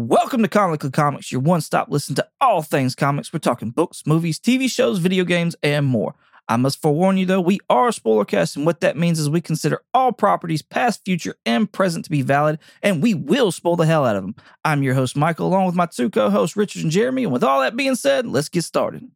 Welcome 0.00 0.42
to 0.42 0.48
Comically 0.48 0.92
Comics, 0.92 1.32
your 1.32 1.40
one 1.40 1.60
stop 1.60 1.88
listen 1.90 2.14
to 2.14 2.28
all 2.40 2.62
things 2.62 2.94
comics. 2.94 3.32
We're 3.32 3.40
talking 3.40 3.70
books, 3.70 4.06
movies, 4.06 4.38
TV 4.38 4.70
shows, 4.70 5.00
video 5.00 5.24
games, 5.24 5.56
and 5.60 5.84
more. 5.86 6.14
I 6.46 6.56
must 6.56 6.80
forewarn 6.80 7.16
you 7.16 7.26
though, 7.26 7.40
we 7.40 7.58
are 7.68 7.88
a 7.88 7.92
spoiler 7.92 8.24
cast, 8.24 8.54
and 8.54 8.64
what 8.64 8.80
that 8.80 8.96
means 8.96 9.18
is 9.18 9.28
we 9.28 9.40
consider 9.40 9.82
all 9.92 10.12
properties, 10.12 10.62
past, 10.62 11.04
future, 11.04 11.34
and 11.44 11.70
present, 11.70 12.04
to 12.04 12.12
be 12.12 12.22
valid, 12.22 12.60
and 12.80 13.02
we 13.02 13.12
will 13.12 13.50
spoil 13.50 13.74
the 13.74 13.86
hell 13.86 14.06
out 14.06 14.14
of 14.14 14.22
them. 14.22 14.36
I'm 14.64 14.84
your 14.84 14.94
host, 14.94 15.16
Michael, 15.16 15.48
along 15.48 15.66
with 15.66 15.74
my 15.74 15.86
two 15.86 16.10
co 16.10 16.30
hosts, 16.30 16.56
Richard 16.56 16.84
and 16.84 16.92
Jeremy. 16.92 17.24
And 17.24 17.32
with 17.32 17.42
all 17.42 17.60
that 17.62 17.74
being 17.74 17.96
said, 17.96 18.24
let's 18.24 18.48
get 18.48 18.62
started. 18.62 19.10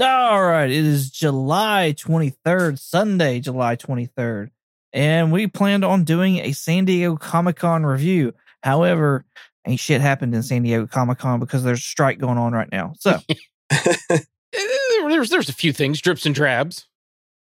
All 0.00 0.44
right, 0.44 0.70
it 0.70 0.84
is 0.84 1.10
July 1.10 1.92
23rd, 1.98 2.78
Sunday, 2.78 3.40
July 3.40 3.74
23rd, 3.74 4.50
and 4.92 5.32
we 5.32 5.48
planned 5.48 5.84
on 5.84 6.04
doing 6.04 6.36
a 6.36 6.52
San 6.52 6.84
Diego 6.84 7.16
Comic 7.16 7.56
Con 7.56 7.84
review. 7.84 8.32
However, 8.62 9.24
ain't 9.66 9.80
shit 9.80 10.00
happened 10.00 10.34
in 10.34 10.42
San 10.42 10.62
Diego 10.62 10.86
Comic 10.86 11.18
Con 11.18 11.40
because 11.40 11.62
there's 11.64 11.78
a 11.78 11.82
strike 11.82 12.18
going 12.18 12.38
on 12.38 12.52
right 12.52 12.70
now. 12.70 12.94
So, 12.98 13.18
Eh, 13.72 15.08
there's 15.08 15.30
there's 15.30 15.48
a 15.48 15.52
few 15.54 15.72
things, 15.72 16.00
drips 16.00 16.26
and 16.26 16.34
drabs. 16.34 16.86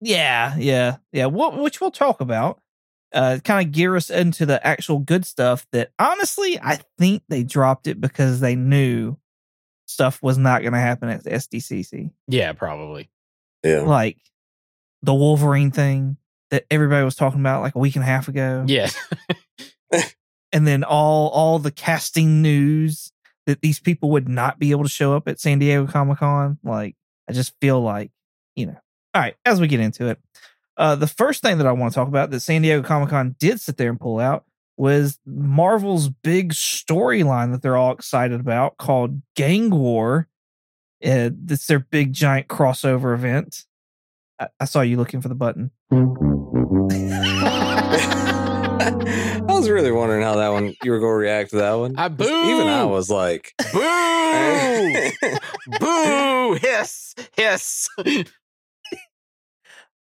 yeah, 0.00 0.54
yeah, 0.58 0.96
yeah, 1.12 1.24
wh- 1.26 1.58
which 1.62 1.80
we'll 1.80 1.90
talk 1.90 2.20
about. 2.20 2.60
Uh, 3.14 3.38
kind 3.42 3.66
of 3.66 3.72
gear 3.72 3.96
us 3.96 4.10
into 4.10 4.44
the 4.44 4.64
actual 4.66 4.98
good 4.98 5.24
stuff 5.24 5.66
that 5.72 5.90
honestly, 5.98 6.58
I 6.62 6.78
think 6.98 7.22
they 7.30 7.42
dropped 7.44 7.86
it 7.86 7.98
because 7.98 8.40
they 8.40 8.54
knew 8.54 9.16
stuff 9.86 10.22
was 10.22 10.36
not 10.36 10.60
going 10.60 10.74
to 10.74 10.78
happen 10.78 11.08
at 11.08 11.24
the 11.24 11.30
SDCC. 11.30 12.10
Yeah, 12.26 12.52
probably. 12.52 13.08
Yeah. 13.64 13.80
Like 13.80 14.18
the 15.02 15.14
Wolverine 15.14 15.70
thing 15.70 16.18
that 16.50 16.66
everybody 16.70 17.02
was 17.02 17.14
talking 17.14 17.40
about 17.40 17.62
like 17.62 17.74
a 17.74 17.78
week 17.78 17.96
and 17.96 18.02
a 18.02 18.06
half 18.06 18.28
ago. 18.28 18.66
Yeah. 18.68 18.90
and 20.52 20.66
then 20.66 20.84
all 20.84 21.28
all 21.30 21.58
the 21.58 21.70
casting 21.70 22.42
news 22.42 23.12
that 23.46 23.62
these 23.62 23.80
people 23.80 24.10
would 24.10 24.28
not 24.28 24.58
be 24.58 24.70
able 24.72 24.84
to 24.84 24.90
show 24.90 25.14
up 25.14 25.26
at 25.26 25.40
San 25.40 25.58
Diego 25.58 25.86
Comic 25.86 26.18
Con. 26.18 26.58
Like, 26.62 26.96
I 27.28 27.32
just 27.32 27.54
feel 27.60 27.80
like, 27.80 28.10
you 28.54 28.66
know. 28.66 28.76
All 29.14 29.22
right, 29.22 29.36
as 29.46 29.60
we 29.60 29.68
get 29.68 29.80
into 29.80 30.06
it, 30.06 30.18
uh, 30.76 30.94
the 30.94 31.06
first 31.06 31.42
thing 31.42 31.58
that 31.58 31.66
I 31.66 31.72
want 31.72 31.92
to 31.92 31.94
talk 31.94 32.08
about 32.08 32.30
that 32.30 32.40
San 32.40 32.62
Diego 32.62 32.82
Comic 32.82 33.08
Con 33.08 33.36
did 33.38 33.60
sit 33.60 33.78
there 33.78 33.90
and 33.90 34.00
pull 34.00 34.20
out 34.20 34.44
was 34.76 35.18
Marvel's 35.26 36.08
big 36.08 36.52
storyline 36.52 37.50
that 37.52 37.62
they're 37.62 37.76
all 37.76 37.92
excited 37.92 38.38
about 38.38 38.76
called 38.76 39.22
Gang 39.34 39.70
War. 39.70 40.28
Uh, 41.04 41.30
it's 41.48 41.66
their 41.66 41.80
big 41.80 42.12
giant 42.12 42.48
crossover 42.48 43.14
event. 43.14 43.64
I, 44.38 44.48
I 44.60 44.64
saw 44.66 44.82
you 44.82 44.96
looking 44.96 45.20
for 45.20 45.28
the 45.28 45.34
button. 45.34 45.70
Wondering 50.68 50.76
how 50.76 50.76
that 50.76 50.76
one 50.76 50.76
you 50.82 50.90
were 50.90 50.98
going 51.00 51.12
to 51.12 51.16
react 51.16 51.50
to 51.50 51.56
that 51.56 51.72
one. 51.74 51.96
I 51.98 52.08
boo. 52.08 52.24
Even 52.24 52.68
I 52.68 52.84
was 52.84 53.10
like, 53.10 53.54
Boo! 53.72 55.10
Boo! 55.80 56.54
Hiss! 56.54 57.14
Hiss! 57.36 57.88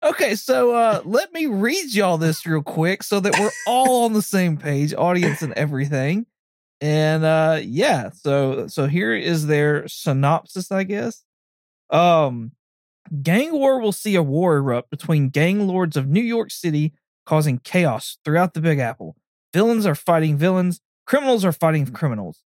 Okay, 0.03 0.35
so 0.35 0.75
uh 0.75 1.03
let 1.05 1.33
me 1.35 1.47
read 1.47 1.93
y'all 1.93 2.17
this 2.17 2.47
real 2.47 2.63
quick 2.63 3.03
so 3.03 3.21
that 3.21 3.39
we're 3.39 3.51
all 3.67 4.05
on 4.05 4.15
the 4.15 4.23
same 4.23 4.57
page, 4.57 4.95
audience 4.95 5.43
and 5.43 5.53
everything. 5.53 6.27
And 6.81 7.25
uh 7.25 7.61
yeah, 7.63 8.11
so 8.11 8.67
so 8.67 8.87
here 8.87 9.15
is 9.15 9.47
their 9.47 9.87
synopsis, 9.89 10.73
I 10.73 10.85
guess. 10.85 11.23
Um 11.91 12.53
Gang 13.23 13.53
war 13.53 13.81
will 13.81 13.93
see 13.93 14.15
a 14.15 14.23
war 14.23 14.57
erupt 14.57 14.91
between 14.91 15.31
gang 15.31 15.67
lords 15.67 15.97
of 15.97 16.09
New 16.09 16.23
York 16.23 16.51
City, 16.51 16.95
causing 17.27 17.59
chaos 17.59 18.19
throughout 18.25 18.55
the 18.55 18.61
Big 18.61 18.79
Apple. 18.79 19.17
Villains 19.53 19.87
are 19.87 19.95
fighting 19.95 20.37
villains, 20.37 20.81
criminals 21.07 21.45
are 21.45 21.53
fighting 21.53 21.87
mm. 21.87 21.95
criminals. 21.95 22.43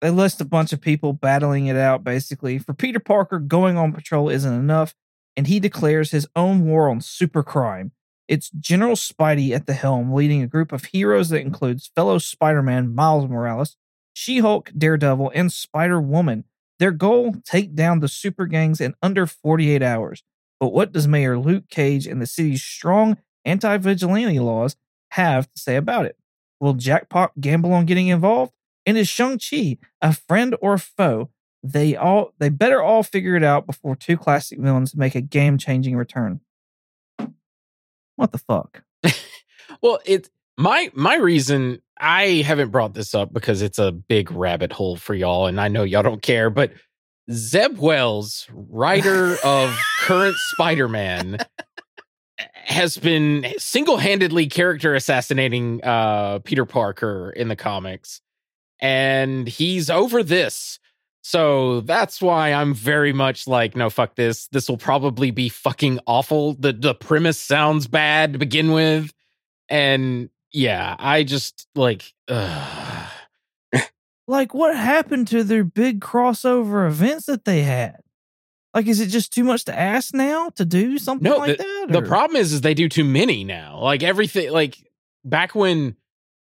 They 0.00 0.10
list 0.10 0.40
a 0.40 0.44
bunch 0.44 0.72
of 0.72 0.80
people 0.80 1.12
battling 1.12 1.66
it 1.66 1.76
out 1.76 2.04
basically. 2.04 2.58
For 2.58 2.74
Peter 2.74 3.00
Parker, 3.00 3.38
going 3.38 3.76
on 3.76 3.92
patrol 3.92 4.28
isn't 4.28 4.52
enough 4.52 4.94
and 5.36 5.46
he 5.46 5.60
declares 5.60 6.10
his 6.10 6.26
own 6.36 6.64
war 6.64 6.88
on 6.88 7.00
supercrime. 7.00 7.90
It's 8.26 8.50
General 8.50 8.96
Spidey 8.96 9.50
at 9.50 9.66
the 9.66 9.74
helm, 9.74 10.12
leading 10.12 10.42
a 10.42 10.46
group 10.46 10.72
of 10.72 10.86
heroes 10.86 11.28
that 11.28 11.40
includes 11.40 11.90
fellow 11.94 12.18
Spider 12.18 12.62
Man 12.62 12.94
Miles 12.94 13.28
Morales, 13.28 13.76
She 14.14 14.38
Hulk, 14.38 14.70
Daredevil, 14.76 15.32
and 15.34 15.52
Spider 15.52 16.00
Woman. 16.00 16.44
Their 16.78 16.92
goal 16.92 17.36
take 17.44 17.74
down 17.74 18.00
the 18.00 18.08
super 18.08 18.46
gangs 18.46 18.80
in 18.80 18.94
under 19.02 19.26
48 19.26 19.82
hours. 19.82 20.22
But 20.58 20.72
what 20.72 20.92
does 20.92 21.06
Mayor 21.06 21.38
Luke 21.38 21.68
Cage 21.68 22.06
and 22.06 22.20
the 22.20 22.26
city's 22.26 22.62
strong 22.62 23.18
anti 23.44 23.76
vigilante 23.76 24.38
laws 24.38 24.76
have 25.10 25.50
to 25.52 25.60
say 25.60 25.76
about 25.76 26.06
it? 26.06 26.16
Will 26.64 26.74
Jackpot 26.74 27.40
gamble 27.40 27.72
on 27.72 27.84
getting 27.84 28.08
involved? 28.08 28.52
And 28.86 28.96
is 28.96 29.08
Shang-Chi 29.08 29.78
a 30.00 30.12
friend 30.12 30.56
or 30.60 30.78
foe? 30.78 31.30
they 31.64 31.96
all 31.96 32.34
they 32.38 32.50
better 32.50 32.82
all 32.82 33.02
figure 33.02 33.34
it 33.34 33.42
out 33.42 33.66
before 33.66 33.96
two 33.96 34.18
classic 34.18 34.60
villains 34.60 34.94
make 34.94 35.14
a 35.14 35.22
game-changing 35.22 35.96
return. 35.96 36.40
What 38.16 38.32
the 38.32 38.38
fuck? 38.38 38.84
well, 39.82 39.98
it 40.04 40.28
my 40.58 40.90
my 40.92 41.16
reason 41.16 41.80
I 41.98 42.42
haven't 42.46 42.70
brought 42.70 42.92
this 42.92 43.14
up 43.14 43.32
because 43.32 43.62
it's 43.62 43.78
a 43.78 43.90
big 43.90 44.30
rabbit 44.30 44.72
hole 44.72 44.96
for 44.96 45.14
y'all, 45.14 45.46
and 45.46 45.58
I 45.58 45.68
know 45.68 45.84
y'all 45.84 46.02
don't 46.02 46.22
care, 46.22 46.50
but 46.50 46.72
Zeb 47.32 47.78
Wells, 47.78 48.46
writer 48.52 49.36
of 49.42 49.74
current 50.00 50.36
Spider-Man, 50.52 51.38
has 52.66 52.96
been 52.96 53.46
single-handedly 53.58 54.46
character 54.48 54.94
assassinating 54.94 55.82
uh 55.84 56.40
Peter 56.40 56.64
Parker 56.64 57.30
in 57.30 57.48
the 57.48 57.56
comics. 57.56 58.20
And 58.80 59.46
he's 59.48 59.88
over 59.88 60.22
this. 60.22 60.78
So 61.22 61.80
that's 61.80 62.20
why 62.20 62.52
I'm 62.52 62.74
very 62.74 63.14
much 63.14 63.46
like, 63.46 63.74
no, 63.74 63.88
fuck 63.88 64.14
this. 64.14 64.46
This 64.48 64.68
will 64.68 64.76
probably 64.76 65.30
be 65.30 65.48
fucking 65.48 66.00
awful. 66.06 66.54
The 66.54 66.72
the 66.72 66.94
premise 66.94 67.38
sounds 67.38 67.86
bad 67.86 68.34
to 68.34 68.38
begin 68.38 68.72
with. 68.72 69.12
And 69.68 70.28
yeah, 70.52 70.96
I 70.98 71.24
just 71.24 71.66
like 71.74 72.12
ugh. 72.28 73.10
Like 74.26 74.54
what 74.54 74.74
happened 74.74 75.28
to 75.28 75.44
their 75.44 75.64
big 75.64 76.00
crossover 76.00 76.86
events 76.86 77.26
that 77.26 77.44
they 77.44 77.62
had? 77.62 78.00
Like 78.74 78.86
is 78.88 79.00
it 79.00 79.06
just 79.06 79.32
too 79.32 79.44
much 79.44 79.64
to 79.66 79.78
ask 79.78 80.12
now 80.14 80.50
to 80.56 80.64
do 80.64 80.98
something 80.98 81.30
No, 81.30 81.38
like 81.38 81.58
that? 81.58 81.86
the 81.90 82.02
problem 82.02 82.36
is 82.36 82.52
is 82.52 82.60
they 82.60 82.74
do 82.74 82.88
too 82.88 83.04
many 83.04 83.44
now. 83.44 83.78
Like 83.80 84.02
everything 84.02 84.50
like 84.50 84.76
back 85.24 85.54
when 85.54 85.96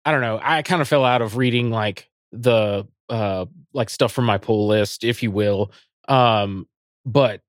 I 0.04 0.12
don't 0.12 0.20
know, 0.20 0.38
I 0.42 0.62
kind 0.62 0.80
of 0.80 0.88
fell 0.88 1.04
out 1.04 1.20
of 1.22 1.36
reading 1.36 1.70
like 1.70 2.08
the 2.32 2.86
uh 3.08 3.46
like 3.72 3.90
stuff 3.90 4.12
from 4.12 4.24
my 4.26 4.38
pull 4.38 4.66
list, 4.68 5.02
if 5.04 5.22
you 5.22 5.30
will. 5.30 5.72
Um, 6.08 6.68
but 7.04 7.40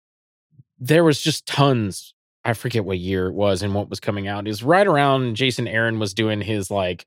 there 0.80 1.04
was 1.04 1.22
just 1.22 1.46
tons. 1.46 2.14
I 2.46 2.54
forget 2.54 2.84
what 2.84 2.98
year 2.98 3.28
it 3.28 3.34
was 3.34 3.62
and 3.62 3.74
what 3.74 3.90
was 3.90 4.00
coming 4.00 4.28
out. 4.28 4.46
It 4.46 4.50
was 4.50 4.64
right 4.64 4.86
around 4.86 5.36
Jason 5.36 5.68
Aaron 5.68 6.00
was 6.00 6.14
doing 6.14 6.42
his 6.42 6.70
like 6.72 7.06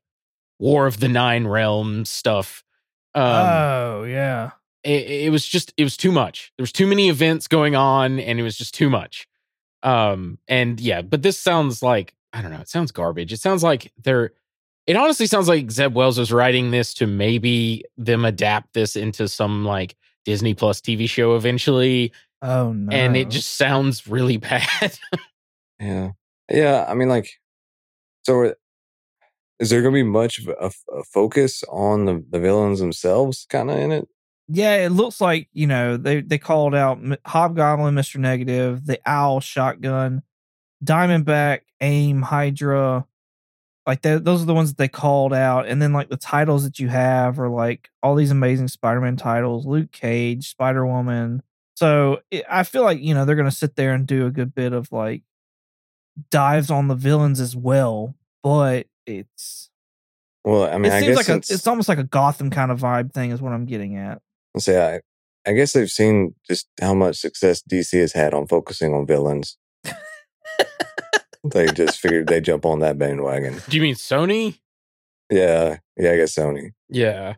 War 0.59 0.87
of 0.87 0.99
the 0.99 1.07
Nine 1.07 1.45
Realms 1.47 2.09
stuff. 2.09 2.63
Um, 3.13 3.23
oh 3.23 4.03
yeah. 4.03 4.51
It, 4.87 5.25
it 5.25 5.29
was 5.31 5.45
just 5.47 5.73
it 5.77 5.83
was 5.83 5.97
too 5.97 6.11
much. 6.11 6.51
There 6.57 6.63
was 6.63 6.71
too 6.71 6.87
many 6.87 7.09
events 7.09 7.47
going 7.47 7.75
on, 7.75 8.19
and 8.19 8.39
it 8.39 8.43
was 8.43 8.57
just 8.57 8.73
too 8.73 8.89
much. 8.89 9.27
Um, 9.83 10.39
and 10.47 10.79
yeah, 10.79 11.01
but 11.01 11.21
this 11.21 11.39
sounds 11.39 11.83
like 11.83 12.13
I 12.33 12.41
don't 12.41 12.51
know. 12.51 12.59
It 12.61 12.69
sounds 12.69 12.91
garbage. 12.91 13.31
It 13.33 13.39
sounds 13.39 13.63
like 13.63 13.91
they're. 14.03 14.31
It 14.85 14.95
honestly 14.95 15.27
sounds 15.27 15.49
like 15.49 15.69
Zeb 15.69 15.93
Wells 15.95 16.17
was 16.17 16.31
writing 16.31 16.71
this 16.71 16.93
to 16.95 17.07
maybe 17.07 17.83
them 17.97 18.23
adapt 18.23 18.73
this 18.73 18.95
into 18.95 19.27
some 19.27 19.65
like 19.65 19.95
Disney 20.23 20.53
Plus 20.53 20.79
TV 20.79 21.09
show 21.09 21.35
eventually, 21.35 22.13
Oh 22.41 22.71
no. 22.71 22.95
and 22.95 23.17
it 23.17 23.29
just 23.29 23.55
sounds 23.55 24.07
really 24.07 24.37
bad. 24.49 24.97
yeah. 25.79 26.11
Yeah. 26.49 26.85
I 26.87 26.93
mean, 26.93 27.09
like, 27.09 27.29
so 28.23 28.53
is 29.59 29.69
there 29.69 29.81
going 29.81 29.93
to 29.93 29.97
be 30.03 30.03
much 30.03 30.39
of 30.39 30.47
a, 30.47 30.71
a 30.97 31.03
focus 31.03 31.63
on 31.69 32.05
the, 32.05 32.23
the 32.29 32.39
villains 32.39 32.79
themselves 32.79 33.45
kind 33.49 33.69
of 33.69 33.77
in 33.77 33.91
it? 33.91 34.07
Yeah, 34.49 34.77
it 34.77 34.91
looks 34.91 35.19
like 35.19 35.49
you 35.53 35.67
know 35.67 35.97
they 35.97 36.21
they 36.21 36.37
called 36.37 36.73
out 36.73 36.99
Hobgoblin, 37.25 37.93
Mister 37.93 38.17
Negative, 38.19 38.85
the 38.85 38.99
Owl, 39.05 39.41
Shotgun, 39.41 40.23
Diamondback, 40.83 41.61
Aim, 41.81 42.21
Hydra. 42.21 43.05
Like 43.85 44.01
that, 44.01 44.25
those 44.25 44.41
are 44.41 44.45
the 44.45 44.53
ones 44.53 44.69
that 44.69 44.77
they 44.77 44.89
called 44.89 45.33
out, 45.33 45.67
and 45.67 45.81
then 45.81 45.93
like 45.93 46.09
the 46.09 46.17
titles 46.17 46.63
that 46.63 46.79
you 46.79 46.89
have 46.89 47.39
are 47.39 47.49
like 47.49 47.89
all 48.03 48.15
these 48.15 48.31
amazing 48.31 48.67
Spider-Man 48.69 49.15
titles: 49.17 49.65
Luke 49.65 49.91
Cage, 49.91 50.49
Spider 50.49 50.85
Woman. 50.85 51.41
So 51.75 52.19
it, 52.31 52.43
I 52.49 52.63
feel 52.63 52.83
like 52.83 52.99
you 53.01 53.13
know 53.13 53.25
they're 53.25 53.35
going 53.35 53.49
to 53.49 53.55
sit 53.55 53.75
there 53.75 53.93
and 53.93 54.07
do 54.07 54.25
a 54.25 54.31
good 54.31 54.53
bit 54.55 54.73
of 54.73 54.91
like 54.91 55.23
dives 56.31 56.71
on 56.71 56.87
the 56.87 56.95
villains 56.95 57.39
as 57.39 57.55
well, 57.55 58.15
but 58.43 58.87
it's 59.05 59.69
Well, 60.43 60.63
I 60.63 60.77
mean, 60.77 60.91
it 60.91 60.95
I 60.95 60.99
seems 61.01 61.15
guess 61.17 61.17
like 61.17 61.29
a 61.29 61.35
it's, 61.35 61.51
it's 61.51 61.67
almost 61.67 61.89
like 61.89 61.97
a 61.97 62.03
Gotham 62.03 62.49
kind 62.49 62.71
of 62.71 62.79
vibe 62.79 63.13
thing 63.13 63.31
is 63.31 63.41
what 63.41 63.53
I'm 63.53 63.65
getting 63.65 63.95
at. 63.97 64.21
Let's 64.57 64.65
say 64.65 64.95
I, 64.95 65.49
I 65.49 65.53
guess 65.53 65.73
they've 65.73 65.89
seen 65.89 66.33
just 66.47 66.67
how 66.81 66.93
much 66.93 67.17
success 67.17 67.61
DC 67.61 67.99
has 67.99 68.13
had 68.13 68.33
on 68.33 68.47
focusing 68.47 68.93
on 68.93 69.05
villains. 69.05 69.57
they 71.43 71.67
just 71.67 71.99
figured 71.99 72.27
they 72.27 72.41
jump 72.41 72.65
on 72.65 72.79
that 72.79 72.97
bandwagon. 72.97 73.61
Do 73.69 73.77
you 73.77 73.83
mean 73.83 73.95
Sony? 73.95 74.59
Yeah, 75.29 75.77
yeah, 75.95 76.11
I 76.11 76.17
guess 76.17 76.35
Sony. 76.35 76.71
Yeah. 76.89 77.35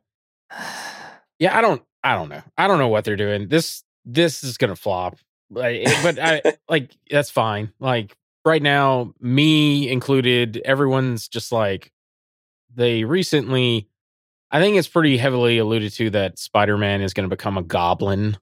Yeah, 1.39 1.57
I 1.57 1.61
don't 1.61 1.81
I 2.03 2.15
don't 2.15 2.29
know. 2.29 2.41
I 2.57 2.67
don't 2.67 2.79
know 2.79 2.87
what 2.87 3.03
they're 3.05 3.15
doing. 3.15 3.47
This 3.49 3.83
this 4.05 4.43
is 4.43 4.57
gonna 4.57 4.75
flop. 4.75 5.17
Eh, 5.57 6.03
but 6.03 6.19
I 6.19 6.41
like 6.69 6.91
that's 7.09 7.29
fine. 7.29 7.73
Like 7.79 8.15
right 8.45 8.61
now, 8.61 9.13
me 9.19 9.89
included, 9.89 10.61
everyone's 10.65 11.27
just 11.27 11.51
like 11.51 11.91
they 12.73 13.03
recently 13.03 13.89
I 14.51 14.59
think 14.59 14.77
it's 14.77 14.87
pretty 14.87 15.17
heavily 15.17 15.57
alluded 15.57 15.93
to 15.93 16.09
that 16.11 16.39
Spider-Man 16.39 17.01
is 17.01 17.13
gonna 17.13 17.27
become 17.27 17.57
a 17.57 17.63
goblin 17.63 18.37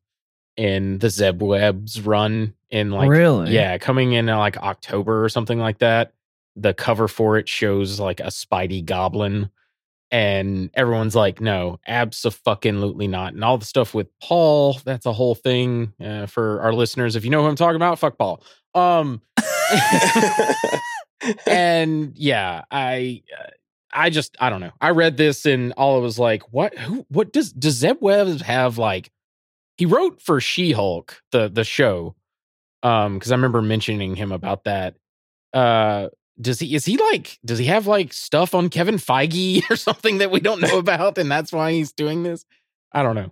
in 0.55 0.97
the 0.99 1.09
Zeb 1.09 1.41
Wells 1.41 1.99
run 1.99 2.53
in 2.69 2.91
like 2.91 3.09
really? 3.09 3.51
yeah, 3.51 3.77
coming 3.77 4.13
in 4.13 4.29
uh, 4.29 4.37
like 4.37 4.57
October 4.57 5.23
or 5.23 5.29
something 5.29 5.59
like 5.59 5.79
that. 5.79 6.13
The 6.55 6.73
cover 6.73 7.07
for 7.07 7.37
it 7.37 7.47
shows 7.47 7.99
like 7.99 8.19
a 8.19 8.27
Spidey 8.27 8.83
goblin 8.83 9.51
and 10.09 10.69
everyone's 10.73 11.15
like, 11.15 11.41
no, 11.41 11.79
absolutely 11.87 13.07
not. 13.07 13.33
And 13.33 13.43
all 13.43 13.57
the 13.57 13.65
stuff 13.65 13.93
with 13.93 14.07
Paul, 14.21 14.79
that's 14.85 15.05
a 15.05 15.13
whole 15.13 15.35
thing 15.35 15.93
uh, 16.03 16.27
for 16.27 16.61
our 16.61 16.73
listeners. 16.73 17.15
If 17.15 17.25
you 17.25 17.29
know 17.29 17.41
who 17.41 17.47
I'm 17.47 17.55
talking 17.55 17.75
about, 17.75 17.99
fuck 17.99 18.17
Paul. 18.17 18.41
Um, 18.73 19.21
and 21.47 22.13
yeah, 22.15 22.63
I, 22.71 23.23
uh, 23.37 23.49
I 23.93 24.09
just, 24.09 24.35
I 24.39 24.49
don't 24.49 24.61
know. 24.61 24.71
I 24.81 24.89
read 24.91 25.17
this 25.17 25.45
and 25.45 25.73
all 25.73 25.97
it 25.97 26.01
was 26.01 26.19
like, 26.19 26.53
what, 26.53 26.77
who, 26.77 27.05
what 27.09 27.31
does, 27.31 27.51
does 27.53 27.75
Zeb 27.75 27.97
Webb 28.01 28.41
have 28.41 28.77
like, 28.77 29.11
he 29.77 29.85
wrote 29.85 30.21
for 30.21 30.41
She 30.41 30.71
Hulk, 30.71 31.21
the, 31.31 31.49
the 31.49 31.63
show. 31.63 32.15
Um, 32.83 33.19
cause 33.19 33.31
I 33.31 33.35
remember 33.35 33.61
mentioning 33.61 34.15
him 34.15 34.31
about 34.31 34.65
that. 34.65 34.95
Uh, 35.53 36.09
does 36.39 36.59
he 36.59 36.75
is 36.75 36.85
he 36.85 36.97
like 36.97 37.39
does 37.43 37.57
he 37.57 37.65
have 37.65 37.87
like 37.87 38.13
stuff 38.13 38.53
on 38.53 38.69
Kevin 38.69 38.97
Feige 38.97 39.63
or 39.71 39.75
something 39.75 40.19
that 40.19 40.31
we 40.31 40.39
don't 40.39 40.61
know 40.61 40.77
about 40.77 41.17
and 41.17 41.31
that's 41.31 41.51
why 41.51 41.71
he's 41.71 41.91
doing 41.91 42.23
this? 42.23 42.45
I 42.91 43.03
don't 43.03 43.15
know. 43.15 43.31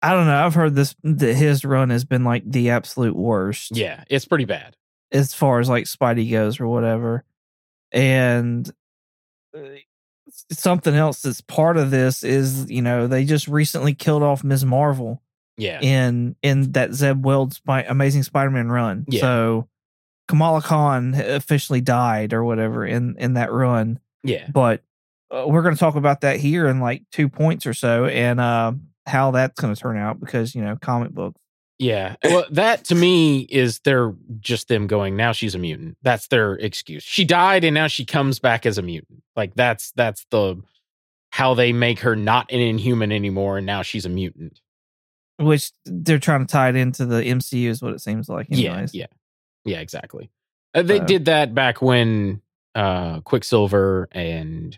I 0.00 0.12
don't 0.12 0.26
know. 0.26 0.44
I've 0.44 0.54
heard 0.54 0.74
this 0.74 0.94
that 1.02 1.34
his 1.34 1.64
run 1.64 1.90
has 1.90 2.04
been 2.04 2.24
like 2.24 2.50
the 2.50 2.70
absolute 2.70 3.16
worst. 3.16 3.76
Yeah, 3.76 4.04
it's 4.08 4.24
pretty 4.24 4.44
bad 4.44 4.76
as 5.10 5.34
far 5.34 5.60
as 5.60 5.68
like 5.68 5.84
Spidey 5.84 6.30
goes 6.30 6.60
or 6.60 6.68
whatever. 6.68 7.24
And 7.90 8.68
uh, 9.56 9.60
something 10.50 10.94
else 10.94 11.22
that's 11.22 11.40
part 11.40 11.76
of 11.76 11.90
this 11.90 12.22
is 12.22 12.70
you 12.70 12.82
know 12.82 13.06
they 13.06 13.24
just 13.24 13.48
recently 13.48 13.94
killed 13.94 14.22
off 14.22 14.44
Ms. 14.44 14.64
Marvel. 14.64 15.22
Yeah. 15.56 15.80
In 15.80 16.36
in 16.42 16.72
that 16.72 16.92
Zeb 16.94 17.24
Wells 17.24 17.56
Spy- 17.56 17.82
Amazing 17.88 18.22
Spider-Man 18.22 18.68
run. 18.68 19.04
Yeah. 19.08 19.20
So 19.20 19.68
Kamala 20.28 20.62
Khan 20.62 21.14
officially 21.14 21.80
died 21.80 22.32
or 22.32 22.44
whatever 22.44 22.86
in 22.86 23.16
in 23.18 23.34
that 23.34 23.50
run. 23.50 23.98
Yeah. 24.22 24.46
But 24.48 24.82
uh, 25.30 25.44
we're 25.46 25.62
going 25.62 25.74
to 25.74 25.80
talk 25.80 25.96
about 25.96 26.20
that 26.20 26.38
here 26.38 26.68
in 26.68 26.80
like 26.80 27.02
two 27.10 27.28
points 27.28 27.66
or 27.66 27.74
so, 27.74 28.06
and 28.06 28.40
uh, 28.40 28.72
how 29.06 29.32
that's 29.32 29.60
going 29.60 29.74
to 29.74 29.80
turn 29.80 29.96
out 29.96 30.20
because 30.20 30.54
you 30.54 30.62
know 30.62 30.76
comic 30.80 31.10
books. 31.10 31.40
Yeah. 31.78 32.16
Well, 32.24 32.44
that 32.50 32.84
to 32.86 32.94
me 32.94 33.40
is 33.40 33.80
they're 33.80 34.14
just 34.40 34.68
them 34.68 34.86
going, 34.86 35.16
now 35.16 35.32
she's 35.32 35.54
a 35.54 35.58
mutant. 35.58 35.96
That's 36.02 36.26
their 36.26 36.54
excuse. 36.54 37.04
She 37.04 37.24
died 37.24 37.64
and 37.64 37.74
now 37.74 37.86
she 37.86 38.04
comes 38.04 38.38
back 38.38 38.66
as 38.66 38.78
a 38.78 38.82
mutant. 38.82 39.22
Like 39.36 39.54
that's 39.54 39.92
that's 39.92 40.26
the 40.30 40.60
how 41.30 41.54
they 41.54 41.72
make 41.72 42.00
her 42.00 42.16
not 42.16 42.50
an 42.50 42.60
inhuman 42.60 43.12
anymore 43.12 43.58
and 43.58 43.66
now 43.66 43.82
she's 43.82 44.06
a 44.06 44.10
mutant. 44.10 44.60
Which 45.38 45.70
they're 45.84 46.18
trying 46.18 46.46
to 46.46 46.52
tie 46.52 46.70
it 46.70 46.76
into 46.76 47.06
the 47.06 47.22
MCU 47.22 47.68
is 47.68 47.80
what 47.80 47.94
it 47.94 48.00
seems 48.00 48.28
like. 48.28 48.48
Anyways. 48.50 48.92
Yeah. 48.92 49.02
Yeah. 49.02 49.06
Yeah, 49.64 49.80
exactly. 49.80 50.30
Uh, 50.74 50.82
they 50.82 51.00
uh, 51.00 51.04
did 51.04 51.26
that 51.26 51.54
back 51.54 51.80
when 51.80 52.42
uh 52.74 53.20
Quicksilver 53.20 54.08
and 54.10 54.76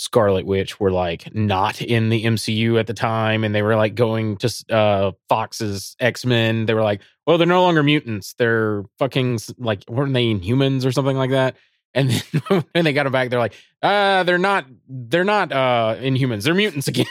Scarlet 0.00 0.46
Witch 0.46 0.80
were 0.80 0.90
like 0.90 1.34
not 1.34 1.82
in 1.82 2.08
the 2.08 2.24
MCU 2.24 2.80
at 2.80 2.86
the 2.86 2.94
time, 2.94 3.44
and 3.44 3.54
they 3.54 3.60
were 3.60 3.76
like 3.76 3.94
going 3.94 4.38
to 4.38 4.64
uh, 4.70 5.12
Fox's 5.28 5.94
X 6.00 6.24
Men. 6.24 6.64
They 6.64 6.72
were 6.72 6.82
like, 6.82 7.02
well, 7.26 7.36
they're 7.36 7.46
no 7.46 7.60
longer 7.60 7.82
mutants; 7.82 8.32
they're 8.38 8.84
fucking 8.98 9.40
like 9.58 9.84
weren't 9.90 10.14
they 10.14 10.24
Inhumans 10.24 10.86
or 10.86 10.90
something 10.90 11.18
like 11.18 11.32
that? 11.32 11.56
And 11.92 12.10
then 12.10 12.64
when 12.72 12.84
they 12.86 12.94
got 12.94 13.02
them 13.02 13.12
back, 13.12 13.28
they're 13.28 13.38
like, 13.38 13.52
uh, 13.82 14.22
they're 14.22 14.38
not, 14.38 14.64
they're 14.88 15.22
not 15.22 15.52
uh 15.52 15.96
Inhumans; 16.00 16.44
they're 16.44 16.54
mutants 16.54 16.88
again. 16.88 17.04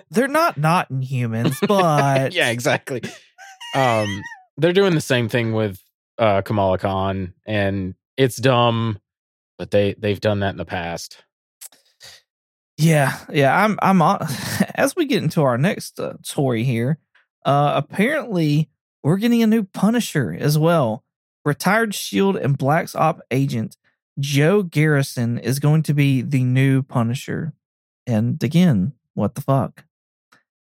they're 0.10 0.26
not 0.26 0.58
not 0.58 0.90
Inhumans, 0.90 1.64
but 1.68 2.32
yeah, 2.32 2.50
exactly. 2.50 3.02
Um, 3.72 4.20
they're 4.56 4.72
doing 4.72 4.96
the 4.96 5.00
same 5.00 5.28
thing 5.28 5.52
with 5.52 5.80
uh 6.18 6.42
Kamala 6.42 6.78
Khan, 6.78 7.34
and 7.46 7.94
it's 8.16 8.36
dumb, 8.36 8.98
but 9.58 9.70
they 9.70 9.94
they've 9.96 10.20
done 10.20 10.40
that 10.40 10.50
in 10.50 10.56
the 10.56 10.64
past. 10.64 11.22
Yeah, 12.78 13.18
yeah. 13.32 13.64
I'm 13.64 13.78
I'm 13.80 14.02
on, 14.02 14.26
as 14.74 14.94
we 14.94 15.06
get 15.06 15.22
into 15.22 15.42
our 15.42 15.58
next 15.58 15.98
uh, 15.98 16.14
story 16.22 16.64
here. 16.64 16.98
Uh, 17.44 17.72
apparently, 17.76 18.68
we're 19.02 19.16
getting 19.16 19.42
a 19.42 19.46
new 19.46 19.62
Punisher 19.62 20.36
as 20.38 20.58
well. 20.58 21.04
Retired 21.44 21.94
Shield 21.94 22.36
and 22.36 22.58
Black's 22.58 22.94
Op 22.94 23.20
agent 23.30 23.76
Joe 24.18 24.62
Garrison 24.62 25.38
is 25.38 25.58
going 25.58 25.82
to 25.84 25.94
be 25.94 26.22
the 26.22 26.42
new 26.42 26.82
Punisher. 26.82 27.52
And 28.06 28.42
again, 28.42 28.92
what 29.14 29.34
the 29.34 29.42
fuck? 29.42 29.84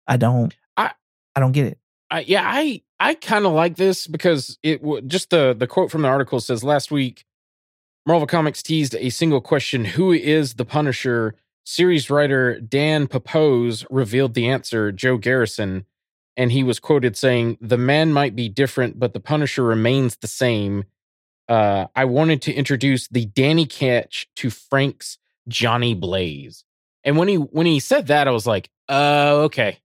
I 0.07 0.18
don't. 0.18 0.54
I 0.78 0.92
I 1.36 1.40
don't 1.40 1.54
get 1.54 1.68
it. 1.68 1.80
I, 2.12 2.22
yeah, 2.22 2.44
I 2.46 2.81
I 3.00 3.16
kind 3.16 3.46
of 3.46 3.54
like 3.54 3.78
this 3.78 4.07
because 4.07 4.60
it 4.63 4.81
just 5.07 5.30
the 5.30 5.56
the 5.57 5.68
quote 5.68 5.92
from 5.92 6.04
the 6.04 6.07
article 6.07 6.40
says 6.40 6.63
last 6.63 6.92
week 6.92 7.25
Marvel 8.06 8.28
Comics 8.28 8.62
teased 8.62 8.96
a 8.96 9.10
single 9.10 9.42
question: 9.42 9.86
Who 9.86 10.12
is 10.12 10.56
the 10.56 10.66
Punisher? 10.66 11.36
Series 11.66 12.10
writer 12.10 12.60
Dan 12.60 13.08
Pepose 13.08 13.86
revealed 13.90 14.36
the 14.36 14.48
answer, 14.48 14.92
Joe 14.92 15.18
Garrison, 15.18 15.86
and 16.38 16.52
he 16.52 16.64
was 16.64 16.80
quoted 16.80 17.18
saying, 17.18 17.58
The 17.60 17.78
man 17.78 18.14
might 18.14 18.36
be 18.36 18.48
different, 18.48 19.00
but 19.00 19.14
the 19.14 19.20
Punisher 19.20 19.64
remains 19.64 20.18
the 20.18 20.28
same. 20.28 20.86
Uh, 21.50 21.88
I 21.96 22.06
wanted 22.06 22.42
to 22.44 22.54
introduce 22.54 23.08
the 23.08 23.26
Danny 23.26 23.66
Ketch 23.66 24.28
to 24.38 24.50
Frank's 24.50 25.18
Johnny 25.48 25.94
Blaze. 25.94 26.64
And 27.04 27.18
when 27.18 27.28
he 27.28 27.36
when 27.36 27.66
he 27.66 27.80
said 27.80 28.08
that, 28.08 28.28
I 28.28 28.32
was 28.32 28.48
like, 28.48 28.70
uh, 28.90 29.42
okay. 29.46 29.80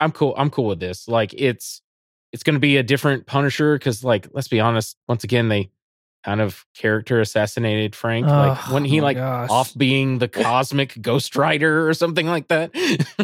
I'm 0.00 0.12
cool. 0.12 0.34
I'm 0.36 0.50
cool 0.50 0.66
with 0.66 0.80
this. 0.80 1.08
Like 1.08 1.32
it's 1.34 1.82
it's 2.32 2.42
gonna 2.42 2.58
be 2.58 2.78
a 2.78 2.82
different 2.82 3.26
Punisher 3.26 3.74
because, 3.78 4.02
like, 4.02 4.28
let's 4.32 4.48
be 4.48 4.60
honest, 4.60 4.96
once 5.06 5.24
again, 5.24 5.48
they 5.48 5.70
kind 6.24 6.40
of 6.40 6.64
character 6.74 7.20
assassinated 7.20 7.94
Frank? 7.94 8.26
Oh, 8.26 8.30
like 8.30 8.70
when 8.70 8.84
he 8.84 9.00
like 9.00 9.16
gosh. 9.16 9.50
off 9.50 9.76
being 9.76 10.18
the 10.18 10.28
cosmic 10.28 11.00
Ghost 11.00 11.36
Rider 11.36 11.88
or 11.88 11.94
something 11.94 12.26
like 12.26 12.48
that? 12.48 12.70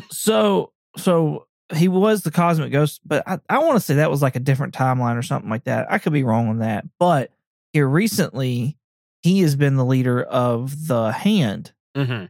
so 0.10 0.72
so 0.96 1.46
he 1.74 1.88
was 1.88 2.22
the 2.22 2.30
cosmic 2.30 2.72
ghost, 2.72 3.00
but 3.04 3.26
I, 3.26 3.38
I 3.48 3.58
want 3.58 3.76
to 3.76 3.80
say 3.80 3.96
that 3.96 4.10
was 4.10 4.22
like 4.22 4.36
a 4.36 4.40
different 4.40 4.74
timeline 4.74 5.16
or 5.16 5.22
something 5.22 5.50
like 5.50 5.64
that. 5.64 5.90
I 5.90 5.98
could 5.98 6.12
be 6.12 6.24
wrong 6.24 6.48
on 6.48 6.58
that. 6.58 6.84
But 6.98 7.30
here 7.72 7.86
recently, 7.86 8.76
he 9.22 9.40
has 9.40 9.56
been 9.56 9.76
the 9.76 9.84
leader 9.84 10.22
of 10.22 10.86
the 10.88 11.12
hand. 11.12 11.72
Mm-hmm. 11.96 12.26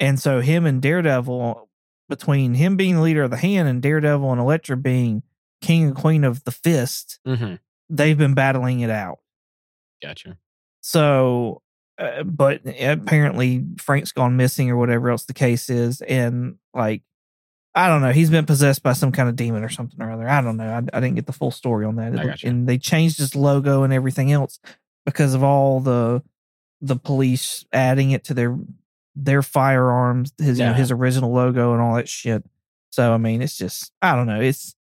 And 0.00 0.18
so 0.18 0.40
him 0.40 0.66
and 0.66 0.82
Daredevil, 0.82 1.68
between 2.08 2.54
him 2.54 2.76
being 2.76 2.96
the 2.96 3.02
leader 3.02 3.22
of 3.22 3.30
the 3.30 3.36
hand 3.36 3.68
and 3.68 3.82
Daredevil 3.82 4.32
and 4.32 4.40
Elektra 4.40 4.76
being 4.76 5.22
king 5.60 5.84
and 5.84 5.94
queen 5.94 6.24
of 6.24 6.42
the 6.44 6.50
fist, 6.50 7.20
mm-hmm. 7.26 7.56
they've 7.88 8.18
been 8.18 8.34
battling 8.34 8.80
it 8.80 8.90
out. 8.90 9.18
Gotcha. 10.02 10.38
So, 10.80 11.62
uh, 11.98 12.22
but 12.22 12.62
apparently 12.64 13.64
Frank's 13.78 14.12
gone 14.12 14.36
missing 14.36 14.70
or 14.70 14.76
whatever 14.76 15.10
else 15.10 15.24
the 15.24 15.34
case 15.34 15.68
is, 15.68 16.00
and 16.02 16.56
like 16.74 17.02
I 17.74 17.88
don't 17.88 18.02
know, 18.02 18.12
he's 18.12 18.30
been 18.30 18.46
possessed 18.46 18.82
by 18.82 18.94
some 18.94 19.12
kind 19.12 19.28
of 19.28 19.36
demon 19.36 19.62
or 19.62 19.68
something 19.68 20.00
or 20.00 20.10
other. 20.10 20.28
I 20.28 20.40
don't 20.40 20.56
know. 20.56 20.68
I, 20.68 20.96
I 20.96 21.00
didn't 21.00 21.14
get 21.14 21.26
the 21.26 21.32
full 21.32 21.52
story 21.52 21.84
on 21.84 21.96
that. 21.96 22.14
Gotcha. 22.14 22.48
And 22.48 22.68
they 22.68 22.78
changed 22.78 23.18
his 23.18 23.36
logo 23.36 23.84
and 23.84 23.92
everything 23.92 24.32
else 24.32 24.58
because 25.06 25.34
of 25.34 25.42
all 25.42 25.80
the 25.80 26.22
the 26.80 26.96
police 26.96 27.64
adding 27.72 28.10
it 28.10 28.24
to 28.24 28.34
their 28.34 28.58
their 29.14 29.42
firearms, 29.42 30.32
his 30.38 30.58
yeah. 30.58 30.66
you 30.66 30.70
know, 30.72 30.76
his 30.76 30.90
original 30.90 31.32
logo 31.32 31.72
and 31.72 31.80
all 31.80 31.94
that 31.94 32.08
shit. 32.08 32.44
So 32.90 33.12
I 33.12 33.18
mean, 33.18 33.40
it's 33.40 33.56
just 33.56 33.92
I 34.02 34.16
don't 34.16 34.26
know. 34.26 34.40
It's 34.40 34.74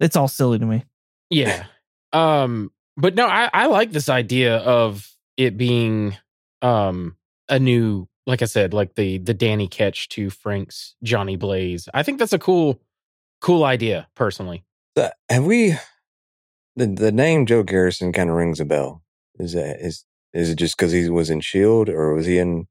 it's 0.00 0.16
all 0.16 0.28
silly 0.28 0.58
to 0.58 0.66
me. 0.66 0.84
Yeah. 1.30 1.66
Um 2.12 2.72
but 2.96 3.14
no, 3.14 3.26
I, 3.26 3.50
I 3.52 3.66
like 3.66 3.92
this 3.92 4.08
idea 4.08 4.56
of 4.58 5.10
it 5.36 5.56
being 5.56 6.16
um 6.62 7.16
a 7.48 7.58
new 7.58 8.08
like 8.26 8.42
I 8.42 8.46
said, 8.46 8.74
like 8.74 8.94
the 8.94 9.18
the 9.18 9.34
Danny 9.34 9.68
Ketch 9.68 10.08
to 10.10 10.30
Frank's 10.30 10.94
Johnny 11.02 11.36
Blaze. 11.36 11.88
I 11.94 12.02
think 12.02 12.18
that's 12.18 12.32
a 12.32 12.38
cool 12.38 12.80
cool 13.40 13.64
idea, 13.64 14.08
personally. 14.14 14.64
have 14.96 15.44
we 15.44 15.76
the 16.74 16.86
the 16.86 17.12
name 17.12 17.46
Joe 17.46 17.62
Garrison 17.62 18.12
kind 18.12 18.30
of 18.30 18.36
rings 18.36 18.60
a 18.60 18.64
bell. 18.64 19.02
Is 19.38 19.52
that 19.52 19.76
is 19.80 20.04
is 20.32 20.50
it 20.50 20.56
just 20.56 20.76
because 20.76 20.92
he 20.92 21.08
was 21.08 21.30
in 21.30 21.40
Shield 21.40 21.88
or 21.88 22.14
was 22.14 22.26
he 22.26 22.38
in 22.38 22.66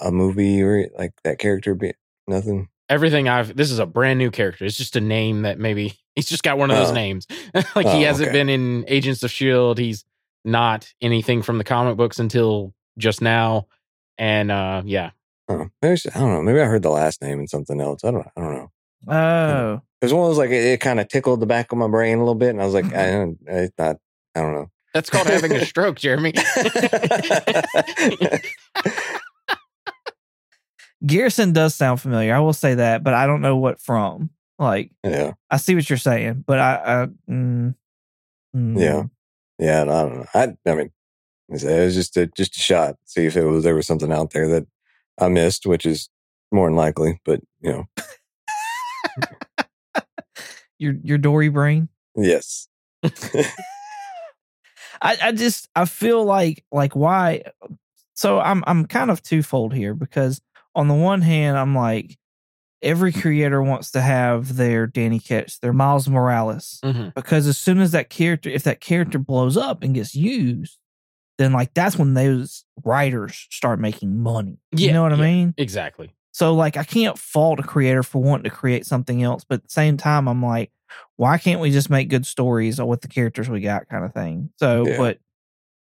a 0.00 0.10
movie 0.10 0.62
or 0.62 0.88
like 0.98 1.12
that 1.24 1.38
character? 1.38 1.74
Be 1.74 1.92
nothing. 2.26 2.68
Everything 2.88 3.28
I've 3.28 3.56
this 3.56 3.70
is 3.70 3.78
a 3.78 3.86
brand 3.86 4.18
new 4.18 4.30
character. 4.30 4.64
It's 4.64 4.76
just 4.76 4.96
a 4.96 5.00
name 5.00 5.42
that 5.42 5.58
maybe 5.58 5.94
He's 6.16 6.26
just 6.26 6.42
got 6.42 6.58
one 6.58 6.70
of 6.70 6.76
those 6.76 6.90
oh. 6.90 6.94
names. 6.94 7.26
like 7.54 7.86
oh, 7.86 7.96
he 7.96 8.02
hasn't 8.02 8.30
okay. 8.30 8.38
been 8.38 8.48
in 8.48 8.84
Agents 8.88 9.22
of 9.22 9.30
Shield. 9.30 9.78
He's 9.78 10.04
not 10.44 10.92
anything 11.00 11.42
from 11.42 11.58
the 11.58 11.64
comic 11.64 11.96
books 11.96 12.18
until 12.18 12.74
just 12.98 13.20
now. 13.20 13.68
And 14.18 14.50
uh 14.50 14.82
yeah. 14.84 15.10
Oh, 15.48 15.68
maybe, 15.80 16.00
I 16.14 16.18
don't 16.18 16.32
know. 16.32 16.42
Maybe 16.42 16.60
I 16.60 16.64
heard 16.64 16.82
the 16.82 16.90
last 16.90 17.22
name 17.22 17.38
and 17.38 17.48
something 17.48 17.80
else. 17.80 18.02
I 18.04 18.10
don't. 18.10 18.26
I 18.36 18.40
don't 18.40 18.54
know. 18.54 18.70
Oh, 19.08 19.80
It 20.00 20.06
was 20.06 20.12
one 20.12 20.24
of 20.24 20.30
those 20.30 20.38
like 20.38 20.50
it, 20.50 20.64
it 20.64 20.80
kind 20.80 20.98
of 20.98 21.06
tickled 21.08 21.38
the 21.40 21.46
back 21.46 21.70
of 21.70 21.78
my 21.78 21.86
brain 21.86 22.16
a 22.16 22.20
little 22.20 22.34
bit, 22.34 22.50
and 22.50 22.60
I 22.60 22.64
was 22.64 22.74
like, 22.74 22.86
I 22.94 23.10
don't, 23.10 23.38
it's 23.46 23.72
not, 23.78 23.98
I 24.34 24.40
don't 24.40 24.54
know. 24.54 24.70
That's 24.94 25.10
called 25.10 25.28
having 25.28 25.52
a 25.52 25.64
stroke, 25.64 25.98
Jeremy. 25.98 26.32
Garrison 31.04 31.52
does 31.52 31.74
sound 31.74 32.00
familiar. 32.00 32.34
I 32.34 32.40
will 32.40 32.54
say 32.54 32.74
that, 32.74 33.04
but 33.04 33.12
I 33.12 33.26
don't 33.26 33.42
know 33.42 33.56
what 33.56 33.78
from. 33.80 34.30
Like, 34.58 34.90
yeah, 35.04 35.32
I 35.50 35.58
see 35.58 35.74
what 35.74 35.88
you're 35.88 35.98
saying, 35.98 36.44
but 36.46 36.58
I, 36.58 36.74
I 36.84 37.06
mm, 37.30 37.74
mm. 38.56 38.80
Yeah. 38.80 39.04
yeah, 39.58 39.82
I 39.82 39.84
don't 39.84 40.16
know. 40.16 40.26
I, 40.34 40.56
I 40.66 40.74
mean, 40.74 40.90
it 41.48 41.84
was 41.84 41.94
just 41.94 42.16
a 42.16 42.26
just 42.26 42.56
a 42.56 42.60
shot, 42.60 42.96
see 43.04 43.26
if 43.26 43.36
it 43.36 43.44
was 43.44 43.64
there 43.64 43.74
was 43.74 43.86
something 43.86 44.12
out 44.12 44.30
there 44.30 44.48
that 44.48 44.66
I 45.20 45.28
missed, 45.28 45.66
which 45.66 45.84
is 45.84 46.08
more 46.50 46.68
than 46.68 46.76
likely. 46.76 47.20
But 47.24 47.40
you 47.60 47.72
know, 47.72 47.84
your 50.78 50.94
your 51.02 51.18
Dory 51.18 51.48
brain. 51.48 51.88
yes, 52.16 52.68
I, 55.02 55.16
I 55.22 55.32
just 55.32 55.68
I 55.76 55.84
feel 55.84 56.24
like 56.24 56.64
like 56.72 56.96
why 56.96 57.42
so 58.14 58.40
I'm 58.40 58.64
I'm 58.66 58.86
kind 58.86 59.10
of 59.10 59.22
twofold 59.22 59.74
here 59.74 59.94
because 59.94 60.40
on 60.74 60.88
the 60.88 60.94
one 60.94 61.22
hand 61.22 61.56
I'm 61.56 61.74
like 61.74 62.16
every 62.82 63.12
creator 63.12 63.62
wants 63.62 63.90
to 63.92 64.00
have 64.00 64.56
their 64.56 64.86
Danny 64.86 65.18
Ketch, 65.18 65.60
their 65.60 65.72
Miles 65.72 66.08
Morales. 66.08 66.78
Mhm. 66.84 67.14
Because 67.14 67.46
as 67.46 67.56
soon 67.58 67.80
as 67.80 67.92
that 67.92 68.10
character 68.10 68.48
if 68.50 68.62
that 68.64 68.80
character 68.80 69.18
blows 69.18 69.56
up 69.56 69.82
and 69.82 69.94
gets 69.94 70.14
used, 70.14 70.78
then 71.38 71.52
like 71.52 71.72
that's 71.74 71.96
when 71.96 72.14
those 72.14 72.64
writers 72.84 73.46
start 73.50 73.78
making 73.80 74.18
money. 74.22 74.58
you 74.72 74.92
know 74.92 75.02
what 75.02 75.12
I 75.12 75.16
mean? 75.16 75.54
Exactly. 75.56 76.12
So 76.32 76.54
like 76.54 76.76
I 76.76 76.84
can't 76.84 77.18
fault 77.18 77.60
a 77.60 77.62
creator 77.62 78.02
for 78.02 78.22
wanting 78.22 78.44
to 78.44 78.50
create 78.50 78.84
something 78.86 79.22
else, 79.22 79.44
but 79.44 79.56
at 79.56 79.62
the 79.64 79.70
same 79.70 79.96
time 79.96 80.28
I'm 80.28 80.42
like, 80.44 80.70
why 81.16 81.38
can't 81.38 81.60
we 81.60 81.70
just 81.70 81.90
make 81.90 82.08
good 82.08 82.26
stories 82.26 82.80
with 82.80 83.00
the 83.00 83.08
characters 83.08 83.48
we 83.48 83.60
got 83.60 83.88
kind 83.88 84.04
of 84.04 84.12
thing? 84.14 84.50
So 84.58 84.86
Yeah. 84.86 84.96
but 84.98 85.18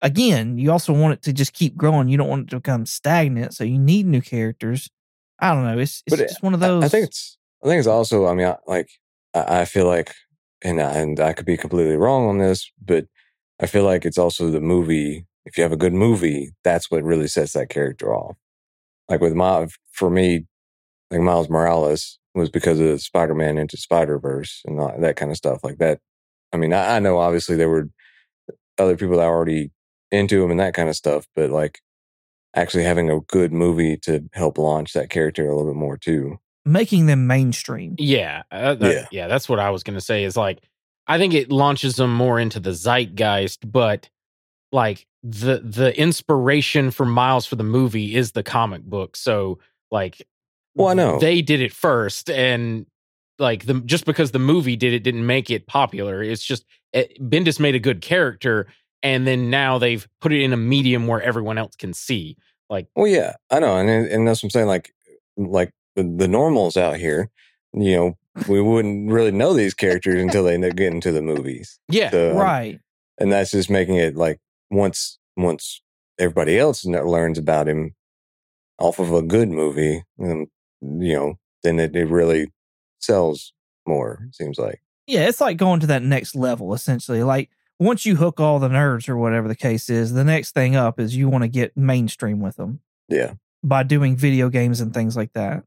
again, 0.02 0.59
you 0.59 0.71
also 0.73 0.92
want 0.92 1.12
it 1.14 1.23
to 1.23 1.33
just 1.33 1.52
keep 1.52 1.76
growing. 1.76 2.09
You 2.09 2.16
don't 2.16 2.28
want 2.28 2.42
it 2.47 2.50
to 2.50 2.57
become 2.57 2.87
stagnant. 2.87 3.54
So 3.54 3.64
you 3.64 3.78
need 3.78 4.07
new 4.07 4.21
characters. 4.23 4.88
I 5.40 5.54
don't 5.54 5.64
know. 5.64 5.78
It's 5.78 6.02
it's 6.07 6.21
it- 6.21 6.28
just 6.28 6.42
one 6.42 6.54
of 6.54 6.61
those 6.61 6.85
I 6.85 6.88
think 6.88 7.07
it's 7.07 7.38
I 7.62 7.66
think 7.68 7.78
it's 7.78 7.88
also. 7.88 8.26
I 8.26 8.35
mean, 8.35 8.47
I, 8.47 8.57
like 8.66 8.88
I, 9.35 9.61
I 9.61 9.64
feel 9.64 9.87
like, 9.87 10.14
and 10.62 10.80
I, 10.80 10.92
and 10.95 11.18
I 11.18 11.33
could 11.33 11.47
be 11.47 11.57
completely 11.57 11.97
wrong 11.97 12.28
on 12.28 12.38
this, 12.38 12.71
but 12.85 13.07
I 13.61 13.66
feel 13.66 13.85
like 13.85 14.04
it's 14.04 14.18
also 14.18 14.50
the 14.50 14.61
movie. 14.61 15.26
If 15.45 15.57
you 15.57 15.62
have 15.62 15.73
a 15.73 15.76
good 15.76 15.95
movie, 15.95 16.52
that's 16.62 16.90
what 16.90 17.02
really 17.02 17.26
sets 17.26 17.54
that 17.54 17.71
character 17.71 18.14
off. 18.14 18.37
Like 19.09 19.21
with 19.21 19.35
my, 19.35 19.66
for 19.92 20.11
me, 20.11 20.47
like 21.11 21.21
Miles 21.21 21.49
Morales 21.49 22.18
was 22.35 22.50
because 22.50 22.78
of 22.78 23.00
Spider-Man 23.00 23.57
into 23.57 23.76
Spider-Verse 23.78 24.62
and 24.66 24.78
all 24.78 24.95
that 25.00 25.16
kind 25.16 25.30
of 25.30 25.38
stuff 25.38 25.64
like 25.64 25.78
that. 25.78 26.00
I 26.52 26.59
mean, 26.59 26.73
I, 26.75 26.97
I 26.97 26.99
know 26.99 27.18
obviously 27.18 27.57
there 27.57 27.71
were 27.71 27.88
other 28.76 28.97
people 28.97 29.16
that 29.16 29.26
were 29.26 29.33
already 29.35 29.71
into 30.12 30.42
him 30.45 30.50
and 30.50 30.61
that 30.61 30.75
kind 30.75 30.88
of 30.88 30.97
stuff, 30.97 31.26
but 31.35 31.50
like 31.50 31.80
actually 32.55 32.85
having 32.85 33.11
a 33.11 33.21
good 33.21 33.52
movie 33.52 33.97
to 33.99 34.25
help 34.33 34.59
launch 34.59 34.93
that 34.95 35.11
character 35.11 35.45
a 35.49 35.57
little 35.57 35.73
bit 35.73 35.78
more 35.78 35.97
too. 35.97 36.38
making 36.64 37.07
them 37.07 37.26
mainstream. 37.26 37.95
Yeah, 37.99 38.43
uh, 38.50 38.75
that- 38.75 38.93
Yeah. 38.95 39.07
yeah, 39.11 39.26
That's 39.26 39.49
what 39.49 39.59
I 39.59 39.71
was 39.71 39.83
gonna 39.83 40.02
say. 40.02 40.25
Is 40.25 40.37
like, 40.37 40.59
I 41.07 41.17
think 41.17 41.33
it 41.33 41.50
launches 41.50 41.97
them 41.97 42.12
more 42.14 42.38
into 42.38 42.61
the 42.61 42.75
zeitgeist, 42.75 43.71
but 43.73 44.11
like 44.71 45.07
the 45.23 45.61
the 45.64 45.99
inspiration 45.99 46.90
for 46.90 47.07
Miles 47.07 47.47
for 47.47 47.57
the 47.57 47.64
movie 47.64 48.14
is 48.14 48.33
the 48.33 48.43
comic 48.43 48.83
book. 48.83 49.17
So 49.17 49.61
like, 49.90 50.26
Well, 50.75 50.88
I 50.88 50.95
know. 50.95 51.19
they 51.19 51.40
did 51.40 51.62
it 51.62 51.73
first, 51.73 52.28
and 52.28 52.85
like 53.38 53.64
the 53.64 53.81
just 53.81 54.05
because 54.05 54.33
the 54.33 54.38
movie 54.38 54.76
did 54.76 54.93
it 54.93 55.02
didn't 55.02 55.25
make 55.25 55.50
it 55.50 55.67
popular. 55.67 56.23
It's 56.23 56.45
just 56.45 56.67
it, 56.93 57.17
Bendis 57.19 57.59
made 57.59 57.76
a 57.76 57.81
good 57.81 58.02
character, 58.02 58.67
and 59.02 59.26
then 59.26 59.50
now 59.50 59.78
they've 59.78 60.07
put 60.21 60.33
it 60.33 60.43
in 60.43 60.52
a 60.52 60.57
medium 60.57 61.07
where 61.07 61.23
everyone 61.23 61.59
else 61.59 61.76
can 61.76 61.93
see. 61.93 62.37
Like, 62.71 62.88
Well, 62.97 63.07
yeah, 63.07 63.35
I 63.50 63.61
know, 63.61 63.76
and 63.76 63.88
and 63.88 64.26
that's 64.28 64.43
what 64.43 64.49
I'm 64.49 64.50
saying. 64.50 64.67
Like, 64.67 64.93
like 65.37 65.73
the, 65.97 66.02
the 66.02 66.28
normals 66.28 66.76
out 66.76 66.97
here, 66.97 67.31
you 67.73 67.97
know, 67.97 68.19
we 68.49 68.61
wouldn't 68.61 69.11
really 69.11 69.31
know 69.33 69.52
these 69.55 69.75
characters 69.75 70.21
until 70.21 70.45
they 70.45 70.59
get 70.59 70.93
into 70.93 71.12
the 71.12 71.23
movies, 71.23 71.78
yeah, 71.88 72.11
So, 72.11 72.33
um, 72.33 72.37
right. 72.38 72.81
and 73.19 73.33
that's 73.33 73.50
just 73.50 73.71
making 73.71 73.97
it 73.97 74.17
like 74.17 74.38
once 74.71 75.19
once 75.37 75.81
everybody 76.19 76.59
else 76.59 76.85
learns 76.85 77.38
about 77.38 77.69
him 77.69 77.95
off 78.78 78.99
of 78.99 79.12
a 79.12 79.23
good 79.23 79.49
movie, 79.49 80.05
um, 80.23 80.47
you 80.81 81.14
know, 81.14 81.35
then 81.62 81.78
it, 81.81 81.97
it 81.97 82.07
really 82.07 82.52
sells 83.00 83.52
more. 83.87 84.25
It 84.28 84.35
seems 84.35 84.59
like, 84.59 84.81
Yeah, 85.07 85.26
it's 85.28 85.40
like 85.40 85.57
going 85.57 85.81
to 85.81 85.87
that 85.88 86.02
next 86.02 86.35
level 86.35 86.75
essentially. 86.75 87.23
Like 87.23 87.50
once 87.78 88.04
you 88.06 88.16
hook 88.16 88.40
all 88.40 88.58
the 88.58 88.68
nerds 88.68 89.08
or 89.08 89.16
whatever 89.16 89.49
the 89.49 89.54
case 89.56 89.88
is, 89.90 90.12
the 90.12 90.25
next 90.25 90.52
thing 90.52 90.76
up 90.76 90.99
is 91.00 91.16
you 91.16 91.28
want 91.28 91.42
to 91.44 91.49
get 91.49 91.76
mainstream 91.76 92.40
with 92.40 92.56
them 92.56 92.80
yeah, 93.08 93.35
by 93.62 93.82
doing 93.82 94.16
video 94.16 94.49
games 94.49 94.80
and 94.80 94.92
things 94.94 95.16
like 95.16 95.32
that. 95.35 95.64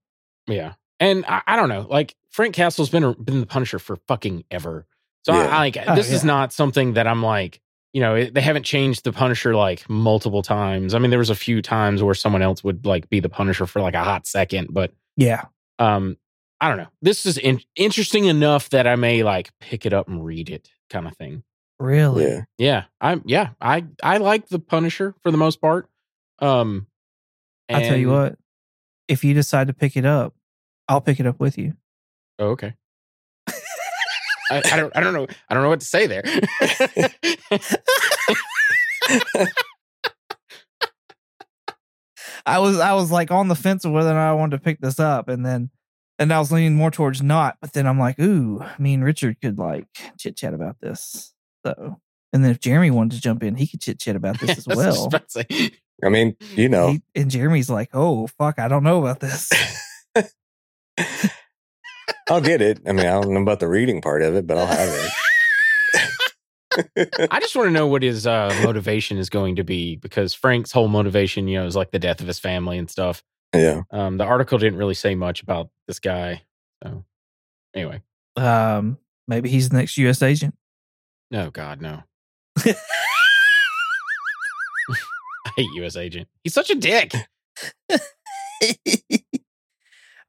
Yeah, 0.48 0.74
and 1.00 1.26
I, 1.28 1.42
I 1.48 1.56
don't 1.56 1.70
know. 1.70 1.88
Like 1.90 2.16
Frank 2.30 2.54
Castle's 2.56 2.90
been 2.90 3.14
been 3.14 3.40
the 3.42 3.46
Punisher 3.48 3.80
for 3.80 3.96
fucking 4.08 4.44
ever. 4.52 4.86
So 5.24 5.34
I, 5.34 5.38
Yeah. 5.38 5.48
I 5.56 5.58
like 5.60 5.78
Oh, 5.88 5.96
this 5.96 6.12
is 6.12 6.24
not 6.24 6.52
something 6.54 6.94
that 6.94 7.08
I'm 7.08 7.22
like. 7.24 7.62
You 7.94 8.00
know, 8.00 8.16
it, 8.16 8.34
they 8.34 8.40
haven't 8.40 8.64
changed 8.64 9.04
the 9.04 9.12
Punisher 9.12 9.54
like 9.54 9.88
multiple 9.90 10.42
times. 10.42 10.94
I 10.94 11.00
mean, 11.00 11.10
there 11.10 11.20
was 11.20 11.30
a 11.30 11.36
few 11.36 11.62
times 11.62 12.02
where 12.02 12.16
someone 12.16 12.42
else 12.42 12.64
would 12.64 12.86
like 12.86 13.10
be 13.10 13.20
the 13.20 13.28
Punisher 13.28 13.66
for 13.66 13.82
like 13.82 13.96
a 13.96 14.04
hot 14.04 14.26
second, 14.26 14.70
but 14.72 14.94
Yeah. 15.18 15.44
um, 15.78 16.16
I 16.62 16.70
don't 16.70 16.78
know. 16.78 16.88
This 17.02 17.26
is 17.26 17.38
in- 17.38 17.60
interesting 17.76 18.26
enough 18.26 18.70
that 18.70 18.88
I 18.88 18.96
may 18.96 19.24
like 19.24 19.50
pick 19.60 19.86
it 19.86 19.92
up 19.92 20.08
and 20.08 20.24
read 20.24 20.50
it, 20.50 20.70
kind 20.90 21.06
of 21.06 21.18
thing. 21.18 21.44
Really? 21.82 22.26
yeah. 22.26 22.42
Yeah, 22.58 22.84
I'm. 23.00 23.24
Yeah, 23.26 23.50
I 23.60 23.86
I 24.04 24.18
like 24.18 24.48
the 24.50 24.60
Punisher 24.60 25.16
for 25.24 25.32
the 25.32 25.38
most 25.38 25.60
part. 25.60 25.90
Um, 26.40 26.88
I'll 27.70 27.82
tell 27.82 27.98
you 27.98 28.10
what. 28.10 28.38
If 29.08 29.24
you 29.24 29.34
decide 29.34 29.68
to 29.68 29.74
pick 29.74 29.98
it 29.98 30.06
up, 30.06 30.36
I'll 30.88 31.02
pick 31.02 31.20
it 31.20 31.26
up 31.26 31.40
with 31.40 31.58
you. 31.58 31.74
Oh, 32.40 32.50
okay. 32.50 32.76
I, 34.52 34.62
I 34.72 34.78
don't. 34.78 34.96
I 34.96 35.00
don't 35.00 35.14
know. 35.14 35.28
I 35.50 35.54
don't 35.54 35.64
know 35.64 35.70
what 35.70 35.80
to 35.80 35.86
say 35.86 36.08
there. 36.08 36.24
I 42.46 42.60
was 42.60 42.80
I 42.80 42.94
was 42.94 43.12
like 43.12 43.32
on 43.32 43.48
the 43.48 43.56
fence 43.56 43.86
of 43.86 43.92
whether 43.92 44.12
or 44.12 44.14
not 44.14 44.30
I 44.30 44.34
wanted 44.34 44.58
to 44.58 44.64
pick 44.64 44.82
this 44.82 45.00
up, 45.00 45.30
and 45.30 45.46
then 45.46 45.72
and 46.20 46.32
I 46.32 46.40
was 46.40 46.52
leaning 46.52 46.76
more 46.76 46.92
towards 46.92 47.22
not. 47.24 47.58
But 47.60 47.74
then 47.74 47.88
I'm 47.88 48.00
like, 48.00 48.20
ooh, 48.20 48.64
me 48.78 48.94
and 48.94 49.04
Richard 49.04 49.42
could 49.42 49.58
like 49.58 49.88
chit 50.18 50.38
chat 50.38 50.54
about 50.54 50.78
this. 50.80 51.34
So, 51.66 52.00
and 52.34 52.44
then 52.44 52.52
if 52.52 52.60
Jeremy 52.60 52.92
wanted 52.92 53.16
to 53.16 53.22
jump 53.22 53.44
in, 53.44 53.56
he 53.56 53.68
could 53.68 53.82
chit 53.82 54.00
chat 54.00 54.16
about 54.16 54.40
this 54.42 54.58
as 54.58 54.66
That's 54.66 54.80
I 54.80 54.84
well. 54.90 55.06
about 55.06 55.30
to 55.30 55.46
say. 55.50 55.72
I 56.04 56.10
mean, 56.10 56.36
you 56.56 56.68
know, 56.70 56.92
He- 56.94 57.04
and 57.16 57.30
Jeremy's 57.30 57.70
like, 57.70 57.90
oh 57.94 58.28
fuck, 58.28 58.58
I 58.60 58.68
don't 58.68 58.84
know 58.84 59.00
about 59.00 59.20
this. 59.20 59.50
I'll 62.30 62.42
get 62.42 62.62
it. 62.62 62.80
I 62.88 62.92
mean, 62.94 63.06
I 63.06 63.20
don't 63.22 63.34
know 63.34 63.42
about 63.42 63.60
the 63.60 63.68
reading 63.68 64.02
part 64.02 64.22
of 64.22 64.36
it, 64.36 64.48
but 64.48 64.58
I'll 64.58 64.66
have 64.66 64.90
it. 64.94 65.12
I 67.32 67.40
just 67.42 67.56
want 67.56 67.68
to 67.68 67.72
know 67.72 67.88
what 67.88 68.02
his 68.04 68.26
uh, 68.26 68.58
motivation 68.64 69.18
is 69.18 69.30
going 69.30 69.58
to 69.58 69.64
be 69.64 69.98
because 69.98 70.34
Frank's 70.34 70.72
whole 70.72 70.88
motivation, 70.88 71.48
you 71.50 71.60
know, 71.60 71.66
is 71.66 71.76
like 71.76 71.92
the 71.92 72.00
death 72.00 72.22
of 72.22 72.28
his 72.28 72.40
family 72.40 72.78
and 72.78 72.90
stuff. 72.90 73.22
yeah. 73.54 73.82
Um, 73.92 74.18
the 74.18 74.24
article 74.24 74.58
didn't 74.58 74.80
really 74.80 74.94
say 74.94 75.14
much 75.16 75.44
about 75.44 75.70
this 75.88 76.00
guy. 76.00 76.44
So, 76.84 77.04
anyway, 77.76 78.02
um, 78.38 78.98
maybe 79.28 79.50
he's 79.50 79.68
the 79.70 79.78
next 79.78 79.98
U.S. 79.98 80.22
agent. 80.22 80.56
No, 81.32 81.50
God, 81.50 81.82
no. 81.82 82.04
I 82.60 82.74
hate 85.56 85.70
U.S. 85.76 85.96
agent. 85.96 86.28
He's 86.44 86.54
such 86.54 86.70
a 86.70 86.76
dick. 86.76 87.14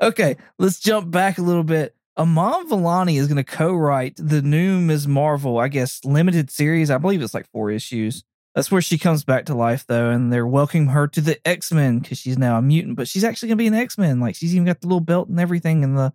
okay, 0.00 0.37
let's 0.59 0.78
jump 0.78 1.11
back 1.11 1.38
a 1.38 1.42
little 1.42 1.64
bit. 1.64 1.97
Iman 2.16 2.68
Vellani 2.68 3.18
is 3.18 3.26
going 3.26 3.37
to 3.37 3.44
co-write 3.44 4.14
the 4.16 4.42
new 4.42 4.78
Ms. 4.78 5.09
Marvel, 5.09 5.59
I 5.59 5.68
guess, 5.68 6.04
limited 6.04 6.50
series. 6.50 6.90
I 6.90 6.99
believe 6.99 7.21
it's 7.23 7.35
like 7.35 7.50
four 7.50 7.71
issues. 7.71 8.23
That's 8.54 8.71
where 8.71 8.82
she 8.82 8.99
comes 8.99 9.25
back 9.25 9.47
to 9.47 9.54
life, 9.54 9.87
though, 9.88 10.11
and 10.11 10.32
they're 10.32 10.47
welcoming 10.47 10.88
her 10.88 11.09
to 11.09 11.21
the 11.21 11.40
X 11.49 11.73
Men 11.73 12.00
because 12.00 12.18
she's 12.18 12.37
now 12.37 12.59
a 12.59 12.62
mutant. 12.62 12.97
But 12.97 13.09
she's 13.09 13.25
actually 13.25 13.49
going 13.49 13.59
to 13.59 13.62
be 13.62 13.66
an 13.68 13.75
X 13.75 13.97
Men. 13.97 14.21
Like 14.21 14.37
she's 14.37 14.54
even 14.54 14.66
got 14.66 14.82
the 14.82 14.87
little 14.87 15.00
belt 15.00 15.28
and 15.28 15.40
everything 15.40 15.82
in 15.82 15.94
the 15.94 16.12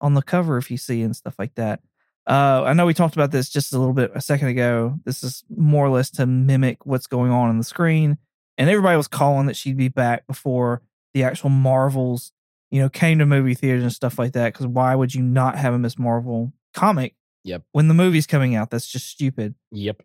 on 0.00 0.14
the 0.14 0.22
cover, 0.22 0.58
if 0.58 0.70
you 0.70 0.76
see 0.76 1.02
and 1.02 1.16
stuff 1.16 1.34
like 1.38 1.54
that. 1.54 1.80
Uh, 2.28 2.62
I 2.66 2.74
know 2.74 2.84
we 2.84 2.92
talked 2.92 3.14
about 3.16 3.30
this 3.30 3.48
just 3.48 3.72
a 3.72 3.78
little 3.78 3.94
bit 3.94 4.10
a 4.14 4.20
second 4.20 4.48
ago. 4.48 5.00
This 5.04 5.24
is 5.24 5.44
more 5.48 5.86
or 5.86 5.88
less 5.88 6.10
to 6.10 6.26
mimic 6.26 6.84
what's 6.84 7.06
going 7.06 7.30
on 7.30 7.48
on 7.48 7.56
the 7.56 7.64
screen, 7.64 8.18
and 8.58 8.68
everybody 8.68 8.98
was 8.98 9.08
calling 9.08 9.46
that 9.46 9.56
she'd 9.56 9.78
be 9.78 9.88
back 9.88 10.26
before 10.26 10.82
the 11.14 11.24
actual 11.24 11.48
Marvels, 11.48 12.32
you 12.70 12.82
know, 12.82 12.90
came 12.90 13.18
to 13.18 13.26
movie 13.26 13.54
theaters 13.54 13.82
and 13.82 13.92
stuff 13.92 14.18
like 14.18 14.32
that. 14.32 14.52
Because 14.52 14.66
why 14.66 14.94
would 14.94 15.14
you 15.14 15.22
not 15.22 15.56
have 15.56 15.72
a 15.72 15.78
Miss 15.78 15.98
Marvel 15.98 16.52
comic? 16.74 17.14
Yep. 17.44 17.62
When 17.72 17.88
the 17.88 17.94
movie's 17.94 18.26
coming 18.26 18.54
out, 18.54 18.68
that's 18.68 18.88
just 18.88 19.08
stupid. 19.08 19.54
Yep. 19.72 20.02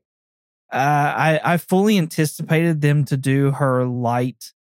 Uh, 0.72 1.14
I 1.16 1.42
I 1.44 1.58
fully 1.58 1.98
anticipated 1.98 2.80
them 2.80 3.04
to 3.06 3.18
do 3.18 3.52
her 3.52 3.84
light, 3.86 4.54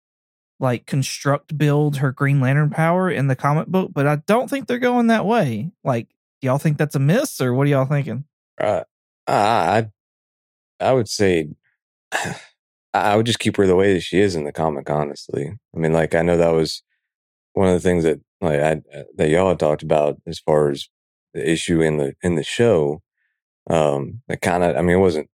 like 0.59 0.85
construct 0.87 1.57
build 1.57 1.99
her 1.99 2.11
Green 2.11 2.41
Lantern 2.41 2.71
power 2.71 3.09
in 3.09 3.29
the 3.29 3.37
comic 3.37 3.69
book, 3.69 3.93
but 3.95 4.09
I 4.09 4.17
don't 4.17 4.51
think 4.51 4.67
they're 4.67 4.79
going 4.79 5.07
that 5.07 5.25
way. 5.25 5.71
Like, 5.85 6.09
do 6.43 6.47
y'all 6.47 6.59
think 6.59 6.77
that's 6.77 6.97
a 6.97 6.99
miss, 6.99 7.41
or 7.41 7.55
what 7.55 7.69
are 7.69 7.71
y'all 7.71 7.87
thinking? 7.87 8.25
Uh, 8.61 8.83
I, 9.29 9.87
I 10.81 10.93
would 10.93 11.09
say 11.09 11.49
I 12.95 13.17
would 13.17 13.27
just 13.27 13.39
keep 13.39 13.57
her 13.57 13.67
the 13.67 13.77
way 13.77 13.95
that 13.95 14.01
she 14.01 14.21
is 14.21 14.35
in 14.35 14.45
the 14.45 14.53
comic. 14.53 14.91
Honestly, 14.91 15.53
I 15.75 15.79
mean, 15.79 15.93
like 15.93 16.15
I 16.15 16.23
know 16.23 16.37
that 16.37 16.53
was 16.53 16.83
one 17.55 17.69
of 17.69 17.75
the 17.75 17.81
things 17.81 18.05
that 18.05 18.21
like 18.41 18.61
I, 18.61 18.73
uh, 18.95 19.05
that 19.17 19.31
y'all 19.31 19.49
had 19.49 19.61
talked 19.61 19.85
about 19.85 20.21
as 20.27 20.41
far 20.41 20.71
as 20.71 20.89
the 21.33 21.49
issue 21.49 21.81
in 21.81 21.97
the 21.97 22.15
in 22.23 22.35
the 22.35 22.45
show. 22.45 23.03
Um, 23.71 24.23
it 24.29 24.41
kind 24.41 24.65
of, 24.65 24.77
I 24.77 24.83
mean, 24.83 24.97
it 24.97 25.01
wasn't 25.01 25.31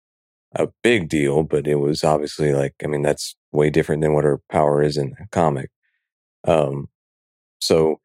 a 0.55 0.69
big 0.83 1.09
deal, 1.09 1.41
but 1.41 1.67
it 1.67 1.75
was 1.77 2.03
obviously 2.03 2.53
like, 2.53 2.75
I 2.83 2.87
mean, 2.87 3.01
that's 3.01 3.35
way 3.51 3.71
different 3.71 4.03
than 4.03 4.13
what 4.13 4.23
her 4.23 4.39
power 4.51 4.83
is 4.83 4.97
in 4.97 5.15
the 5.19 5.27
comic. 5.31 5.71
Um, 6.47 6.89
so 7.59 7.99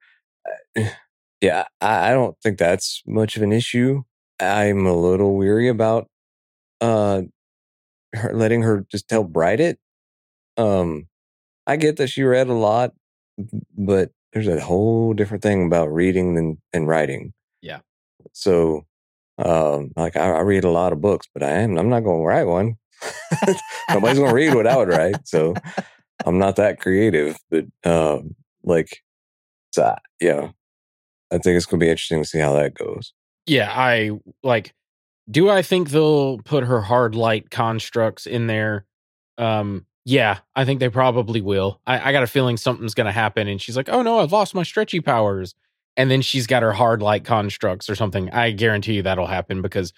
yeah, 1.40 1.64
I, 1.80 2.10
I 2.10 2.12
don't 2.12 2.36
think 2.42 2.58
that's 2.58 3.02
much 3.06 3.36
of 3.36 3.42
an 3.42 3.52
issue. 3.52 4.02
I'm 4.40 4.86
a 4.86 4.96
little 4.96 5.36
weary 5.36 5.68
about 5.68 6.08
uh 6.80 7.22
her 8.14 8.32
letting 8.34 8.62
her 8.62 8.86
just 8.90 9.08
tell 9.08 9.24
Bright 9.24 9.60
it. 9.60 9.78
Um, 10.56 11.08
I 11.66 11.76
get 11.76 11.96
that 11.96 12.08
she 12.08 12.22
read 12.22 12.48
a 12.48 12.54
lot, 12.54 12.92
but 13.76 14.10
there's 14.32 14.48
a 14.48 14.60
whole 14.60 15.14
different 15.14 15.42
thing 15.42 15.66
about 15.66 15.92
reading 15.92 16.34
than 16.34 16.58
and 16.72 16.88
writing. 16.88 17.32
Yeah. 17.62 17.80
So, 18.32 18.86
um, 19.38 19.92
like 19.96 20.16
I, 20.16 20.30
I 20.30 20.40
read 20.40 20.64
a 20.64 20.70
lot 20.70 20.92
of 20.92 21.00
books, 21.00 21.28
but 21.32 21.42
I 21.42 21.50
am 21.50 21.78
I'm 21.78 21.88
not 21.88 22.00
going 22.00 22.20
to 22.20 22.26
write 22.26 22.44
one. 22.44 22.76
Nobody's 23.90 24.18
going 24.18 24.30
to 24.30 24.34
read 24.34 24.54
what 24.54 24.66
I 24.66 24.76
would 24.76 24.88
write, 24.88 25.26
so 25.26 25.54
I'm 26.24 26.38
not 26.38 26.56
that 26.56 26.80
creative. 26.80 27.38
But 27.50 27.64
um, 27.84 28.34
like, 28.62 29.02
so, 29.72 29.96
yeah, 30.20 30.50
I 31.34 31.38
think 31.38 31.56
it's 31.56 31.66
going 31.66 31.80
to 31.80 31.84
be 31.84 31.90
interesting 31.90 32.22
to 32.22 32.28
see 32.28 32.38
how 32.38 32.52
that 32.54 32.74
goes. 32.74 33.12
Yeah, 33.46 33.72
I 33.74 34.12
like 34.42 34.74
do 35.30 35.48
I 35.48 35.62
think 35.62 35.90
they'll 35.90 36.38
put 36.38 36.64
her 36.64 36.82
hard 36.82 37.14
light 37.14 37.50
constructs 37.50 38.26
in 38.26 38.46
there? 38.46 38.86
Um, 39.38 39.86
yeah, 40.04 40.38
I 40.54 40.64
think 40.64 40.80
they 40.80 40.90
probably 40.90 41.40
will. 41.40 41.80
I, 41.86 42.10
I 42.10 42.12
got 42.12 42.22
a 42.22 42.26
feeling 42.26 42.56
something's 42.56 42.94
going 42.94 43.06
to 43.06 43.12
happen, 43.12 43.48
and 43.48 43.60
she's 43.60 43.76
like, 43.76 43.88
"Oh 43.88 44.02
no, 44.02 44.20
I've 44.20 44.32
lost 44.32 44.54
my 44.54 44.62
stretchy 44.62 45.00
powers," 45.00 45.54
and 45.96 46.10
then 46.10 46.20
she's 46.20 46.46
got 46.46 46.62
her 46.62 46.72
hard 46.72 47.00
light 47.00 47.24
constructs 47.24 47.88
or 47.88 47.94
something. 47.94 48.30
I 48.30 48.50
guarantee 48.50 48.94
you 48.94 49.02
that'll 49.02 49.26
happen 49.26 49.62
because 49.62 49.94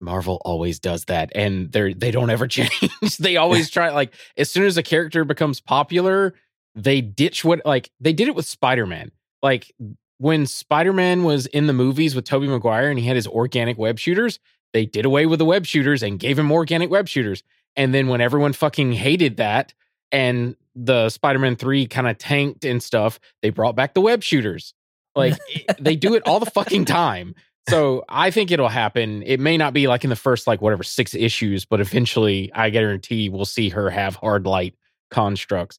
Marvel 0.00 0.40
always 0.44 0.78
does 0.78 1.06
that, 1.06 1.32
and 1.34 1.72
they're 1.72 1.92
they 1.92 2.12
don't 2.12 2.30
ever 2.30 2.46
change. 2.48 3.16
they 3.18 3.36
always 3.36 3.70
try 3.70 3.90
like 3.90 4.14
as 4.36 4.50
soon 4.50 4.64
as 4.64 4.76
a 4.76 4.84
character 4.84 5.24
becomes 5.24 5.60
popular, 5.60 6.34
they 6.76 7.00
ditch 7.00 7.44
what 7.44 7.60
like 7.66 7.90
they 8.00 8.12
did 8.12 8.28
it 8.28 8.36
with 8.36 8.46
Spider 8.46 8.86
Man. 8.86 9.10
Like 9.42 9.74
when 10.18 10.46
Spider-Man 10.46 11.24
was 11.24 11.46
in 11.46 11.66
the 11.66 11.72
movies 11.72 12.14
with 12.14 12.24
Tobey 12.24 12.46
Maguire 12.46 12.88
and 12.88 12.98
he 12.98 13.06
had 13.06 13.16
his 13.16 13.26
organic 13.26 13.78
web 13.78 13.98
shooters, 13.98 14.38
they 14.72 14.86
did 14.86 15.04
away 15.04 15.26
with 15.26 15.38
the 15.38 15.44
web 15.44 15.66
shooters 15.66 16.02
and 16.02 16.18
gave 16.18 16.38
him 16.38 16.50
organic 16.50 16.90
web 16.90 17.08
shooters. 17.08 17.42
And 17.76 17.92
then 17.92 18.08
when 18.08 18.20
everyone 18.20 18.52
fucking 18.52 18.92
hated 18.92 19.38
that 19.38 19.74
and 20.12 20.56
the 20.74 21.08
Spider-Man 21.08 21.56
3 21.56 21.86
kind 21.86 22.08
of 22.08 22.18
tanked 22.18 22.64
and 22.64 22.82
stuff, 22.82 23.18
they 23.42 23.50
brought 23.50 23.76
back 23.76 23.94
the 23.94 24.00
web 24.00 24.22
shooters. 24.22 24.74
Like 25.14 25.38
they 25.80 25.96
do 25.96 26.14
it 26.14 26.22
all 26.26 26.40
the 26.40 26.50
fucking 26.50 26.84
time. 26.84 27.34
So 27.68 28.04
I 28.08 28.30
think 28.30 28.50
it'll 28.50 28.68
happen. 28.68 29.22
It 29.22 29.40
may 29.40 29.56
not 29.56 29.72
be 29.72 29.86
like 29.86 30.04
in 30.04 30.10
the 30.10 30.16
first 30.16 30.46
like 30.46 30.60
whatever 30.60 30.82
six 30.82 31.14
issues, 31.14 31.64
but 31.64 31.80
eventually 31.80 32.52
I 32.52 32.70
guarantee 32.70 33.28
we'll 33.28 33.46
see 33.46 33.70
her 33.70 33.90
have 33.90 34.16
hard 34.16 34.46
light 34.46 34.74
constructs. 35.10 35.78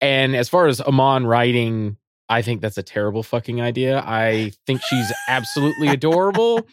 And 0.00 0.36
as 0.36 0.48
far 0.48 0.66
as 0.66 0.80
Iman 0.80 1.26
writing 1.26 1.96
I 2.34 2.42
think 2.42 2.60
that's 2.60 2.76
a 2.76 2.82
terrible 2.82 3.22
fucking 3.22 3.60
idea. 3.60 4.02
I 4.04 4.50
think 4.66 4.82
she's 4.82 5.12
absolutely 5.28 5.86
adorable. 5.86 6.66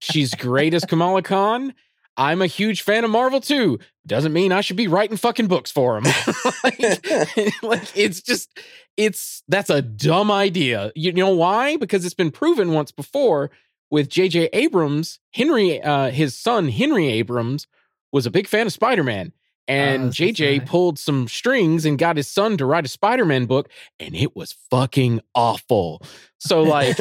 She's 0.00 0.34
great 0.34 0.74
as 0.74 0.84
Kamala 0.84 1.22
Khan. 1.22 1.74
I'm 2.16 2.42
a 2.42 2.48
huge 2.48 2.82
fan 2.82 3.04
of 3.04 3.10
Marvel 3.12 3.40
too. 3.40 3.78
Doesn't 4.04 4.32
mean 4.32 4.50
I 4.50 4.62
should 4.62 4.76
be 4.76 4.88
writing 4.88 5.16
fucking 5.16 5.46
books 5.46 5.70
for 5.70 5.96
him. 5.96 6.02
like, 6.64 6.80
like, 7.62 7.96
it's 7.96 8.20
just, 8.20 8.50
it's 8.96 9.44
that's 9.46 9.70
a 9.70 9.80
dumb 9.80 10.28
idea. 10.28 10.90
You 10.96 11.12
know 11.12 11.30
why? 11.30 11.76
Because 11.76 12.04
it's 12.04 12.12
been 12.12 12.32
proven 12.32 12.72
once 12.72 12.90
before 12.90 13.52
with 13.92 14.08
J.J. 14.08 14.48
Abrams. 14.52 15.20
Henry, 15.32 15.80
uh, 15.80 16.10
his 16.10 16.36
son 16.36 16.68
Henry 16.68 17.06
Abrams, 17.06 17.68
was 18.10 18.26
a 18.26 18.30
big 18.32 18.48
fan 18.48 18.66
of 18.66 18.72
Spider 18.72 19.04
Man, 19.04 19.32
and 19.70 20.04
oh, 20.04 20.08
JJ 20.08 20.58
right. 20.58 20.66
pulled 20.66 20.98
some 20.98 21.28
strings 21.28 21.84
and 21.84 21.96
got 21.96 22.16
his 22.16 22.26
son 22.26 22.56
to 22.56 22.66
write 22.66 22.84
a 22.84 22.88
Spider-Man 22.88 23.46
book, 23.46 23.70
and 24.00 24.16
it 24.16 24.34
was 24.34 24.52
fucking 24.68 25.20
awful. 25.32 26.02
So, 26.38 26.62
like, 26.62 26.98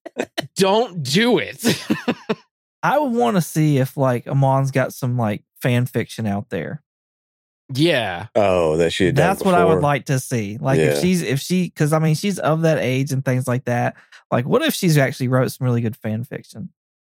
don't 0.56 1.00
do 1.04 1.38
it. 1.38 1.64
I 2.82 2.98
would 2.98 3.12
want 3.12 3.36
to 3.36 3.40
see 3.40 3.78
if 3.78 3.96
like 3.96 4.26
Iman's 4.26 4.72
got 4.72 4.92
some 4.92 5.16
like 5.16 5.44
fan 5.62 5.86
fiction 5.86 6.26
out 6.26 6.50
there. 6.50 6.82
Yeah. 7.72 8.26
Oh, 8.34 8.76
that 8.78 8.92
she. 8.92 9.12
That's 9.12 9.44
what 9.44 9.54
I 9.54 9.64
would 9.64 9.82
like 9.82 10.06
to 10.06 10.18
see. 10.18 10.58
Like 10.58 10.78
yeah. 10.78 10.86
if 10.86 11.00
she's 11.00 11.22
if 11.22 11.38
she 11.38 11.64
because 11.64 11.92
I 11.92 12.00
mean 12.00 12.16
she's 12.16 12.40
of 12.40 12.62
that 12.62 12.78
age 12.78 13.12
and 13.12 13.24
things 13.24 13.46
like 13.46 13.64
that. 13.66 13.94
Like 14.32 14.46
what 14.46 14.62
if 14.62 14.74
she's 14.74 14.98
actually 14.98 15.28
wrote 15.28 15.52
some 15.52 15.66
really 15.66 15.82
good 15.82 15.96
fan 15.96 16.24
fiction? 16.24 16.70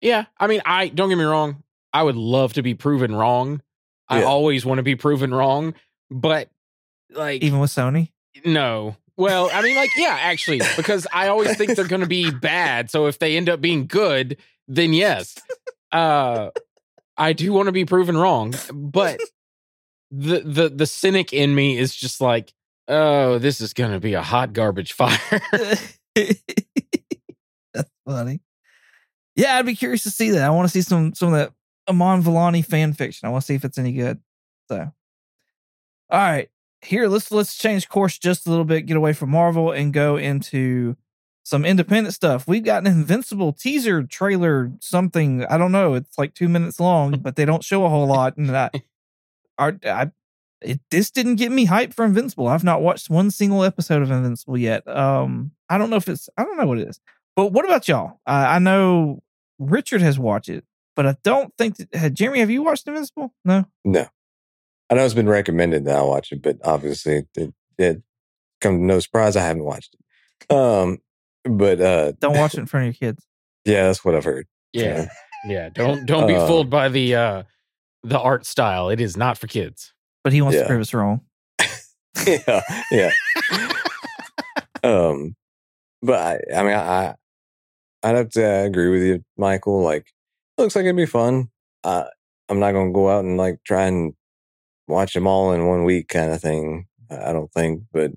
Yeah, 0.01 0.25
I 0.39 0.47
mean, 0.47 0.61
I 0.65 0.89
don't 0.89 1.09
get 1.09 1.17
me 1.17 1.23
wrong. 1.23 1.63
I 1.93 2.03
would 2.03 2.15
love 2.15 2.53
to 2.53 2.61
be 2.61 2.73
proven 2.73 3.15
wrong 3.15 3.61
I 4.09 4.23
always 4.23 4.65
want 4.65 4.79
to 4.79 4.83
be 4.83 4.95
proven 4.95 5.33
wrong, 5.33 5.73
but 6.09 6.49
like 7.11 7.43
even 7.43 7.59
with 7.59 7.71
Sony, 7.71 8.11
no. 8.45 8.95
Well, 9.17 9.49
I 9.51 9.61
mean, 9.61 9.75
like, 9.75 9.91
yeah, 9.97 10.17
actually, 10.21 10.61
because 10.77 11.05
I 11.11 11.27
always 11.27 11.57
think 11.57 11.75
they're 11.75 11.87
going 11.87 12.01
to 12.01 12.07
be 12.07 12.31
bad. 12.31 12.89
So 12.89 13.07
if 13.07 13.19
they 13.19 13.35
end 13.35 13.49
up 13.49 13.59
being 13.59 13.85
good, 13.85 14.37
then 14.69 14.93
yes, 14.93 15.35
uh, 15.91 16.51
I 17.17 17.33
do 17.33 17.51
want 17.51 17.65
to 17.67 17.73
be 17.73 17.83
proven 17.85 18.15
wrong. 18.17 18.53
But 18.73 19.19
the 20.11 20.39
the 20.39 20.69
the 20.69 20.85
cynic 20.85 21.33
in 21.33 21.53
me 21.53 21.77
is 21.77 21.93
just 21.95 22.21
like, 22.21 22.53
oh, 22.87 23.37
this 23.39 23.61
is 23.61 23.73
going 23.73 23.91
to 23.91 23.99
be 23.99 24.13
a 24.13 24.23
hot 24.23 24.53
garbage 24.53 24.93
fire. 24.93 25.19
That's 26.15 27.91
funny. 28.05 28.39
Yeah, 29.35 29.55
I'd 29.57 29.65
be 29.65 29.75
curious 29.75 30.03
to 30.03 30.11
see 30.11 30.31
that. 30.31 30.43
I 30.43 30.49
want 30.49 30.67
to 30.67 30.71
see 30.71 30.81
some 30.81 31.13
some 31.13 31.33
of 31.33 31.39
that 31.39 31.53
Iman 31.89 32.23
Vellani 32.23 32.63
fan 32.63 32.93
fiction. 32.93 33.27
I 33.27 33.31
want 33.31 33.43
to 33.43 33.45
see 33.47 33.55
if 33.55 33.65
it's 33.65 33.77
any 33.77 33.93
good. 33.93 34.19
So, 34.69 34.91
all 36.09 36.19
right, 36.19 36.49
here 36.81 37.07
let's 37.07 37.31
let's 37.31 37.57
change 37.57 37.89
course 37.89 38.17
just 38.17 38.47
a 38.47 38.49
little 38.49 38.65
bit, 38.65 38.85
get 38.85 38.97
away 38.97 39.13
from 39.13 39.31
Marvel, 39.31 39.71
and 39.71 39.93
go 39.93 40.15
into 40.15 40.95
some 41.43 41.65
independent 41.65 42.13
stuff. 42.13 42.47
We've 42.47 42.63
got 42.63 42.85
an 42.85 42.87
Invincible 42.87 43.53
teaser 43.53 44.03
trailer, 44.03 44.71
something 44.79 45.45
I 45.45 45.57
don't 45.57 45.71
know. 45.71 45.95
It's 45.95 46.17
like 46.17 46.33
two 46.33 46.47
minutes 46.47 46.79
long, 46.79 47.19
but 47.19 47.35
they 47.35 47.45
don't 47.45 47.63
show 47.63 47.85
a 47.85 47.89
whole 47.89 48.07
lot. 48.07 48.37
And 48.37 48.55
I, 48.55 48.69
I, 49.57 49.73
I 49.85 50.11
it, 50.61 50.79
this 50.91 51.09
didn't 51.09 51.35
get 51.35 51.51
me 51.51 51.65
hyped 51.65 51.93
for 51.93 52.05
Invincible. 52.05 52.47
I've 52.47 52.63
not 52.63 52.81
watched 52.81 53.09
one 53.09 53.31
single 53.31 53.63
episode 53.63 54.01
of 54.01 54.11
Invincible 54.11 54.57
yet. 54.57 54.87
Um, 54.87 55.51
I 55.69 55.77
don't 55.77 55.89
know 55.89 55.95
if 55.95 56.07
it's 56.07 56.29
I 56.37 56.43
don't 56.43 56.57
know 56.57 56.67
what 56.67 56.79
it 56.79 56.87
is. 56.87 56.99
But 57.35 57.51
what 57.51 57.65
about 57.65 57.87
y'all? 57.87 58.19
Uh, 58.27 58.45
I 58.49 58.59
know 58.59 59.23
Richard 59.57 60.01
has 60.01 60.19
watched 60.19 60.49
it 60.49 60.65
but 60.99 61.07
I 61.07 61.15
don't 61.23 61.53
think 61.57 61.77
that, 61.77 62.13
Jeremy, 62.13 62.41
have 62.41 62.49
you 62.49 62.61
watched 62.61 62.85
Invincible? 62.85 63.33
No, 63.45 63.63
no. 63.85 64.05
I 64.89 64.95
know 64.95 65.05
it's 65.05 65.13
been 65.13 65.29
recommended 65.29 65.85
that 65.85 65.95
I 65.95 66.01
watch 66.01 66.33
it, 66.33 66.41
but 66.41 66.57
obviously 66.61 67.25
it, 67.37 67.53
it 67.77 68.01
come 68.59 68.79
to 68.79 68.83
no 68.83 68.99
surprise 68.99 69.37
I 69.37 69.43
haven't 69.43 69.63
watched 69.63 69.95
it. 69.95 70.53
Um, 70.53 70.97
but 71.45 71.79
uh, 71.79 72.11
don't 72.19 72.37
watch 72.37 72.55
it 72.55 72.59
in 72.59 72.65
front 72.65 72.89
of 72.89 73.01
your 73.01 73.11
kids. 73.13 73.25
Yeah, 73.63 73.83
that's 73.83 74.03
what 74.03 74.13
I've 74.13 74.25
heard. 74.25 74.45
Yeah, 74.73 75.07
yeah. 75.45 75.69
Don't 75.69 76.05
don't 76.05 76.27
be 76.27 76.35
uh, 76.35 76.45
fooled 76.45 76.69
by 76.69 76.89
the 76.89 77.15
uh 77.15 77.43
the 78.03 78.19
art 78.19 78.45
style. 78.45 78.89
It 78.89 78.99
is 78.99 79.15
not 79.15 79.37
for 79.37 79.47
kids. 79.47 79.93
But 80.25 80.33
he 80.33 80.41
wants 80.41 80.57
yeah. 80.57 80.63
to 80.63 80.67
prove 80.67 80.81
us 80.81 80.93
wrong. 80.93 81.21
yeah, 82.27 82.61
yeah. 82.91 83.11
um, 84.83 85.37
but 86.01 86.19
I, 86.19 86.57
I 86.57 86.63
mean, 86.63 86.73
I, 86.73 87.15
I'd 88.03 88.15
have 88.17 88.31
to 88.31 88.43
agree 88.43 88.89
with 88.89 89.03
you, 89.03 89.23
Michael. 89.37 89.81
Like, 89.81 90.11
looks 90.59 90.75
like 90.75 90.83
it'd 90.83 90.95
be 90.95 91.05
fun. 91.05 91.49
Uh, 91.83 92.05
I'm 92.49 92.59
not 92.59 92.71
gonna 92.71 92.91
go 92.91 93.09
out 93.09 93.23
and 93.23 93.37
like 93.37 93.63
try 93.63 93.85
and 93.85 94.13
watch 94.87 95.13
them 95.13 95.27
all 95.27 95.51
in 95.53 95.67
one 95.67 95.83
week, 95.83 96.07
kind 96.07 96.31
of 96.31 96.41
thing. 96.41 96.87
I 97.09 97.31
don't 97.31 97.51
think, 97.51 97.83
but 97.91 98.11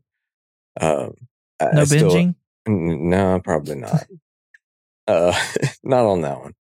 um, 0.80 1.14
no 1.60 1.80
I 1.80 1.84
still, 1.84 2.10
binging. 2.10 2.34
No, 2.66 3.40
probably 3.40 3.76
not. 3.76 4.06
uh, 5.08 5.38
not 5.82 6.04
on 6.04 6.20
that 6.22 6.40
one. 6.40 6.54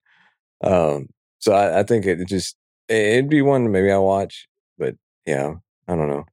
Um, 0.64 1.10
so 1.40 1.54
I, 1.54 1.80
I 1.80 1.84
think 1.84 2.06
it 2.06 2.28
just 2.28 2.56
it'd 2.88 3.30
be 3.30 3.42
one 3.42 3.72
maybe 3.72 3.92
I 3.92 3.98
watch, 3.98 4.48
but 4.78 4.96
yeah, 5.26 5.56
I 5.88 5.96
don't 5.96 6.10
know. 6.10 6.26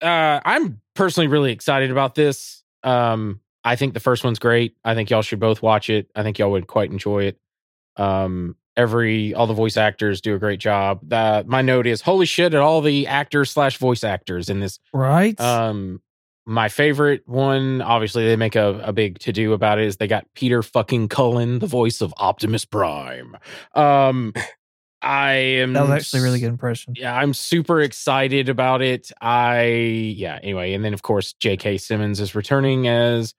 Uh, 0.00 0.40
I'm 0.44 0.80
personally 0.94 1.28
really 1.28 1.52
excited 1.52 1.90
about 1.90 2.14
this. 2.14 2.62
Um, 2.82 3.40
I 3.64 3.76
think 3.76 3.94
the 3.94 4.00
first 4.00 4.24
one's 4.24 4.38
great. 4.38 4.76
I 4.84 4.94
think 4.94 5.10
y'all 5.10 5.22
should 5.22 5.40
both 5.40 5.62
watch 5.62 5.88
it. 5.88 6.10
I 6.14 6.22
think 6.22 6.38
y'all 6.38 6.50
would 6.50 6.66
quite 6.66 6.90
enjoy 6.90 7.24
it. 7.24 7.38
Um, 7.96 8.56
every 8.76 9.34
all 9.34 9.46
the 9.46 9.54
voice 9.54 9.76
actors 9.76 10.20
do 10.20 10.34
a 10.34 10.38
great 10.38 10.60
job. 10.60 11.00
That 11.08 11.46
my 11.46 11.62
note 11.62 11.86
is 11.86 12.00
holy 12.00 12.26
shit 12.26 12.54
at 12.54 12.60
all 12.60 12.80
the 12.80 13.06
actors 13.06 13.50
slash 13.50 13.78
voice 13.78 14.04
actors 14.04 14.48
in 14.48 14.60
this. 14.60 14.78
Right. 14.92 15.38
Um 15.40 16.00
my 16.46 16.68
favorite 16.68 17.22
one, 17.26 17.80
obviously, 17.80 18.26
they 18.26 18.36
make 18.36 18.54
a, 18.54 18.78
a 18.84 18.92
big 18.92 19.18
to 19.20 19.32
do 19.32 19.54
about 19.54 19.78
it. 19.78 19.86
Is 19.86 19.96
they 19.96 20.06
got 20.06 20.26
Peter 20.34 20.62
fucking 20.62 21.08
Cullen, 21.08 21.58
the 21.58 21.66
voice 21.66 22.02
of 22.02 22.12
Optimus 22.18 22.66
Prime. 22.66 23.34
Um, 23.74 24.34
I 25.00 25.32
am 25.32 25.72
That 25.72 25.82
was 25.82 25.90
actually 25.90 26.20
a 26.20 26.22
really 26.22 26.40
good 26.40 26.48
impression. 26.48 26.94
yeah, 26.98 27.14
I'm 27.16 27.32
super 27.32 27.80
excited 27.80 28.50
about 28.50 28.82
it. 28.82 29.10
I 29.22 29.64
yeah, 29.64 30.38
anyway, 30.42 30.74
and 30.74 30.84
then 30.84 30.92
of 30.92 31.00
course 31.00 31.32
J.K. 31.32 31.78
Simmons 31.78 32.20
is 32.20 32.34
returning 32.34 32.88
as 32.88 33.32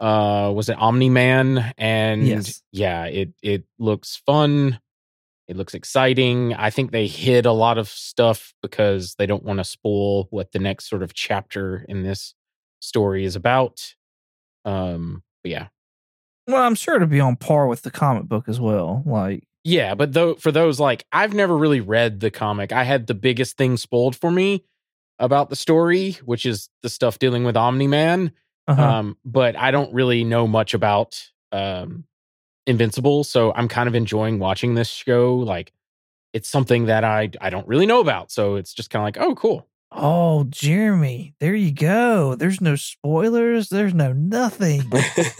uh 0.00 0.52
was 0.54 0.68
it 0.68 0.78
Omni 0.78 1.10
Man? 1.10 1.72
And 1.78 2.26
Yes. 2.26 2.62
yeah, 2.72 3.04
it 3.06 3.32
it 3.42 3.64
looks 3.78 4.16
fun. 4.26 4.78
It 5.48 5.56
looks 5.56 5.74
exciting. 5.74 6.54
I 6.54 6.70
think 6.70 6.90
they 6.90 7.06
hid 7.06 7.46
a 7.46 7.52
lot 7.52 7.78
of 7.78 7.88
stuff 7.88 8.52
because 8.62 9.14
they 9.14 9.26
don't 9.26 9.44
want 9.44 9.58
to 9.58 9.64
spoil 9.64 10.24
what 10.30 10.50
the 10.52 10.58
next 10.58 10.88
sort 10.90 11.02
of 11.04 11.14
chapter 11.14 11.84
in 11.88 12.02
this 12.02 12.34
story 12.80 13.24
is 13.24 13.36
about. 13.36 13.94
Um, 14.64 15.22
but 15.42 15.50
yeah. 15.52 15.68
Well, 16.48 16.62
I'm 16.62 16.74
sure 16.74 16.96
it'll 16.96 17.06
be 17.08 17.20
on 17.20 17.36
par 17.36 17.66
with 17.68 17.82
the 17.82 17.90
comic 17.90 18.24
book 18.24 18.48
as 18.48 18.58
well. 18.60 19.02
Like, 19.06 19.44
Yeah, 19.64 19.94
but 19.94 20.12
though 20.12 20.34
for 20.34 20.50
those 20.52 20.78
like 20.80 21.04
I've 21.12 21.32
never 21.34 21.56
really 21.56 21.80
read 21.80 22.20
the 22.20 22.30
comic. 22.30 22.72
I 22.72 22.84
had 22.84 23.06
the 23.06 23.14
biggest 23.14 23.56
thing 23.56 23.76
spoiled 23.76 24.16
for 24.16 24.30
me 24.30 24.64
about 25.18 25.48
the 25.48 25.56
story, 25.56 26.12
which 26.24 26.44
is 26.44 26.68
the 26.82 26.88
stuff 26.88 27.18
dealing 27.18 27.44
with 27.44 27.56
Omni 27.56 27.86
Man. 27.86 28.32
Uh-huh. 28.68 28.82
Um, 28.82 29.16
but 29.24 29.56
I 29.56 29.70
don't 29.70 29.92
really 29.94 30.24
know 30.24 30.46
much 30.46 30.74
about 30.74 31.22
um 31.52 32.04
Invincible, 32.68 33.22
so 33.22 33.52
I'm 33.54 33.68
kind 33.68 33.88
of 33.88 33.94
enjoying 33.94 34.40
watching 34.40 34.74
this 34.74 34.88
show. 34.88 35.36
Like 35.36 35.72
it's 36.32 36.48
something 36.48 36.86
that 36.86 37.04
I 37.04 37.30
I 37.40 37.48
don't 37.48 37.66
really 37.68 37.86
know 37.86 38.00
about. 38.00 38.32
So 38.32 38.56
it's 38.56 38.74
just 38.74 38.90
kind 38.90 39.02
of 39.02 39.04
like, 39.04 39.24
oh 39.24 39.36
cool. 39.36 39.68
oh, 39.92 40.44
Jeremy, 40.50 41.34
there 41.38 41.54
you 41.54 41.70
go. 41.72 42.34
There's 42.34 42.60
no 42.60 42.74
spoilers. 42.74 43.68
There's 43.68 43.94
no 43.94 44.12
nothing 44.12 44.82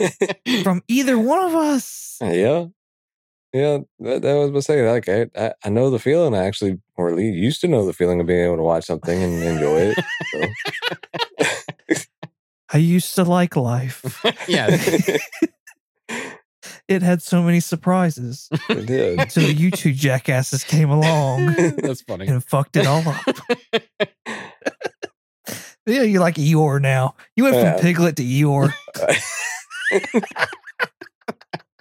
from 0.63 0.83
either 0.87 1.19
one 1.19 1.39
of 1.43 1.53
us. 1.53 2.17
yeah. 2.21 2.67
Yeah, 3.53 3.79
that, 3.99 4.21
that 4.21 4.33
was 4.33 4.51
my 4.51 4.59
saying. 4.59 4.85
Like, 4.85 5.09
I, 5.09 5.27
I, 5.35 5.53
I 5.63 5.69
know 5.69 5.89
the 5.89 5.99
feeling. 5.99 6.35
I 6.35 6.45
actually, 6.45 6.79
or 6.95 7.09
at 7.09 7.15
least 7.15 7.37
used 7.37 7.61
to 7.61 7.67
know 7.67 7.85
the 7.85 7.93
feeling 7.93 8.19
of 8.19 8.27
being 8.27 8.45
able 8.45 8.57
to 8.57 8.63
watch 8.63 8.85
something 8.85 9.23
and 9.23 9.41
enjoy 9.41 9.93
it. 9.95 9.99
So. 11.39 11.53
I 12.71 12.77
used 12.77 13.15
to 13.15 13.23
like 13.23 13.55
life. 13.55 14.23
yeah. 14.47 14.77
It 16.87 17.01
had 17.01 17.21
so 17.21 17.43
many 17.43 17.59
surprises 17.59 18.47
it 18.69 18.85
did. 18.85 19.19
until 19.19 19.49
you 19.49 19.71
two 19.71 19.91
jackasses 19.91 20.63
came 20.63 20.89
along 20.89 21.47
That's 21.81 22.01
funny. 22.01 22.27
and 22.27 22.41
fucked 22.41 22.77
it 22.77 22.87
all 22.87 23.03
up. 23.05 23.25
Yeah, 25.85 26.03
you're 26.03 26.21
like 26.21 26.35
Eeyore 26.35 26.81
now. 26.81 27.15
You 27.35 27.43
went 27.43 27.57
Yeah. 27.57 27.73
from 27.73 27.81
Piglet 27.81 28.15
to 28.17 28.23
Eeyore. 28.23 28.73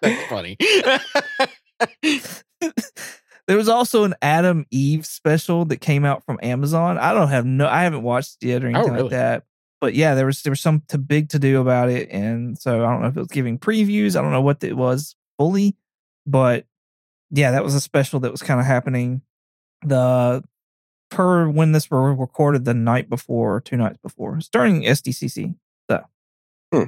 That's 0.03 0.27
funny. 0.29 0.57
there 3.47 3.57
was 3.57 3.69
also 3.69 4.03
an 4.05 4.15
Atom 4.23 4.67
Eve 4.73 5.07
special 5.07 5.65
that 5.67 5.81
came 5.81 6.05
out 6.05 6.25
from 6.25 6.41
Amazon. 6.43 6.99
I 6.99 7.13
don't 7.13 7.29
have 7.29 7.47
no 7.47 7.69
I 7.69 7.83
haven't 7.85 8.03
watched 8.03 8.39
it 8.43 8.49
yet 8.49 8.65
or 8.65 8.69
oh, 8.69 8.71
anything 8.71 8.93
really? 8.93 9.03
like 9.05 9.11
that. 9.13 9.45
But 9.81 9.95
yeah, 9.95 10.15
there 10.15 10.27
was 10.27 10.43
there 10.43 10.51
was 10.51 10.61
some 10.61 10.83
to 10.89 10.99
big 10.99 11.29
to 11.31 11.39
do 11.39 11.61
about 11.61 11.89
it. 11.91 12.09
And 12.11 12.59
so 12.59 12.85
I 12.85 12.91
don't 12.91 13.03
know 13.03 13.09
if 13.09 13.17
it 13.17 13.21
was 13.21 13.29
giving 13.29 13.59
previews. 13.59 14.17
I 14.17 14.23
don't 14.23 14.33
know 14.33 14.41
what 14.41 14.65
it 14.65 14.77
was 14.77 15.15
fully, 15.39 15.77
but 16.27 16.67
yeah, 17.31 17.51
that 17.51 17.63
was 17.65 17.75
a 17.75 17.81
special 17.81 18.21
that 18.21 18.31
was 18.33 18.43
kind 18.43 18.61
of 18.61 18.67
happening 18.67 19.23
the 19.83 20.43
per 21.11 21.49
when 21.49 21.73
this 21.73 21.91
were 21.91 22.15
recorded 22.15 22.65
the 22.65 22.75
night 22.75 23.09
before, 23.11 23.57
or 23.57 23.61
two 23.61 23.77
nights 23.77 23.99
before. 24.03 24.37
It's 24.39 24.49
during 24.49 24.83
SDCC. 24.83 25.55
So 25.91 26.05
Hmm. 26.73 26.85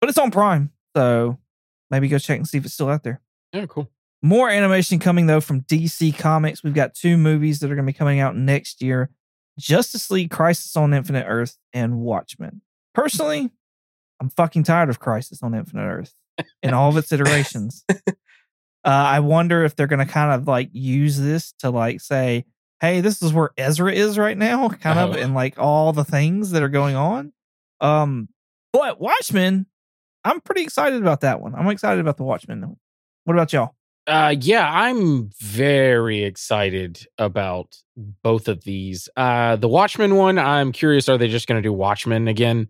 but 0.00 0.08
it's 0.08 0.18
on 0.18 0.30
Prime. 0.30 0.70
So 0.96 1.38
maybe 1.90 2.08
go 2.08 2.18
check 2.18 2.38
and 2.38 2.48
see 2.48 2.58
if 2.58 2.64
it's 2.64 2.74
still 2.74 2.88
out 2.88 3.02
there. 3.02 3.20
yeah, 3.52 3.66
cool. 3.66 3.90
More 4.22 4.48
animation 4.48 5.00
coming 5.00 5.26
though 5.26 5.40
from 5.40 5.62
DC 5.62 6.16
Comics. 6.16 6.62
We've 6.62 6.72
got 6.72 6.94
two 6.94 7.16
movies 7.16 7.58
that 7.60 7.70
are 7.70 7.74
going 7.74 7.86
to 7.86 7.92
be 7.92 7.96
coming 7.98 8.20
out 8.20 8.36
next 8.36 8.80
year: 8.80 9.10
Justice 9.58 10.10
League: 10.10 10.30
Crisis 10.30 10.76
on 10.76 10.94
Infinite 10.94 11.26
Earth 11.28 11.56
and 11.72 11.98
Watchmen. 11.98 12.62
Personally, 12.94 13.50
I'm 14.20 14.30
fucking 14.30 14.64
tired 14.64 14.88
of 14.90 14.98
Crisis 15.00 15.42
on 15.42 15.54
Infinite 15.54 15.84
Earth 15.84 16.14
in 16.62 16.74
all 16.74 16.88
of 16.90 16.96
its 16.96 17.12
iterations. 17.12 17.84
uh, 17.90 18.04
I 18.84 19.20
wonder 19.20 19.64
if 19.64 19.76
they're 19.76 19.86
going 19.86 20.06
to 20.06 20.12
kind 20.12 20.32
of 20.32 20.46
like 20.46 20.70
use 20.72 21.18
this 21.18 21.52
to 21.60 21.70
like 21.70 22.00
say, 22.00 22.44
"Hey, 22.80 23.00
this 23.00 23.22
is 23.22 23.32
where 23.32 23.50
Ezra 23.56 23.92
is 23.92 24.18
right 24.18 24.36
now," 24.36 24.68
kind 24.80 24.98
of, 24.98 25.16
Oh. 25.16 25.18
and 25.18 25.34
like 25.34 25.58
all 25.58 25.92
the 25.92 26.04
things 26.04 26.50
that 26.52 26.62
are 26.62 26.68
going 26.68 26.96
on. 26.96 27.32
Um, 27.80 28.28
but 28.72 29.00
Watchmen, 29.00 29.66
I'm 30.24 30.40
pretty 30.40 30.62
excited 30.62 31.00
about 31.02 31.20
that 31.22 31.40
one. 31.40 31.54
I'm 31.54 31.68
excited 31.68 32.00
about 32.00 32.16
the 32.16 32.22
Watchmen. 32.24 32.76
What 33.24 33.34
about 33.34 33.52
y'all? 33.52 33.74
Uh, 34.06 34.34
yeah, 34.40 34.68
I'm 34.68 35.30
very 35.40 36.24
excited 36.24 37.06
about 37.18 37.76
both 37.96 38.48
of 38.48 38.64
these. 38.64 39.08
Uh, 39.16 39.56
the 39.56 39.68
Watchmen 39.68 40.16
one, 40.16 40.38
I'm 40.38 40.72
curious, 40.72 41.08
are 41.08 41.18
they 41.18 41.28
just 41.28 41.46
going 41.46 41.62
to 41.62 41.66
do 41.66 41.72
Watchmen 41.72 42.26
again, 42.26 42.68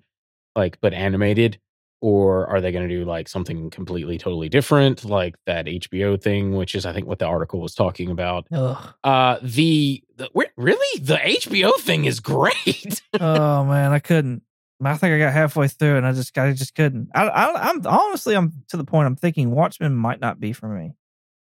like, 0.54 0.78
but 0.80 0.92
animated? 0.92 1.58
Or 2.02 2.48
are 2.48 2.60
they 2.60 2.72
going 2.72 2.88
to 2.88 2.94
do 2.94 3.04
like 3.04 3.28
something 3.28 3.70
completely, 3.70 4.18
totally 4.18 4.48
different, 4.48 5.04
like 5.04 5.36
that 5.46 5.66
HBO 5.66 6.20
thing, 6.20 6.56
which 6.56 6.74
is, 6.74 6.84
I 6.84 6.92
think, 6.92 7.06
what 7.06 7.20
the 7.20 7.26
article 7.26 7.60
was 7.60 7.76
talking 7.76 8.10
about. 8.10 8.48
Ugh. 8.52 8.94
Uh, 9.04 9.38
the, 9.40 10.02
the 10.16 10.28
really 10.56 11.00
the 11.00 11.14
HBO 11.16 11.72
thing 11.76 12.04
is 12.04 12.18
great. 12.20 13.00
oh 13.20 13.64
man, 13.64 13.92
I 13.92 14.00
couldn't. 14.00 14.42
I 14.84 14.96
think 14.96 15.14
I 15.14 15.18
got 15.18 15.32
halfway 15.32 15.68
through 15.68 15.96
and 15.96 16.04
I 16.04 16.12
just 16.12 16.36
I 16.36 16.52
just 16.52 16.74
couldn't. 16.74 17.10
I, 17.14 17.28
I 17.28 17.68
I'm 17.70 17.86
honestly 17.86 18.34
I'm 18.34 18.52
to 18.70 18.76
the 18.76 18.84
point 18.84 19.06
I'm 19.06 19.14
thinking 19.14 19.52
Watchmen 19.52 19.94
might 19.94 20.20
not 20.20 20.40
be 20.40 20.52
for 20.52 20.68
me. 20.68 20.94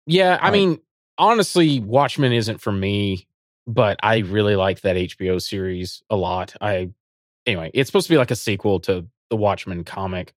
Yeah, 0.06 0.38
I 0.40 0.46
Like- 0.46 0.52
mean, 0.52 0.80
honestly, 1.18 1.80
Watchmen 1.80 2.32
isn't 2.32 2.58
for 2.60 2.72
me, 2.72 3.26
but 3.66 3.98
I 4.02 4.18
really 4.18 4.56
like 4.56 4.82
that 4.82 4.96
HBO 4.96 5.38
series 5.40 6.02
a 6.10 6.16
lot. 6.16 6.54
I 6.60 6.90
anyway, 7.46 7.70
it's 7.74 7.88
supposed 7.88 8.06
to 8.08 8.12
be 8.12 8.18
like 8.18 8.30
a 8.30 8.36
sequel 8.36 8.80
to 8.80 9.06
the 9.30 9.36
Watchmen 9.36 9.84
comic. 9.84 10.32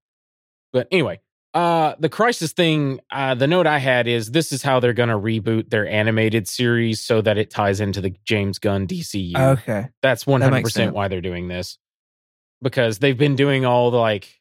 But 0.74 0.88
anyway, 0.92 1.20
uh 1.54 1.96
the 2.00 2.10
Crisis 2.10 2.52
thing, 2.54 3.00
uh 3.12 3.34
the 3.36 3.48
note 3.48 3.66
I 3.68 3.80
had 3.80 4.08
is 4.08 4.32
this 4.32 4.52
is 4.52 4.62
how 4.62 4.80
they're 4.80 4.94
going 4.94 5.10
to 5.10 5.16
reboot 5.18 5.70
their 5.72 5.88
animated 5.88 6.48
series 6.48 7.02
so 7.02 7.22
that 7.22 7.38
it 7.40 7.50
ties 7.50 7.80
into 7.82 8.02
the 8.02 8.14
James 8.26 8.60
Gunn 8.60 8.86
DCU. 8.88 9.36
Okay. 9.36 9.88
That's 10.04 10.26
100% 10.26 10.72
sense. 10.72 10.94
why 10.94 11.08
they're 11.08 11.22
doing 11.22 11.48
this. 11.48 11.78
Because 12.62 13.00
they've 13.00 13.18
been 13.18 13.36
doing 13.36 13.66
all 13.66 13.90
the 13.92 13.98
like 13.98 14.40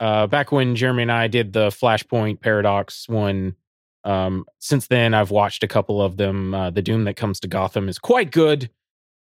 uh 0.00 0.26
back 0.26 0.52
when 0.52 0.76
Jeremy 0.76 1.02
and 1.02 1.12
I 1.12 1.28
did 1.28 1.52
the 1.54 1.68
Flashpoint 1.68 2.40
Paradox 2.40 3.08
one 3.08 3.54
um 4.04 4.44
since 4.58 4.86
then 4.88 5.14
I've 5.14 5.30
watched 5.30 5.62
a 5.62 5.68
couple 5.68 6.00
of 6.02 6.16
them. 6.16 6.54
Uh 6.54 6.70
The 6.70 6.82
Doom 6.82 7.04
that 7.04 7.16
comes 7.16 7.40
to 7.40 7.48
Gotham 7.48 7.88
is 7.88 7.98
quite 7.98 8.30
good. 8.30 8.70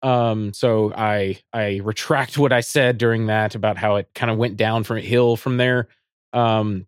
Um 0.01 0.53
so 0.53 0.93
I 0.95 1.39
I 1.53 1.81
retract 1.83 2.37
what 2.37 2.51
I 2.51 2.61
said 2.61 2.97
during 2.97 3.27
that 3.27 3.55
about 3.55 3.77
how 3.77 3.97
it 3.97 4.09
kind 4.15 4.31
of 4.31 4.37
went 4.37 4.57
down 4.57 4.83
from 4.83 4.97
a 4.97 5.01
hill 5.01 5.35
from 5.35 5.57
there. 5.57 5.87
Um 6.33 6.87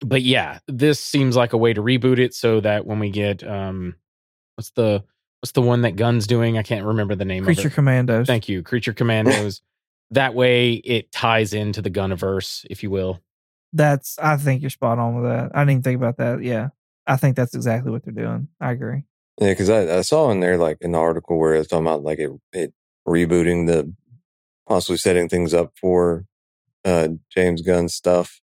but 0.00 0.22
yeah, 0.22 0.60
this 0.68 1.00
seems 1.00 1.34
like 1.36 1.52
a 1.52 1.58
way 1.58 1.72
to 1.72 1.82
reboot 1.82 2.18
it 2.18 2.32
so 2.34 2.60
that 2.60 2.86
when 2.86 2.98
we 3.00 3.10
get 3.10 3.42
um 3.46 3.96
what's 4.56 4.70
the 4.70 5.04
what's 5.40 5.52
the 5.52 5.62
one 5.62 5.82
that 5.82 5.96
Gunn's 5.96 6.26
doing? 6.26 6.56
I 6.58 6.62
can't 6.62 6.84
remember 6.84 7.14
the 7.14 7.24
name 7.24 7.44
Creature 7.44 7.68
of 7.68 7.72
it. 7.72 7.74
Commandos. 7.74 8.26
Thank 8.26 8.48
you, 8.48 8.62
Creature 8.62 8.92
Commandos. 8.94 9.60
that 10.12 10.34
way, 10.34 10.72
it 10.72 11.12
ties 11.12 11.52
into 11.52 11.82
the 11.82 11.90
Gunniverse, 11.90 12.64
if 12.70 12.82
you 12.82 12.90
will. 12.90 13.20
That's 13.72 14.18
I 14.18 14.36
think 14.36 14.62
you're 14.62 14.70
spot 14.70 14.98
on 14.98 15.16
with 15.16 15.24
that. 15.30 15.50
I 15.54 15.60
didn't 15.60 15.70
even 15.70 15.82
think 15.82 15.96
about 15.96 16.16
that. 16.16 16.42
Yeah. 16.42 16.68
I 17.08 17.16
think 17.16 17.36
that's 17.36 17.54
exactly 17.54 17.90
what 17.90 18.04
they're 18.04 18.12
doing. 18.12 18.48
I 18.60 18.72
agree. 18.72 19.04
Yeah, 19.40 19.50
because 19.50 19.70
I, 19.70 19.98
I 19.98 20.00
saw 20.02 20.30
in 20.30 20.40
there 20.40 20.58
like 20.58 20.78
an 20.82 20.94
article 20.94 21.38
where 21.38 21.54
it's 21.54 21.68
talking 21.68 21.86
about 21.86 22.02
like 22.02 22.18
it, 22.18 22.30
it 22.52 22.74
rebooting 23.06 23.66
the 23.66 23.94
possibly 24.68 24.98
setting 24.98 25.28
things 25.28 25.54
up 25.54 25.72
for 25.80 26.26
uh 26.84 27.08
James 27.34 27.62
Gunn 27.62 27.88
stuff, 27.88 28.40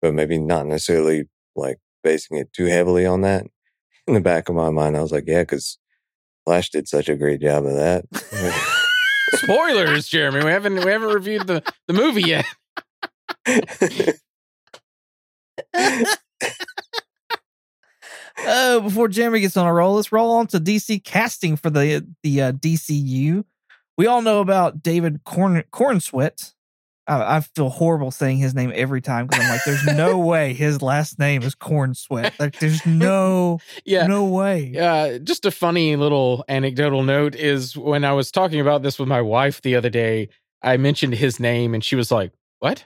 but 0.00 0.14
maybe 0.14 0.38
not 0.38 0.66
necessarily 0.66 1.24
like 1.54 1.78
basing 2.02 2.38
it 2.38 2.52
too 2.52 2.66
heavily 2.66 3.04
on 3.04 3.20
that. 3.20 3.46
In 4.06 4.14
the 4.14 4.20
back 4.20 4.48
of 4.48 4.54
my 4.54 4.70
mind, 4.70 4.96
I 4.96 5.02
was 5.02 5.12
like, 5.12 5.24
yeah, 5.26 5.42
because 5.42 5.78
Flash 6.44 6.70
did 6.70 6.88
such 6.88 7.08
a 7.08 7.16
great 7.16 7.40
job 7.40 7.66
of 7.66 7.74
that. 7.74 8.04
Spoilers, 9.34 10.08
Jeremy. 10.08 10.44
We 10.44 10.50
haven't 10.50 10.84
we 10.84 10.90
haven't 10.90 11.12
reviewed 11.12 11.48
the 11.48 11.62
the 11.86 11.92
movie 11.92 12.22
yet. 12.22 12.46
Oh, 18.46 18.80
before 18.80 19.08
Jeremy 19.08 19.40
gets 19.40 19.56
on 19.56 19.66
a 19.66 19.72
roll, 19.72 19.94
let's 19.96 20.12
roll 20.12 20.32
on 20.32 20.46
to 20.48 20.58
DC 20.60 21.02
casting 21.04 21.56
for 21.56 21.70
the 21.70 22.06
the 22.22 22.42
uh, 22.42 22.52
DCU. 22.52 23.44
We 23.98 24.06
all 24.06 24.22
know 24.22 24.40
about 24.40 24.82
David 24.82 25.24
Corn 25.24 25.62
Corenswet. 25.72 26.52
I, 27.08 27.36
I 27.36 27.40
feel 27.40 27.68
horrible 27.70 28.10
saying 28.10 28.38
his 28.38 28.54
name 28.54 28.72
every 28.74 29.00
time 29.00 29.26
because 29.26 29.44
I'm 29.44 29.50
like, 29.50 29.64
there's 29.64 29.84
no 29.96 30.18
way 30.18 30.54
his 30.54 30.82
last 30.82 31.18
name 31.18 31.42
is 31.42 31.54
Corn 31.54 31.94
Sweat. 31.94 32.34
Like, 32.38 32.58
there's 32.58 32.84
no 32.84 33.58
Yeah. 33.84 34.06
no 34.06 34.24
way. 34.26 34.76
Uh, 34.76 35.18
just 35.18 35.44
a 35.46 35.50
funny 35.50 35.96
little 35.96 36.44
anecdotal 36.48 37.04
note 37.04 37.34
is 37.34 37.76
when 37.76 38.04
I 38.04 38.12
was 38.12 38.30
talking 38.30 38.60
about 38.60 38.82
this 38.82 38.98
with 38.98 39.08
my 39.08 39.22
wife 39.22 39.62
the 39.62 39.76
other 39.76 39.88
day, 39.90 40.28
I 40.62 40.76
mentioned 40.78 41.14
his 41.14 41.38
name 41.40 41.74
and 41.74 41.84
she 41.84 41.94
was 41.96 42.10
like, 42.10 42.32
what? 42.58 42.84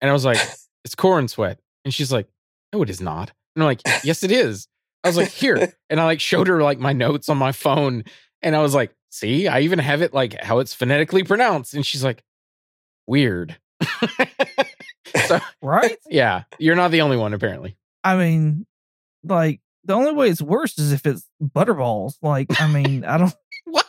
And 0.00 0.08
I 0.08 0.12
was 0.12 0.24
like, 0.24 0.38
it's 0.84 0.94
corn 0.94 1.26
sweat. 1.28 1.58
And 1.84 1.92
she's 1.92 2.12
like, 2.12 2.28
no, 2.72 2.82
it 2.82 2.88
is 2.90 3.00
not. 3.00 3.32
And 3.56 3.64
I'm 3.64 3.66
like, 3.66 3.80
yes, 4.04 4.22
it 4.22 4.30
is. 4.30 4.68
I 5.04 5.08
was 5.08 5.16
like, 5.16 5.28
here. 5.28 5.72
And 5.90 5.98
I 6.00 6.04
like 6.04 6.20
showed 6.20 6.46
her 6.48 6.62
like 6.62 6.78
my 6.78 6.92
notes 6.92 7.28
on 7.28 7.36
my 7.38 7.52
phone. 7.52 8.04
And 8.42 8.54
I 8.54 8.60
was 8.60 8.74
like, 8.74 8.94
see, 9.10 9.48
I 9.48 9.60
even 9.60 9.78
have 9.80 10.02
it 10.02 10.14
like 10.14 10.40
how 10.42 10.58
it's 10.60 10.72
phonetically 10.74 11.24
pronounced. 11.24 11.74
And 11.74 11.84
she's 11.84 12.04
like, 12.04 12.22
weird. 13.06 13.56
so, 15.26 15.40
Right? 15.62 15.96
yeah, 16.08 16.44
you're 16.58 16.76
not 16.76 16.90
the 16.90 17.00
only 17.00 17.16
one, 17.16 17.34
apparently. 17.34 17.76
I 18.04 18.16
mean, 18.16 18.66
like 19.24 19.60
the 19.84 19.94
only 19.94 20.12
way 20.12 20.28
it's 20.28 20.40
worse 20.42 20.78
is 20.78 20.92
if 20.92 21.06
it's 21.06 21.26
butterballs. 21.42 22.14
Like, 22.22 22.60
I 22.60 22.68
mean, 22.72 23.04
I 23.04 23.18
don't, 23.18 23.34
What? 23.64 23.86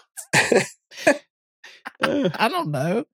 I 2.03 2.47
don't 2.49 2.71
know. 2.71 3.05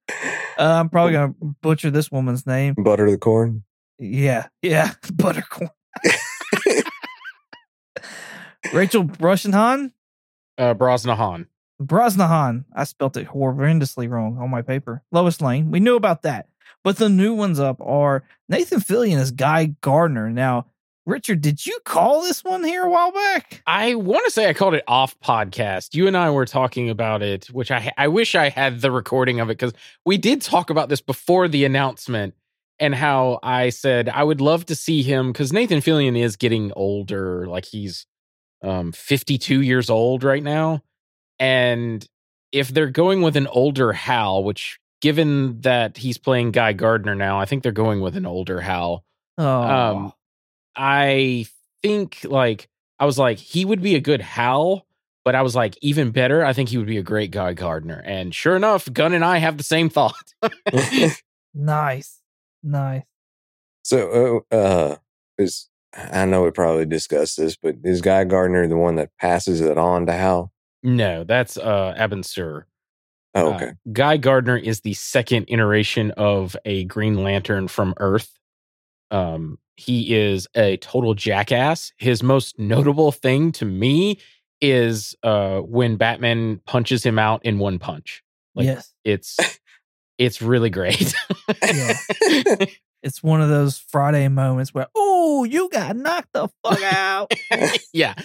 Uh, 0.58 0.80
I'm 0.80 0.90
probably 0.90 1.14
gonna 1.14 1.34
butcher 1.62 1.92
this 1.92 2.10
woman's 2.10 2.48
name. 2.48 2.74
Butter 2.78 3.10
the 3.12 3.18
corn. 3.18 3.64
Yeah, 4.00 4.48
yeah, 4.62 4.94
buttercorn. 5.08 5.70
Rachel 8.74 9.04
Brosnahan, 9.04 9.92
uh, 10.58 10.74
Brosnahan. 10.74 11.48
Brosnahan. 11.82 12.66
I 12.76 12.84
spelt 12.86 13.18
it 13.18 13.28
horrendously 13.28 14.10
wrong 14.10 14.38
on 14.40 14.50
my 14.50 14.62
paper. 14.62 15.04
Lois 15.12 15.42
Lane. 15.42 15.72
We 15.72 15.80
knew 15.80 15.96
about 15.96 16.24
that, 16.24 16.48
but 16.84 16.98
the 16.98 17.10
new 17.10 17.34
ones 17.34 17.60
up 17.60 17.80
are 17.82 18.24
Nathan 18.50 18.80
Fillion 18.80 19.18
as 19.18 19.32
Guy 19.32 19.76
Gardner. 19.82 20.30
Now, 20.30 20.66
Richard, 21.06 21.40
did 21.40 21.66
you 21.66 21.80
call 21.86 22.22
this 22.22 22.44
one 22.44 22.64
here 22.66 22.84
a 22.84 22.90
while 22.90 23.12
back? 23.14 23.62
I 23.66 23.96
want 23.96 24.26
to 24.26 24.32
say 24.32 24.50
I 24.50 24.54
called 24.54 24.74
it 24.74 24.84
off 24.88 25.18
podcast. 25.22 25.96
You 25.96 26.08
and 26.08 26.18
I 26.18 26.32
were 26.32 26.46
talking 26.46 26.90
about 26.90 27.22
it, 27.22 27.46
which 27.46 27.72
I 27.72 27.92
I 27.98 28.10
wish 28.10 28.36
I 28.36 28.50
had 28.50 28.82
the 28.82 28.92
recording 28.92 29.40
of 29.40 29.50
it 29.50 29.58
because 29.58 29.74
we 30.06 30.18
did 30.18 30.42
talk 30.42 30.70
about 30.70 30.90
this 30.90 31.00
before 31.00 31.48
the 31.48 31.64
announcement 31.64 32.34
and 32.80 32.94
how 32.94 33.40
I 33.42 33.70
said 33.70 34.10
I 34.10 34.24
would 34.24 34.42
love 34.42 34.66
to 34.66 34.76
see 34.76 35.02
him 35.02 35.32
because 35.32 35.54
Nathan 35.54 35.80
Fillion 35.80 36.20
is 36.20 36.36
getting 36.36 36.74
older, 36.76 37.48
like 37.48 37.66
he's 37.66 38.06
um 38.62 38.92
52 38.92 39.62
years 39.62 39.90
old 39.90 40.24
right 40.24 40.44
now, 40.44 40.82
and 41.40 42.06
if 42.52 42.70
they're 42.70 42.90
going 42.90 43.22
with 43.22 43.36
an 43.36 43.48
older 43.48 43.94
Hal, 43.94 44.44
which 44.44 44.80
given 45.02 45.62
that 45.62 45.98
he's 45.98 46.18
playing 46.18 46.52
Guy 46.52 46.74
Gardner 46.74 47.14
now, 47.16 47.40
I 47.40 47.46
think 47.46 47.62
they're 47.64 47.72
going 47.72 48.02
with 48.02 48.16
an 48.16 48.26
older 48.26 48.62
Hal. 48.62 49.04
Oh, 49.38 49.62
Um, 49.62 50.14
I 50.76 51.46
think 51.84 52.20
like 52.24 52.68
I 53.00 53.06
was 53.06 53.18
like 53.20 53.38
he 53.38 53.66
would 53.66 53.82
be 53.82 53.96
a 53.96 54.00
good 54.00 54.22
Hal, 54.22 54.86
but 55.24 55.36
I 55.36 55.42
was 55.42 55.56
like 55.56 55.78
even 55.82 56.12
better. 56.12 56.44
I 56.44 56.54
think 56.54 56.70
he 56.70 56.78
would 56.78 56.88
be 56.88 56.98
a 56.98 57.04
great 57.04 57.32
Guy 57.32 57.54
Gardner. 57.54 58.02
And 58.06 58.34
sure 58.34 58.56
enough, 58.56 58.92
Gunn 58.92 59.14
and 59.14 59.26
I 59.26 59.38
have 59.38 59.58
the 59.58 59.64
same 59.64 59.90
thought. 59.90 60.34
nice, 61.54 62.22
nice. 62.64 63.04
so, 63.84 64.44
uh, 64.52 64.56
uh, 64.56 64.96
is 65.38 65.70
I 65.98 66.26
know 66.26 66.44
we 66.44 66.52
probably 66.52 66.86
discussed 66.86 67.38
this, 67.38 67.56
but 67.56 67.76
is 67.84 68.02
Guy 68.02 68.24
Gardner 68.24 68.68
the 68.68 68.78
one 68.78 68.96
that 68.96 69.10
passes 69.20 69.62
it 69.62 69.78
on 69.78 70.06
to 70.06 70.14
Hal? 70.14 70.52
no, 70.84 71.24
that's 71.24 71.58
uh 71.58 71.96
Abin 71.98 72.24
Sur. 72.24 72.66
Oh, 73.36 73.52
Uh, 73.52 73.56
okay. 73.56 73.72
Guy 73.92 74.18
Gardner 74.18 74.58
is 74.58 74.82
the 74.82 74.94
second 74.94 75.46
iteration 75.50 76.12
of 76.12 76.56
a 76.66 76.84
Green 76.86 77.24
Lantern 77.24 77.68
from 77.68 77.94
Earth. 77.98 78.32
Um, 79.12 79.58
he 79.76 80.16
is 80.16 80.48
a 80.56 80.78
total 80.78 81.14
jackass. 81.14 81.92
His 81.98 82.24
most 82.24 82.58
notable 82.60 83.12
thing 83.12 83.52
to 83.54 83.66
me 83.66 84.20
is 84.62 85.16
uh 85.24 85.60
when 85.60 85.98
Batman 85.98 86.62
punches 86.66 87.04
him 87.04 87.20
out 87.20 87.44
in 87.46 87.60
one 87.60 87.80
punch. 87.80 88.24
Like, 88.56 88.66
yes, 88.66 88.94
It's 89.04 89.38
it's 90.18 90.42
really 90.42 90.70
great. 90.70 91.14
Yeah. 91.64 91.94
it's 93.04 93.22
one 93.24 93.42
of 93.42 93.50
those 93.50 93.78
Friday 93.78 94.28
moments 94.28 94.74
where, 94.74 94.88
oh, 94.96 95.44
you 95.44 95.70
got 95.70 95.96
knocked 95.96 96.34
the 96.34 96.50
fuck 96.64 96.82
out. 96.94 97.34
yeah. 97.94 98.16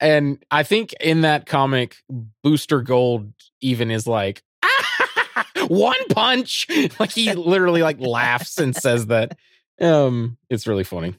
And 0.00 0.42
I 0.50 0.62
think 0.62 0.92
in 0.94 1.22
that 1.22 1.46
comic, 1.46 1.96
Booster 2.42 2.80
Gold 2.82 3.32
even 3.60 3.90
is 3.90 4.06
like, 4.06 4.42
one 5.68 6.06
punch. 6.10 6.66
Like 6.98 7.10
he 7.10 7.32
literally 7.32 7.82
like 7.82 8.00
laughs 8.00 8.58
and 8.58 8.74
says 8.74 9.06
that. 9.06 9.36
Um, 9.80 10.36
it's 10.48 10.66
really 10.66 10.84
funny. 10.84 11.14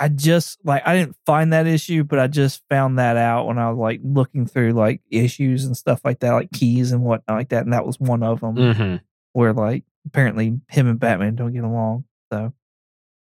I 0.00 0.08
just 0.08 0.58
like 0.64 0.82
I 0.84 0.96
didn't 0.96 1.16
find 1.26 1.52
that 1.52 1.68
issue, 1.68 2.02
but 2.02 2.18
I 2.18 2.26
just 2.26 2.62
found 2.68 2.98
that 2.98 3.16
out 3.16 3.46
when 3.46 3.58
I 3.58 3.70
was 3.70 3.78
like 3.78 4.00
looking 4.02 4.46
through 4.46 4.72
like 4.72 5.00
issues 5.10 5.64
and 5.64 5.76
stuff 5.76 6.00
like 6.04 6.18
that, 6.20 6.32
like 6.32 6.50
keys 6.50 6.90
and 6.90 7.02
whatnot 7.02 7.36
like 7.36 7.50
that, 7.50 7.62
and 7.62 7.72
that 7.72 7.86
was 7.86 8.00
one 8.00 8.24
of 8.24 8.40
them 8.40 8.74
hmm 8.74 8.96
where 9.32 9.52
like 9.52 9.84
apparently 10.06 10.60
him 10.68 10.86
and 10.88 10.98
Batman 11.00 11.34
don't 11.36 11.52
get 11.52 11.64
along. 11.64 12.04
So 12.32 12.52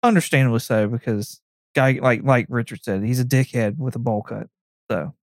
understandably 0.03 0.61
so 0.61 0.87
because 0.89 1.41
guy 1.75 1.99
like 2.01 2.23
like 2.23 2.47
Richard 2.49 2.83
said, 2.85 3.03
he's 3.03 3.21
a 3.21 3.25
dickhead 3.25 3.77
with 3.79 3.97
a 3.97 3.99
bowl 4.01 4.23
cut. 4.23 4.49
So 4.91 5.15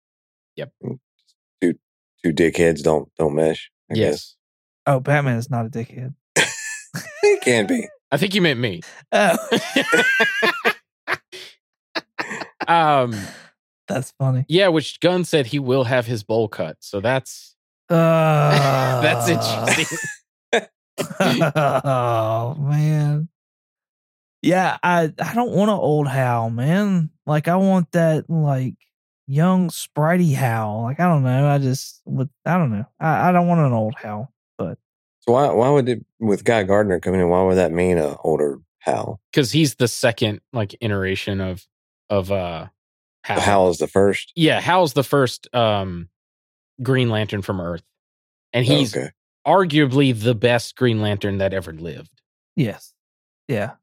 Yep. 0.55 0.71
Two 1.61 1.73
two 2.23 2.33
dickheads 2.33 2.81
don't 2.83 3.09
don't 3.17 3.35
mesh. 3.35 3.71
I 3.91 3.95
guess 3.95 4.01
Yes. 4.01 4.35
oh, 4.87 4.99
Batman 4.99 5.37
is 5.37 5.49
not 5.49 5.65
a 5.65 5.69
dickhead. 5.69 6.13
he 7.21 7.37
can 7.41 7.67
be. 7.67 7.87
I 8.11 8.17
think 8.17 8.33
you 8.35 8.41
meant 8.41 8.59
me. 8.59 8.81
Oh, 9.11 9.37
Um, 12.67 13.15
that's 13.87 14.11
funny. 14.17 14.45
yeah, 14.47 14.69
which 14.69 14.99
Gunn 14.99 15.23
said 15.23 15.45
he 15.47 15.59
will 15.59 15.83
have 15.83 16.07
his 16.07 16.23
bowl 16.23 16.47
cut. 16.47 16.77
So 16.79 16.99
that's 16.99 17.55
Uh, 17.89 19.01
that's 19.01 19.27
interesting. 19.29 19.97
oh 21.19 22.55
man. 22.59 23.29
Yeah, 24.41 24.77
I 24.83 25.11
I 25.19 25.33
don't 25.33 25.51
want 25.51 25.71
an 25.71 25.77
old 25.77 26.07
Hal, 26.07 26.49
man. 26.49 27.09
Like 27.25 27.47
I 27.47 27.55
want 27.55 27.91
that 27.93 28.29
like 28.29 28.75
young 29.27 29.69
spritey 29.69 30.35
Hal. 30.35 30.83
Like 30.83 30.99
I 30.99 31.07
don't 31.07 31.23
know. 31.23 31.47
I 31.47 31.57
just 31.57 32.01
with 32.05 32.29
I 32.45 32.57
don't 32.57 32.71
know. 32.71 32.85
I, 32.99 33.29
I 33.29 33.31
don't 33.31 33.47
want 33.47 33.61
an 33.61 33.73
old 33.73 33.95
Hal. 33.95 34.31
But 34.57 34.77
so 35.21 35.33
why 35.33 35.51
why 35.51 35.69
would 35.69 35.89
it 35.89 36.05
with 36.19 36.43
Guy 36.43 36.63
Gardner 36.63 36.99
coming 36.99 37.21
in? 37.21 37.29
Why 37.29 37.43
would 37.43 37.55
that 37.55 37.71
mean 37.71 37.97
an 37.97 38.15
older 38.23 38.59
Hal? 38.79 39.19
Because 39.31 39.51
he's 39.51 39.75
the 39.75 39.87
second 39.87 40.41
like 40.53 40.75
iteration 40.79 41.41
of 41.41 41.65
of 42.09 42.31
uh 42.31 42.67
Hal. 43.23 43.39
Hal 43.39 43.69
is 43.69 43.79
the 43.79 43.87
first. 43.87 44.31
Yeah, 44.35 44.61
Hal's 44.61 44.93
the 44.93 45.03
first 45.03 45.53
um 45.55 46.09
Green 46.81 47.09
Lantern 47.09 47.41
from 47.41 47.59
Earth. 47.59 47.83
And 48.53 48.65
he's 48.65 48.95
okay. 48.95 49.09
Arguably 49.45 50.19
the 50.19 50.35
best 50.35 50.75
Green 50.75 51.01
Lantern 51.01 51.37
that 51.37 51.53
ever 51.53 51.71
lived. 51.73 52.21
Yes. 52.55 52.93
Yeah. 53.47 53.73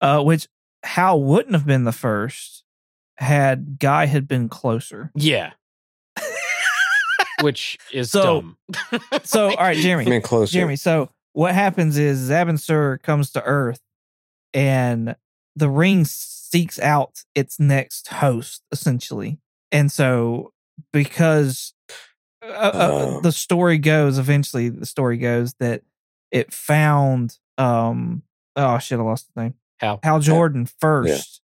Uh 0.00 0.22
which 0.22 0.48
Hal 0.82 1.22
wouldn't 1.22 1.54
have 1.54 1.66
been 1.66 1.84
the 1.84 1.92
first 1.92 2.62
had 3.18 3.78
Guy 3.78 4.06
had 4.06 4.26
been 4.28 4.48
closer. 4.48 5.10
Yeah. 5.14 5.52
Which 7.42 7.78
is 7.92 8.10
So- 8.10 8.40
dumb. 8.42 8.56
So 9.24 9.50
all 9.50 9.56
right, 9.56 9.76
Jeremy. 9.76 10.06
I 10.06 10.10
mean 10.10 10.22
closer. 10.22 10.52
Jeremy, 10.52 10.76
so 10.76 11.10
what 11.32 11.54
happens 11.54 11.98
is 11.98 12.30
Abin 12.30 12.58
Sur 12.58 12.98
comes 12.98 13.30
to 13.32 13.42
Earth 13.42 13.80
and 14.54 15.16
the 15.54 15.68
ring 15.68 16.04
seeks 16.06 16.78
out 16.78 17.24
its 17.34 17.58
next 17.60 18.08
host, 18.08 18.62
essentially. 18.72 19.38
And 19.72 19.90
so, 19.92 20.52
because 20.92 21.74
uh, 22.48 22.70
uh, 22.74 22.90
Oh. 22.92 23.20
the 23.20 23.32
story 23.32 23.78
goes, 23.78 24.18
eventually, 24.18 24.68
the 24.68 24.86
story 24.86 25.18
goes 25.18 25.54
that 25.60 25.82
it 26.30 26.52
found, 26.52 27.38
um, 27.58 28.22
oh 28.56 28.78
shit, 28.78 28.98
I 28.98 29.02
lost 29.02 29.30
the 29.34 29.42
name. 29.42 29.54
Hal. 29.80 30.00
Hal 30.02 30.20
Jordan 30.20 30.66
first 30.66 31.40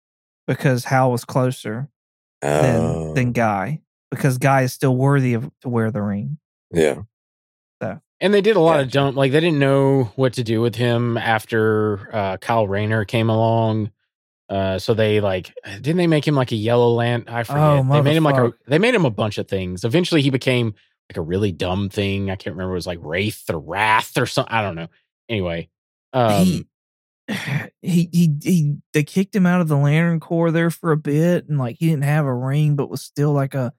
because 0.46 0.84
Hal 0.84 1.10
was 1.12 1.24
closer 1.24 1.88
than, 2.42 2.76
Oh, 2.80 3.14
than 3.14 3.32
Guy 3.32 3.82
because 4.10 4.38
Guy 4.38 4.62
is 4.62 4.72
still 4.72 4.96
worthy 4.96 5.34
of 5.34 5.50
to 5.62 5.68
wear 5.68 5.90
the 5.90 6.02
ring. 6.02 6.38
yeah. 6.72 7.02
And 8.18 8.32
they 8.32 8.40
did 8.40 8.56
a 8.56 8.60
lot 8.60 8.80
of 8.80 8.86
Gotcha. 8.86 8.92
dumb 8.94 9.14
like 9.14 9.30
they 9.32 9.40
didn't 9.40 9.58
know 9.58 10.04
what 10.16 10.32
to 10.34 10.42
do 10.42 10.62
with 10.62 10.74
him 10.74 11.18
after 11.18 12.08
uh 12.14 12.38
Kyle 12.38 12.66
Rayner 12.66 13.04
came 13.04 13.28
along. 13.28 13.90
Uh 14.48 14.78
so 14.78 14.94
they 14.94 15.20
like 15.20 15.52
didn't 15.64 15.96
they 15.96 16.06
make 16.06 16.26
him 16.26 16.34
like 16.34 16.52
a 16.52 16.56
yellow 16.56 16.92
land 16.92 17.24
I 17.28 17.42
forget. 17.44 17.62
Oh, 17.62 17.82
they 17.82 18.00
made 18.02 18.16
him 18.16 18.24
like 18.24 18.36
a 18.36 18.52
they 18.66 18.78
made 18.78 18.94
him 18.94 19.04
a 19.04 19.10
bunch 19.10 19.38
of 19.38 19.48
things. 19.48 19.84
Eventually 19.84 20.22
he 20.22 20.30
became 20.30 20.74
like 21.10 21.16
a 21.16 21.22
really 21.22 21.52
dumb 21.52 21.88
thing. 21.88 22.30
I 22.30 22.36
can't 22.36 22.54
remember 22.54 22.72
it 22.72 22.76
was 22.76 22.86
like 22.86 22.98
Wraith 23.02 23.44
or 23.50 23.58
Wrath 23.58 24.16
or 24.18 24.26
something. 24.26 24.52
I 24.54 24.62
don't 24.62 24.76
know. 24.76 24.88
Anyway. 25.28 25.68
Um 26.12 26.44
he, 26.44 26.66
he 27.82 28.08
he 28.12 28.34
he 28.42 28.76
they 28.92 29.02
kicked 29.02 29.34
him 29.34 29.46
out 29.46 29.60
of 29.60 29.68
the 29.68 29.76
Lantern 29.76 30.20
Corps 30.20 30.50
there 30.52 30.70
for 30.70 30.92
a 30.92 30.96
bit, 30.96 31.48
and 31.48 31.58
like 31.58 31.76
he 31.78 31.88
didn't 31.88 32.04
have 32.04 32.24
a 32.24 32.34
ring, 32.34 32.76
but 32.76 32.88
was 32.88 33.02
still 33.02 33.32
like 33.32 33.54
a 33.54 33.72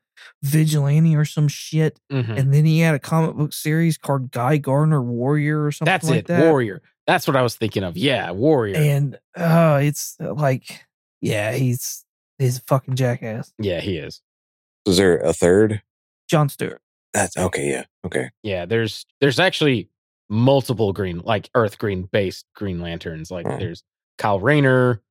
vigilante 0.43 1.15
or 1.15 1.25
some 1.25 1.47
shit. 1.47 1.99
mhm. 2.12 2.38
And 2.38 2.53
then 2.53 2.65
he 2.65 2.80
had 2.80 2.95
a 2.95 2.99
comic 2.99 3.36
book 3.36 3.53
series 3.53 3.97
called 3.97 4.32
Guy 4.32 4.58
Gardner 4.58 5.01
Warrior 5.01 5.63
or 5.65 5.71
something 5.71 5.91
That's 5.91 6.10
like 6.10 6.19
it. 6.19 6.27
that. 6.27 6.43
Warrior. 6.43 6.82
That's 7.08 7.26
what 7.28 7.36
I 7.38 7.41
was 7.41 7.56
thinking 7.56 7.84
of. 7.84 7.98
Yeah, 7.98 8.32
Warrior. 8.32 8.76
And 8.78 9.17
uh 9.36 9.80
it's 9.82 10.15
uh, 10.22 10.34
like, 10.34 10.86
yeah, 11.22 11.54
he's 11.54 12.06
he's 12.38 12.58
a 12.58 12.62
fucking 12.62 12.96
jackass. 12.96 13.54
yeah, 13.60 13.80
he 13.80 13.98
is. 13.98 14.22
Is 14.86 14.98
there 14.98 15.17
a 15.17 15.34
third? 15.34 15.82
John 16.30 16.50
Stewart. 16.50 16.82
That's 17.13 17.38
okay. 17.38 17.70
Yeah. 17.70 17.86
Okay. 18.06 18.30
Yeah, 18.43 18.65
there's 18.65 19.06
there's 19.22 19.39
actually 19.39 19.89
multiple 20.30 20.91
green, 20.93 21.20
like 21.24 21.50
Earth 21.56 21.78
Green 21.80 22.04
based 22.04 22.46
Green 22.54 22.82
Lanterns. 22.82 23.32
Like 23.32 23.46
Right. 23.48 23.60
there's 23.60 23.84
Kyle 24.17 24.39
Rayner. 24.39 25.02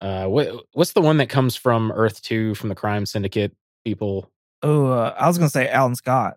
Uh, 0.00 0.26
what 0.26 0.64
what's 0.72 0.92
the 0.92 1.00
one 1.02 1.18
that 1.18 1.28
comes 1.28 1.54
from 1.56 1.92
Earth 1.92 2.22
Two 2.22 2.54
from 2.54 2.70
the 2.70 2.74
Crime 2.74 3.06
Syndicate 3.06 3.52
people? 3.84 4.30
Oh, 4.62 4.86
uh, 4.86 5.14
I 5.18 5.26
was 5.28 5.36
gonna 5.38 5.50
say 5.50 5.68
Alan 5.68 5.94
Scott. 5.94 6.36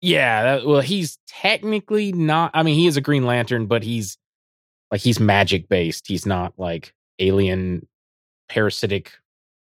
Yeah, 0.00 0.42
that, 0.42 0.66
well, 0.66 0.80
he's 0.80 1.18
technically 1.26 2.12
not. 2.12 2.50
I 2.54 2.62
mean, 2.62 2.74
he 2.76 2.86
is 2.86 2.96
a 2.96 3.00
Green 3.00 3.24
Lantern, 3.24 3.66
but 3.66 3.82
he's 3.82 4.16
like 4.90 5.00
he's 5.00 5.18
magic 5.20 5.68
based. 5.68 6.06
He's 6.08 6.26
not 6.26 6.54
like 6.58 6.94
alien 7.18 7.86
parasitic 8.48 9.12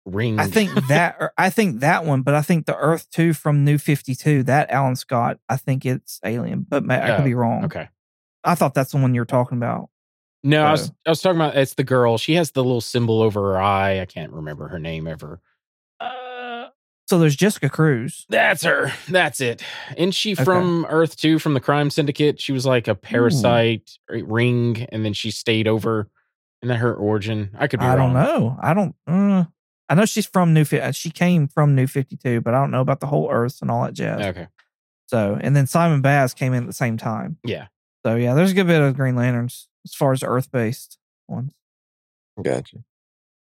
ring. 0.04 0.38
I 0.40 0.46
think 0.46 0.72
that 0.88 1.16
or 1.20 1.32
I 1.38 1.50
think 1.50 1.80
that 1.80 2.04
one, 2.04 2.22
but 2.22 2.34
I 2.34 2.42
think 2.42 2.66
the 2.66 2.76
Earth 2.76 3.08
Two 3.10 3.32
from 3.32 3.64
New 3.64 3.78
Fifty 3.78 4.14
Two, 4.14 4.42
that 4.44 4.70
Alan 4.70 4.96
Scott, 4.96 5.38
I 5.48 5.56
think 5.56 5.84
it's 5.86 6.20
Alien, 6.24 6.66
but 6.68 6.88
I 6.90 7.10
could 7.16 7.20
Oh, 7.20 7.24
be 7.24 7.34
wrong. 7.34 7.64
okay. 7.66 7.88
I 8.44 8.54
thought 8.56 8.74
that's 8.74 8.92
the 8.92 8.98
one 8.98 9.14
you 9.14 9.20
were 9.20 9.24
talking 9.26 9.56
about. 9.58 9.88
No, 10.42 10.64
I 10.64 10.72
was 10.72 10.90
I 11.06 11.10
was 11.10 11.20
talking 11.22 11.40
about 11.40 11.56
it's 11.56 11.74
the 11.74 11.84
girl. 11.84 12.18
She 12.18 12.34
has 12.34 12.50
the 12.50 12.64
little 12.64 12.80
symbol 12.80 13.22
over 13.22 13.40
her 13.52 13.60
eye. 13.60 14.00
I 14.00 14.06
can't 14.06 14.32
remember 14.32 14.66
her 14.68 14.80
name 14.80 15.06
ever. 15.06 15.40
Uh, 17.12 17.16
so 17.16 17.18
there's 17.18 17.36
Jessica 17.36 17.68
Cruz. 17.68 18.24
That's 18.28 18.62
her. 18.64 18.92
That's 19.08 19.40
it. 19.40 19.62
And 19.96 20.14
she 20.14 20.32
Okay. 20.32 20.44
from 20.44 20.86
Earth 20.88 21.16
2 21.16 21.38
from 21.38 21.54
the 21.54 21.60
Crime 21.60 21.90
Syndicate. 21.90 22.40
She 22.40 22.52
was 22.52 22.64
like 22.66 22.88
a 22.88 22.94
parasite 22.94 23.90
r- 24.10 24.16
ring, 24.24 24.86
and 24.90 25.04
then 25.04 25.12
she 25.12 25.30
stayed 25.30 25.68
over. 25.68 26.08
And 26.62 26.70
that 26.70 26.76
her 26.76 26.94
origin. 26.94 27.50
I 27.58 27.66
could 27.66 27.80
be 27.80 27.86
I 27.86 27.96
wrong. 27.96 28.12
don't 28.14 28.22
know. 28.22 28.56
I 28.62 28.72
don't. 28.72 28.94
Uh, 29.08 29.44
I 29.88 29.94
know 29.96 30.04
she's 30.06 30.26
from 30.26 30.54
New. 30.54 30.64
Fi- 30.64 30.92
She 30.92 31.10
came 31.10 31.48
from 31.48 31.74
New 31.74 31.88
Fifty 31.88 32.16
Two, 32.16 32.40
but 32.40 32.54
I 32.54 32.60
don't 32.60 32.70
know 32.70 32.80
about 32.80 33.00
the 33.00 33.08
whole 33.08 33.28
Earth 33.32 33.58
and 33.62 33.68
all 33.68 33.82
that 33.82 33.94
jazz. 33.94 34.24
Okay. 34.26 34.46
So, 35.08 35.36
and 35.40 35.56
then 35.56 35.66
Simon 35.66 36.02
Baz 36.02 36.34
came 36.34 36.54
in 36.54 36.62
at 36.62 36.66
the 36.68 36.72
same 36.72 36.96
time. 36.96 37.38
Yeah. 37.44 37.66
So 38.06 38.14
yeah, 38.14 38.34
there's 38.34 38.52
a 38.52 38.54
good 38.54 38.68
bit 38.68 38.80
of 38.80 38.94
Green 38.94 39.16
Lanterns 39.16 39.66
as 39.84 39.92
far 39.92 40.12
as 40.12 40.22
Earth 40.22 40.52
based 40.52 40.98
ones. 41.26 41.52
Gotcha. 42.40 42.84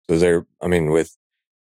So 0.10 0.18
there, 0.18 0.46
I 0.62 0.68
mean, 0.68 0.90
with 0.90 1.18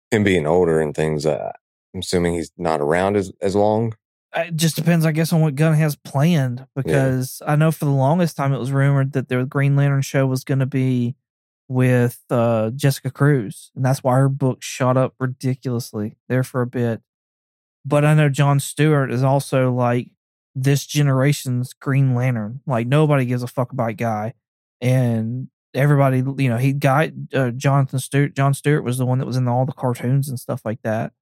him 0.09 0.23
being 0.23 0.47
older 0.47 0.81
and 0.81 0.95
things, 0.95 1.27
uh, 1.27 1.51
I'm 1.95 2.01
assuming 2.01 2.33
he's 2.33 2.51
not 2.57 2.81
around 2.81 3.15
as, 3.15 3.31
as 3.41 3.55
long. 3.55 3.95
It 4.35 4.57
just 4.57 4.75
depends, 4.75 5.05
I 5.05 5.13
guess, 5.13 5.31
on 5.31 5.39
what 5.39 5.55
Gunn 5.55 5.75
has 5.75 5.95
planned. 5.95 6.67
Because 6.75 7.41
I 7.47 7.55
know 7.55 7.71
for 7.71 7.85
the 7.85 7.91
longest 7.91 8.35
time 8.35 8.53
it 8.53 8.59
was 8.59 8.71
rumored 8.71 9.13
that 9.13 9.29
the 9.29 9.45
Green 9.45 9.77
Lantern 9.77 10.01
show 10.01 10.27
was 10.27 10.43
going 10.43 10.59
to 10.59 10.65
be 10.65 11.15
with 11.69 12.21
uh, 12.29 12.71
Jessica 12.71 13.09
Cruz, 13.09 13.71
and 13.75 13.83
that's 13.83 14.03
why 14.03 14.15
her 14.15 14.29
book 14.29 14.61
shot 14.61 14.97
up 14.97 15.15
ridiculously 15.19 16.17
there 16.27 16.43
for 16.43 16.61
a 16.61 16.67
bit. 16.67 17.01
But 17.85 18.03
I 18.03 18.13
know 18.13 18.29
John 18.29 18.59
Stewart 18.59 19.11
is 19.11 19.23
also 19.23 19.71
like 19.71 20.09
this 20.53 20.85
generation's 20.85 21.73
Green 21.73 22.13
Lantern. 22.13 22.61
Like 22.67 22.87
nobody 22.87 23.25
gives 23.25 23.41
a 23.41 23.47
fuck 23.47 23.71
about 23.71 23.95
Guy, 23.95 24.33
and 24.81 25.47
everybody, 25.73 26.17
you 26.17 26.49
know, 26.49 26.57
he 26.57 26.73
Guy 26.73 27.13
uh, 27.33 27.51
Jonathan 27.51 27.99
Stewart. 27.99 28.35
John 28.35 28.53
Stewart 28.53 28.83
was 28.83 28.97
the 28.97 29.05
one 29.05 29.19
that 29.19 29.25
was 29.25 29.37
in 29.37 29.47
all 29.47 29.65
the 29.65 29.71
cartoons 29.71 30.27
and 30.27 30.37
stuff 30.37 30.61
like 30.65 30.81
that. 30.83 31.13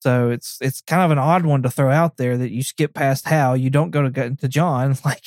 So 0.00 0.30
it's 0.30 0.58
it's 0.60 0.82
kind 0.82 1.02
of 1.02 1.10
an 1.10 1.18
odd 1.18 1.44
one 1.46 1.62
to 1.62 1.70
throw 1.70 1.90
out 1.90 2.16
there 2.16 2.36
that 2.36 2.50
you 2.50 2.62
skip 2.62 2.94
past 2.94 3.26
Hal, 3.26 3.56
you 3.56 3.70
don't 3.70 3.90
go 3.90 4.02
to 4.02 4.10
go 4.10 4.30
to 4.30 4.48
John, 4.48 4.96
like 5.04 5.24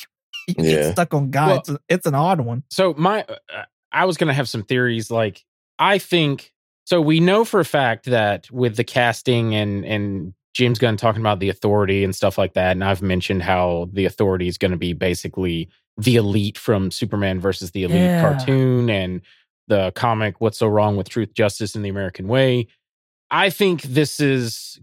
you 0.47 0.55
Yeah. 0.57 0.71
get 0.75 0.91
stuck 0.93 1.13
on 1.13 1.31
Guy. 1.31 1.47
Well- 1.47 1.57
it's, 1.59 1.69
a- 1.69 1.79
it's 1.89 2.05
an 2.05 2.15
odd 2.15 2.41
one. 2.41 2.63
So 2.69 2.93
my, 2.97 3.23
uh, 3.23 3.63
I 3.91 4.05
was 4.05 4.17
gonna 4.17 4.33
have 4.33 4.47
some 4.49 4.63
theories. 4.63 5.09
Like 5.11 5.43
I 5.79 5.97
think 5.97 6.53
so. 6.85 7.01
We 7.01 7.19
know 7.19 7.43
for 7.45 7.59
a 7.59 7.65
fact 7.65 8.05
that 8.05 8.49
with 8.51 8.75
the 8.77 8.83
casting 8.83 9.55
and 9.55 9.83
and 9.85 10.33
James 10.53 10.79
Gunn 10.79 10.97
talking 10.97 11.21
about 11.21 11.39
the 11.39 11.49
authority 11.49 12.03
and 12.03 12.15
stuff 12.15 12.37
like 12.37 12.53
that, 12.53 12.71
and 12.71 12.83
I've 12.83 13.01
mentioned 13.01 13.43
how 13.43 13.89
the 13.93 14.05
authority 14.05 14.47
is 14.47 14.57
going 14.57 14.71
to 14.71 14.77
be 14.77 14.93
basically 14.93 15.69
the 15.97 16.15
elite 16.15 16.57
from 16.57 16.91
Superman 16.91 17.39
versus 17.39 17.71
the 17.71 17.83
elite 17.83 17.97
Yeah. 18.01 18.21
cartoon 18.21 18.89
and 18.89 19.21
the 19.67 19.91
comic 19.95 20.41
"What's 20.41 20.57
So 20.57 20.67
Wrong 20.67 20.95
with 20.97 21.07
Truth, 21.09 21.33
Justice, 21.33 21.75
and 21.75 21.85
the 21.85 21.89
American 21.89 22.27
Way." 22.27 22.67
I 23.31 23.49
think 23.49 23.83
this 23.83 24.19
is 24.19 24.79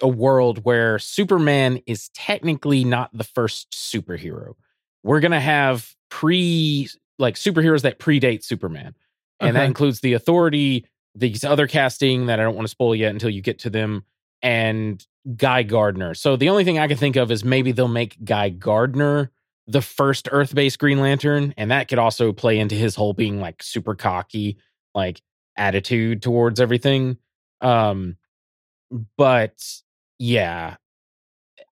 a 0.00 0.08
world 0.08 0.64
where 0.64 0.98
Superman 0.98 1.80
is 1.86 2.08
technically 2.10 2.84
not 2.84 3.10
the 3.12 3.24
first 3.24 3.70
superhero. 3.72 4.54
We're 5.02 5.20
gonna 5.20 5.40
have 5.40 5.94
pre 6.10 6.88
like 7.18 7.36
superheroes 7.36 7.82
that 7.82 7.98
predate 7.98 8.42
Superman, 8.42 8.94
and 9.40 9.56
that 9.56 9.64
includes 9.64 10.00
the 10.00 10.14
Authority, 10.14 10.86
these 11.14 11.44
other 11.44 11.66
casting 11.66 12.26
that 12.26 12.40
I 12.40 12.42
don't 12.42 12.56
want 12.56 12.66
to 12.66 12.70
spoil 12.70 12.94
yet 12.94 13.10
until 13.10 13.30
you 13.30 13.42
get 13.42 13.60
to 13.60 13.70
them, 13.70 14.04
and 14.42 15.04
Guy 15.36 15.62
Gardner. 15.62 16.14
So 16.14 16.36
the 16.36 16.48
only 16.48 16.64
thing 16.64 16.78
I 16.78 16.88
can 16.88 16.96
think 16.96 17.16
of 17.16 17.30
is 17.30 17.44
maybe 17.44 17.72
they'll 17.72 17.88
make 17.88 18.22
Guy 18.24 18.48
Gardner 18.48 19.30
the 19.66 19.80
first 19.80 20.28
Earth-based 20.30 20.78
Green 20.78 21.00
Lantern, 21.00 21.54
and 21.56 21.70
that 21.70 21.88
could 21.88 21.98
also 21.98 22.32
play 22.32 22.58
into 22.58 22.74
his 22.74 22.94
whole 22.94 23.14
being 23.14 23.40
like 23.40 23.62
super 23.62 23.94
cocky, 23.94 24.58
like 24.94 25.22
attitude 25.56 26.22
towards 26.22 26.60
everything. 26.60 27.16
Um, 27.60 28.16
but 29.16 29.62
yeah. 30.18 30.76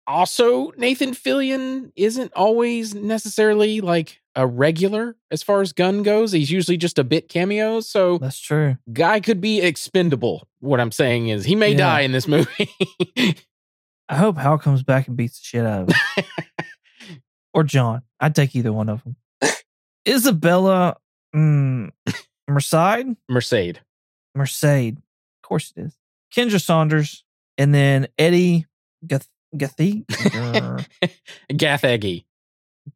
Also, 0.06 0.72
Nathan 0.76 1.12
Fillion 1.12 1.92
isn't 1.94 2.32
always 2.34 2.94
necessarily 2.94 3.80
like 3.80 4.20
a 4.34 4.46
regular 4.46 5.16
as 5.30 5.42
far 5.42 5.60
as 5.60 5.72
Gunn 5.72 6.02
goes. 6.02 6.32
He's 6.32 6.50
usually 6.50 6.76
just 6.76 6.98
a 6.98 7.04
bit 7.04 7.28
cameo. 7.28 7.80
So 7.80 8.18
That's 8.18 8.40
true. 8.40 8.78
guy 8.92 9.20
could 9.20 9.40
be 9.40 9.60
expendable. 9.60 10.48
What 10.60 10.80
I'm 10.80 10.90
saying 10.90 11.28
is 11.28 11.44
he 11.44 11.54
may 11.54 11.70
Yeah. 11.72 11.76
die 11.78 12.00
in 12.00 12.12
this 12.12 12.26
movie. 12.26 12.68
I 14.08 14.16
hope 14.16 14.36
Hal 14.38 14.58
comes 14.58 14.82
back 14.82 15.06
and 15.06 15.16
beats 15.16 15.38
the 15.38 15.44
shit 15.44 15.64
out 15.64 15.88
of 15.88 15.94
him. 16.16 16.24
or 17.54 17.62
John. 17.62 18.02
I'd 18.20 18.34
take 18.34 18.56
either 18.56 18.72
one 18.72 18.88
of 18.88 19.04
them. 19.04 19.16
Isabela 20.06 20.96
mm, 21.34 21.90
Merced? 22.48 23.16
Mercedes. 23.28 23.80
Merced. 24.34 24.96
Of 25.52 25.60
course 25.60 25.72
it 25.76 25.80
is. 25.82 25.96
Kendra 26.34 26.60
Saunders. 26.60 27.24
And 27.58 27.74
then 27.74 28.08
Edi 28.18 28.66
Gath- 29.06 29.28
Gathi- 29.54 30.06
Grr, 30.06 30.86
Gathegi 31.52 32.24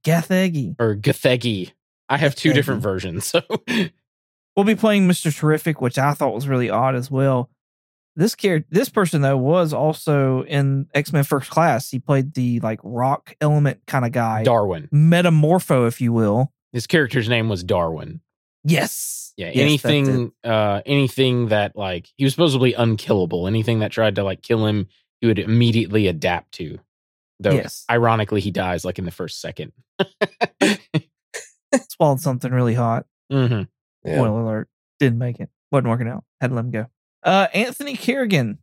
Gathegi. 0.04 0.76
or 0.78 0.96
Gathegi. 0.96 1.72
I 2.08 2.16
have 2.16 2.34
two 2.34 2.52
different 2.54 2.82
versions. 2.82 3.26
So 3.26 3.42
We'll 4.56 4.64
be 4.64 4.74
playing 4.74 5.06
Mr. 5.06 5.36
Terrific, 5.36 5.82
which 5.82 5.98
I 5.98 6.14
thought 6.14 6.34
was 6.34 6.48
really 6.48 6.70
odd 6.70 6.94
as 6.94 7.10
well. 7.10 7.50
This 8.18 8.34
character, 8.34 8.66
this 8.70 8.88
person 8.88 9.20
though, 9.20 9.36
was 9.36 9.74
also 9.74 10.44
in 10.44 10.86
X 10.94 11.12
Men 11.12 11.24
First 11.24 11.50
Class. 11.50 11.90
He 11.90 11.98
played 11.98 12.32
the 12.32 12.60
like 12.60 12.80
rock 12.82 13.36
element 13.42 13.80
kind 13.86 14.06
of 14.06 14.12
guy, 14.12 14.44
Darwin. 14.44 14.88
metamorpho, 14.94 15.86
if 15.86 16.00
you 16.00 16.14
will. 16.14 16.50
His 16.72 16.86
character's 16.86 17.28
name 17.28 17.50
was 17.50 17.62
Darwin. 17.62 18.22
Yes, 18.68 19.32
Yeah, 19.36 19.46
Yes, 19.54 19.56
anything 19.84 20.32
uh 20.44 20.82
anything 20.86 21.48
that 21.48 21.76
like 21.76 22.08
he 22.16 22.24
was 22.24 22.32
supposedly 22.32 22.74
unkillable. 22.74 23.46
Anything 23.46 23.78
that 23.80 23.92
tried 23.92 24.16
to 24.16 24.24
like 24.24 24.42
kill 24.42 24.66
him, 24.66 24.88
he 25.20 25.26
would 25.26 25.38
immediately 25.38 26.06
adapt 26.08 26.52
to. 26.52 26.78
Though 27.38 27.52
Yes. 27.52 27.84
ironically 27.90 28.40
he 28.40 28.50
dies 28.50 28.84
like 28.84 28.98
in 28.98 29.04
the 29.04 29.10
first 29.10 29.40
second. 29.40 29.72
swallowed 31.90 32.20
something 32.20 32.52
really 32.52 32.74
hot. 32.74 33.06
hmm 33.30 33.62
Yeah. 34.04 34.14
Spoiler 34.16 34.40
alert. 34.40 34.68
Didn't 34.98 35.18
make 35.18 35.40
it. 35.40 35.50
Wasn't 35.70 35.88
working 35.88 36.08
out. 36.08 36.24
Had 36.40 36.48
to 36.48 36.54
let 36.54 36.64
him 36.64 36.70
go. 36.70 36.86
Uh, 37.22 37.48
Anthony 37.52 37.96
Carrigan, 37.96 38.58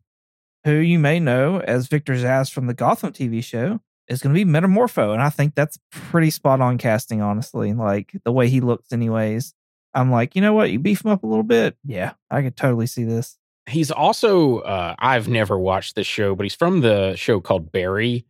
who 0.66 0.74
you 0.76 0.98
may 1.00 1.20
know 1.20 1.60
as 1.60 1.88
Victor 1.88 2.14
Zsasz 2.14 2.52
from 2.52 2.68
the 2.68 2.74
Gotham 2.74 3.12
TV 3.12 3.44
show, 3.44 3.80
is 4.08 4.22
going 4.22 4.34
to 4.34 4.46
be 4.46 4.50
Metamorpho. 4.50 5.14
And 5.14 5.22
I 5.22 5.30
think 5.30 5.54
that's 5.54 5.78
pretty 5.92 6.30
spot 6.30 6.62
on 6.62 6.78
casting, 6.78 7.22
honestly. 7.22 7.74
Like 7.74 8.12
the 8.24 8.32
way 8.32 8.50
he 8.50 8.62
looks, 8.62 8.92
anyways. 8.92 9.54
I'm 9.94 10.12
like, 10.12 10.36
you 10.36 10.42
know 10.42 10.54
what? 10.54 10.72
You 10.72 10.80
beef 10.80 11.04
him 11.04 11.12
up 11.12 11.24
a 11.24 11.28
little 11.28 11.44
bit. 11.44 11.78
Yeah, 11.84 12.14
I 12.32 12.42
could 12.42 12.56
totally 12.56 12.88
see 12.88 13.04
this. 13.04 13.38
He's 13.70 13.92
also 13.92 14.60
uh 14.60 14.96
I've 15.00 15.28
never 15.28 15.58
watched 15.58 15.96
this 15.96 16.08
show, 16.08 16.36
but 16.36 16.44
he's 16.44 16.56
from 16.56 16.82
the 16.82 17.16
show 17.16 17.40
called 17.40 17.72
Barry. 17.72 18.26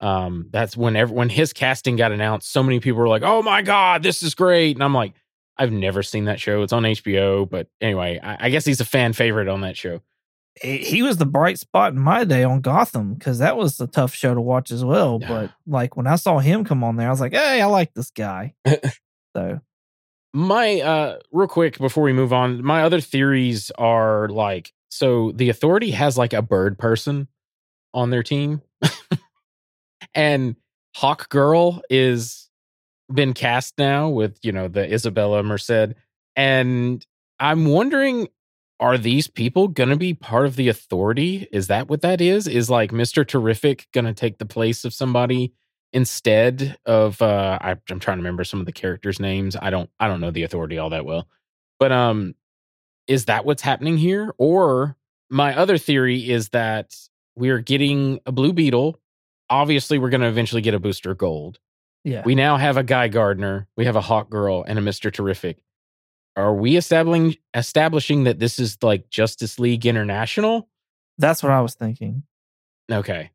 Um, 0.00 0.46
that's 0.52 0.76
whenever 0.76 1.12
when 1.12 1.28
his 1.28 1.52
casting 1.52 1.96
got 1.96 2.12
announced, 2.12 2.52
so 2.52 2.62
many 2.62 2.78
people 2.78 3.00
were 3.00 3.08
like, 3.08 3.22
"Oh 3.24 3.42
my 3.42 3.62
god, 3.62 4.04
this 4.04 4.22
is 4.22 4.36
great!" 4.36 4.76
And 4.76 4.84
I'm 4.84 4.94
like, 4.94 5.14
I've 5.58 5.72
never 5.72 6.02
seen 6.02 6.26
that 6.26 6.40
show. 6.40 6.62
It's 6.62 6.72
on 6.72 6.84
HBO, 6.84 7.48
but 7.48 7.66
anyway, 7.80 8.20
I, 8.22 8.46
I 8.46 8.50
guess 8.50 8.64
he's 8.64 8.80
a 8.80 8.84
fan 8.84 9.12
favorite 9.12 9.48
on 9.48 9.62
that 9.62 9.76
show. 9.76 10.00
He 10.60 10.78
he 10.78 11.02
was 11.02 11.16
the 11.16 11.26
bright 11.26 11.58
spot 11.58 11.92
in 11.92 11.98
my 11.98 12.24
day 12.24 12.44
on 12.44 12.60
Gotham 12.60 13.14
because 13.14 13.38
that 13.38 13.56
was 13.56 13.80
a 13.80 13.86
tough 13.86 14.14
show 14.14 14.34
to 14.34 14.40
watch 14.40 14.70
as 14.70 14.84
well. 14.84 15.18
But 15.18 15.50
like 15.66 15.96
when 15.96 16.06
I 16.06 16.16
saw 16.16 16.38
him 16.38 16.64
come 16.64 16.84
on 16.84 16.96
there, 16.96 17.08
I 17.08 17.10
was 17.10 17.20
like, 17.20 17.32
hey, 17.32 17.60
I 17.60 17.66
like 17.66 17.94
this 17.94 18.10
guy. 18.10 18.54
so 19.36 19.60
My 20.34 20.80
uh 20.80 21.18
real 21.32 21.48
quick 21.48 21.78
before 21.78 22.02
we 22.02 22.12
move 22.12 22.32
on, 22.32 22.64
my 22.64 22.82
other 22.82 23.00
theories 23.00 23.70
are 23.78 24.28
like 24.28 24.72
so 24.90 25.32
the 25.32 25.48
authority 25.48 25.90
has 25.92 26.18
like 26.18 26.32
a 26.32 26.42
bird 26.42 26.78
person 26.78 27.28
on 27.94 28.10
their 28.10 28.22
team. 28.22 28.62
and 30.14 30.56
Hawk 30.96 31.28
Girl 31.28 31.82
is 31.90 32.48
been 33.12 33.32
cast 33.32 33.78
now 33.78 34.08
with, 34.08 34.38
you 34.42 34.52
know, 34.52 34.68
the 34.68 34.86
Isabela 34.86 35.44
Merced. 35.44 35.94
And 36.36 37.04
I'm 37.40 37.66
wondering 37.66 38.28
are 38.80 38.96
these 38.96 39.26
people 39.26 39.66
to 39.88 39.96
be 39.96 40.14
part 40.14 40.46
of 40.46 40.54
the 40.54 40.68
authority? 40.68 41.48
Is 41.50 41.66
that 41.66 41.88
what 41.88 42.02
that 42.02 42.20
is? 42.20 42.46
Is 42.46 42.70
like 42.70 42.92
Mr. 42.92 43.26
Terrific 43.26 43.88
to 44.06 44.14
take 44.14 44.38
the 44.38 44.46
place 44.46 44.84
of 44.84 44.94
somebody 44.94 45.52
instead 45.92 46.76
of 46.86 47.20
uh 47.22 47.58
I, 47.60 47.70
i'm 47.70 47.98
trying 47.98 48.18
to 48.18 48.22
remember 48.22 48.44
some 48.44 48.60
of 48.60 48.66
the 48.66 48.72
characters 48.72 49.18
names 49.18 49.56
i 49.60 49.70
don't 49.70 49.88
i 49.98 50.06
don't 50.06 50.20
know 50.20 50.30
the 50.30 50.42
authority 50.42 50.78
all 50.78 50.90
that 50.90 51.06
well 51.06 51.28
but 51.78 51.92
um 51.92 52.34
is 53.08 53.24
that 53.24 53.44
what's 53.44 53.62
happening 53.62 53.96
here? 53.96 54.32
Or 54.38 54.96
my 55.30 55.56
other 55.56 55.78
theory 55.78 56.30
is 56.30 56.50
that 56.50 56.94
we're 57.34 57.58
getting 57.58 58.20
a 58.26 58.32
blue 58.32 58.52
beetle 58.52 59.00
obviously 59.50 59.98
we're 59.98 60.10
going 60.10 60.20
to 60.20 60.28
eventually 60.28 60.60
get 60.60 60.74
a 60.74 60.78
booster 60.78 61.14
gold. 61.14 61.58
Yeah. 62.04 62.22
we 62.24 62.34
now 62.34 62.56
have 62.58 62.76
a 62.76 62.84
guy 62.84 63.08
gardner 63.08 63.66
we 63.76 63.84
have 63.84 63.96
a 63.96 64.00
hawk 64.00 64.30
girl 64.30 64.64
and 64.66 64.78
a 64.78 64.82
mr 64.82 65.12
terrific. 65.12 65.58
Are 66.36 66.54
we 66.54 66.76
establishing 66.76 67.36
establishing 67.54 68.24
that 68.24 68.38
this 68.38 68.58
is 68.58 68.78
like 68.82 69.10
justice 69.10 69.58
league 69.58 69.84
international? 69.84 70.68
That's 71.18 71.42
what 71.42 71.50
I 71.50 71.60
was 71.60 71.74
thinking. 71.74 72.22
okay 72.90 73.30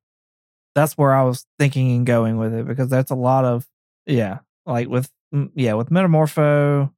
That's 0.76 0.94
where 0.98 1.14
I 1.14 1.24
was 1.24 1.46
thinking 1.60 1.96
and 1.96 2.06
going 2.06 2.38
with 2.38 2.54
it 2.54 2.66
because 2.68 2.90
that's 2.90 3.12
a 3.12 3.16
lot 3.16 3.46
of 3.46 3.68
yeah, 4.06 4.40
like 4.66 4.88
with 4.90 5.10
yeah 5.56 5.74
with 5.74 5.90
Metamorpho, 5.90 6.92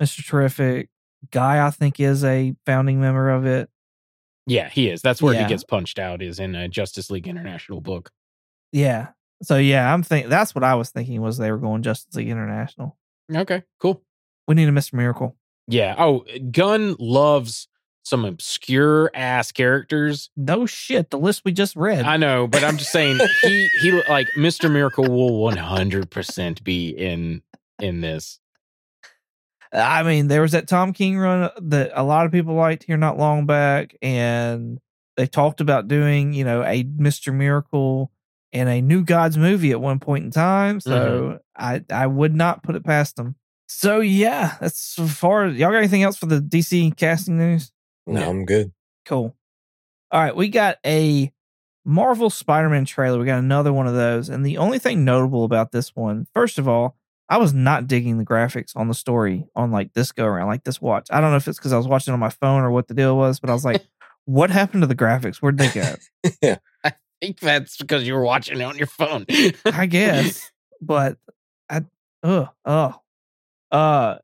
Mister 0.00 0.22
Terrific, 0.22 0.88
Guy. 1.30 1.64
I 1.66 1.70
think 1.70 2.00
is 2.00 2.24
a 2.24 2.54
founding 2.66 3.00
member 3.00 3.30
of 3.30 3.46
it. 3.46 3.68
yeah 4.46 4.68
he 4.68 4.88
is 4.88 5.02
that's 5.02 5.20
where 5.22 5.34
Yeah. 5.34 5.42
he 5.44 5.48
gets 5.48 5.64
punched 5.64 5.98
out 5.98 6.22
is 6.22 6.38
in 6.40 6.54
a 6.54 6.68
justice 6.68 7.10
league 7.10 7.28
international 7.28 7.80
book 7.80 8.10
Yeah. 8.72 9.08
So 9.42 9.56
yeah, 9.56 9.92
I'm 9.92 10.02
think 10.02 10.26
that's 10.28 10.54
what 10.54 10.64
I 10.64 10.74
was 10.74 10.90
thinking 10.90 11.20
was 11.20 11.38
they 11.38 11.52
were 11.52 11.58
going 11.58 11.82
Justice 11.82 12.14
League 12.16 12.28
International. 12.28 12.96
okay 13.32 13.62
cool 13.80 14.02
We 14.48 14.54
need 14.56 14.68
a 14.68 14.72
Mister 14.72 14.96
Miracle. 14.96 15.36
Yeah. 15.68 15.94
Oh, 15.98 16.24
Gunn 16.50 16.96
loves 16.98 17.68
some 18.08 18.24
obscure 18.24 19.10
ass 19.14 19.52
characters. 19.52 20.30
No 20.36 20.66
shit, 20.66 21.10
the 21.10 21.18
list 21.18 21.44
we 21.44 21.52
just 21.52 21.76
read. 21.76 22.04
I 22.04 22.16
know, 22.16 22.46
but 22.46 22.64
I'm 22.64 22.78
just 22.78 22.90
saying 22.90 23.18
he 23.42 23.68
he 23.80 23.92
like 24.08 24.28
Mr. 24.36 24.70
Miracle 24.70 25.04
will 25.04 25.50
100% 25.52 26.64
be 26.64 26.88
in 26.88 27.42
in 27.78 28.00
this. 28.00 28.40
I 29.72 30.02
mean, 30.02 30.28
there 30.28 30.40
was 30.40 30.52
that 30.52 30.66
Tom 30.66 30.92
King 30.92 31.18
run 31.18 31.42
uh, 31.44 31.50
that 31.62 31.90
a 31.94 32.02
lot 32.02 32.26
of 32.26 32.32
people 32.32 32.54
liked 32.54 32.84
here 32.84 32.96
not 32.96 33.18
long 33.18 33.44
back, 33.44 33.94
and 34.00 34.80
they 35.16 35.26
talked 35.26 35.60
about 35.60 35.88
doing, 35.88 36.32
you 36.32 36.44
know, 36.44 36.64
a 36.64 36.84
Mister 36.96 37.32
Miracle 37.32 38.10
and 38.52 38.68
a 38.68 38.80
New 38.80 39.04
Gods 39.04 39.36
movie 39.36 39.72
at 39.72 39.80
one 39.80 39.98
point 39.98 40.24
in 40.24 40.30
time. 40.30 40.80
So 40.80 40.90
mm-hmm. 41.00 41.36
I 41.56 41.84
I 41.90 42.06
would 42.06 42.34
not 42.34 42.62
put 42.62 42.76
it 42.76 42.84
past 42.84 43.16
them. 43.16 43.36
So 43.66 44.00
yeah, 44.00 44.56
that's 44.60 44.80
so 44.80 45.06
far. 45.06 45.46
Y'all 45.48 45.70
got 45.70 45.78
anything 45.78 46.02
else 46.02 46.16
for 46.16 46.26
the 46.26 46.40
DC 46.40 46.96
casting 46.96 47.36
news? 47.36 47.70
No, 48.08 48.20
Yeah. 48.20 48.28
I'm 48.28 48.44
good. 48.44 48.72
Cool. 49.04 49.34
All 50.10 50.20
right, 50.20 50.34
we 50.34 50.48
got 50.48 50.78
a 50.86 51.32
Marvel 51.84 52.30
Spider-Man 52.30 52.84
trailer. 52.84 53.18
We 53.18 53.26
got 53.26 53.38
another 53.38 53.72
one 53.72 53.86
of 53.86 53.94
those, 53.94 54.28
and 54.28 54.44
the 54.44 54.58
only 54.58 54.78
thing 54.78 55.04
notable 55.04 55.44
about 55.44 55.72
this 55.72 55.94
one, 55.94 56.26
first 56.34 56.58
of 56.58 56.66
all, 56.66 56.96
I 57.28 57.36
was 57.36 57.52
not 57.52 57.86
digging 57.86 58.16
the 58.16 58.24
graphics 58.24 58.74
on 58.74 58.88
the 58.88 58.94
story 58.94 59.46
on 59.54 59.70
like 59.70 59.92
this 59.92 60.12
go 60.12 60.24
around, 60.24 60.48
like 60.48 60.64
this 60.64 60.80
watch. 60.80 61.08
I 61.10 61.20
don't 61.20 61.30
know 61.30 61.36
if 61.36 61.46
it's 61.46 61.58
because 61.58 61.74
I 61.74 61.76
was 61.76 61.86
watching 61.86 62.14
on 62.14 62.20
my 62.20 62.30
phone 62.30 62.62
or 62.62 62.70
what 62.70 62.88
the 62.88 62.94
deal 62.94 63.16
was, 63.18 63.38
but 63.38 63.50
I 63.50 63.52
was 63.52 63.64
like, 63.66 63.84
"What 64.24 64.50
happened 64.50 64.82
to 64.82 64.86
the 64.86 64.94
graphics? 64.94 65.36
Where'd 65.36 65.58
they 65.58 65.68
go?" 65.68 65.94
yeah. 66.42 66.56
I 66.84 66.94
think 67.20 67.40
that's 67.40 67.76
because 67.76 68.06
you 68.06 68.14
were 68.14 68.24
watching 68.24 68.60
it 68.60 68.64
on 68.64 68.78
your 68.78 68.86
phone. 68.86 69.26
I 69.66 69.86
guess, 69.86 70.50
but 70.80 71.18
I, 71.68 71.84
oh 72.22 72.48
oh, 72.64 72.94
uh, 73.70 74.16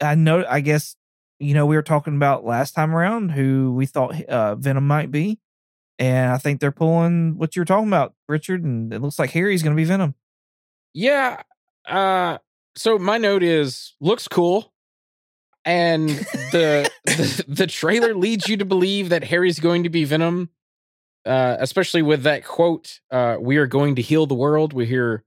I 0.00 0.14
know. 0.16 0.44
I 0.48 0.60
guess 0.60 0.96
you 1.40 1.54
know 1.54 1.66
we 1.66 1.76
were 1.76 1.82
talking 1.82 2.16
about 2.16 2.44
last 2.44 2.74
time 2.74 2.94
around 2.94 3.30
who 3.32 3.72
we 3.74 3.86
thought 3.86 4.22
uh, 4.26 4.54
Venom 4.56 4.86
might 4.86 5.10
be, 5.10 5.40
and 5.98 6.32
I 6.32 6.38
think 6.38 6.60
they're 6.60 6.72
pulling 6.72 7.38
what 7.38 7.56
you 7.56 7.62
were 7.62 7.66
talking 7.66 7.88
about, 7.88 8.14
Richard, 8.28 8.64
and 8.64 8.92
it 8.92 9.00
looks 9.02 9.18
like 9.18 9.30
Harry's 9.30 9.62
going 9.62 9.74
to 9.76 9.80
be 9.80 9.84
Venom. 9.84 10.14
yeah. 10.94 11.42
Uh 11.88 12.38
so 12.76 12.98
my 12.98 13.18
note 13.18 13.42
is 13.42 13.94
looks 14.00 14.28
cool. 14.28 14.72
And 15.64 16.08
the, 16.52 16.90
the 17.04 17.44
the 17.48 17.66
trailer 17.66 18.14
leads 18.14 18.48
you 18.48 18.56
to 18.58 18.64
believe 18.64 19.08
that 19.10 19.24
Harry's 19.24 19.58
going 19.60 19.82
to 19.84 19.90
be 19.90 20.04
Venom. 20.04 20.50
Uh 21.26 21.56
especially 21.58 22.02
with 22.02 22.22
that 22.24 22.44
quote, 22.44 23.00
uh, 23.10 23.36
we 23.40 23.56
are 23.56 23.66
going 23.66 23.96
to 23.96 24.02
heal 24.02 24.26
the 24.26 24.34
world. 24.34 24.72
We 24.72 24.86
hear 24.86 25.24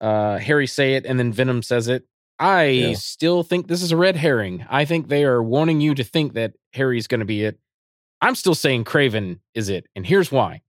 uh 0.00 0.38
Harry 0.38 0.66
say 0.66 0.94
it 0.94 1.06
and 1.06 1.18
then 1.18 1.32
Venom 1.32 1.62
says 1.62 1.88
it. 1.88 2.06
I 2.38 2.64
Yeah. 2.66 2.92
still 2.94 3.42
think 3.42 3.66
this 3.66 3.82
is 3.82 3.92
a 3.92 3.96
red 3.96 4.16
herring. 4.16 4.66
I 4.68 4.84
think 4.84 5.08
they 5.08 5.24
are 5.24 5.42
wanting 5.42 5.80
you 5.80 5.94
to 5.94 6.04
think 6.04 6.34
that 6.34 6.54
Harry's 6.74 7.06
going 7.06 7.20
to 7.20 7.24
be 7.26 7.44
it. 7.44 7.58
I'm 8.20 8.34
still 8.34 8.54
saying 8.54 8.84
Kraven 8.84 9.40
is 9.54 9.68
it, 9.68 9.86
and 9.96 10.06
here's 10.06 10.30
why. 10.32 10.62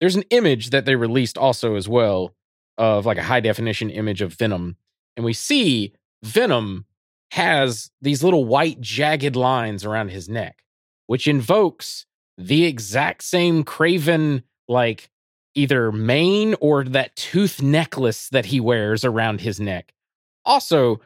There's 0.00 0.16
an 0.16 0.24
image 0.30 0.70
that 0.70 0.84
they 0.84 0.96
released 0.96 1.38
also 1.38 1.76
as 1.76 1.88
well 1.88 2.34
of 2.78 3.06
like 3.06 3.18
a 3.18 3.22
high 3.22 3.40
definition 3.40 3.90
image 3.90 4.20
of 4.22 4.34
Venom, 4.34 4.76
and 5.16 5.24
we 5.24 5.32
see 5.32 5.92
Venom 6.22 6.86
has 7.32 7.90
these 8.00 8.22
little 8.22 8.44
white 8.44 8.80
jagged 8.80 9.36
lines 9.36 9.84
around 9.84 10.08
his 10.10 10.28
neck, 10.28 10.62
which 11.06 11.26
invokes 11.28 12.04
the 12.36 12.64
exact 12.64 13.22
same 13.22 13.64
Kraven 13.64 14.42
like 14.68 15.10
either 15.54 15.92
mane 15.92 16.54
or 16.60 16.84
that 16.84 17.14
tooth 17.16 17.62
necklace 17.62 18.28
that 18.30 18.46
he 18.46 18.60
wears 18.60 19.04
around 19.04 19.40
his 19.42 19.60
neck. 19.60 19.92
Also, 20.44 21.00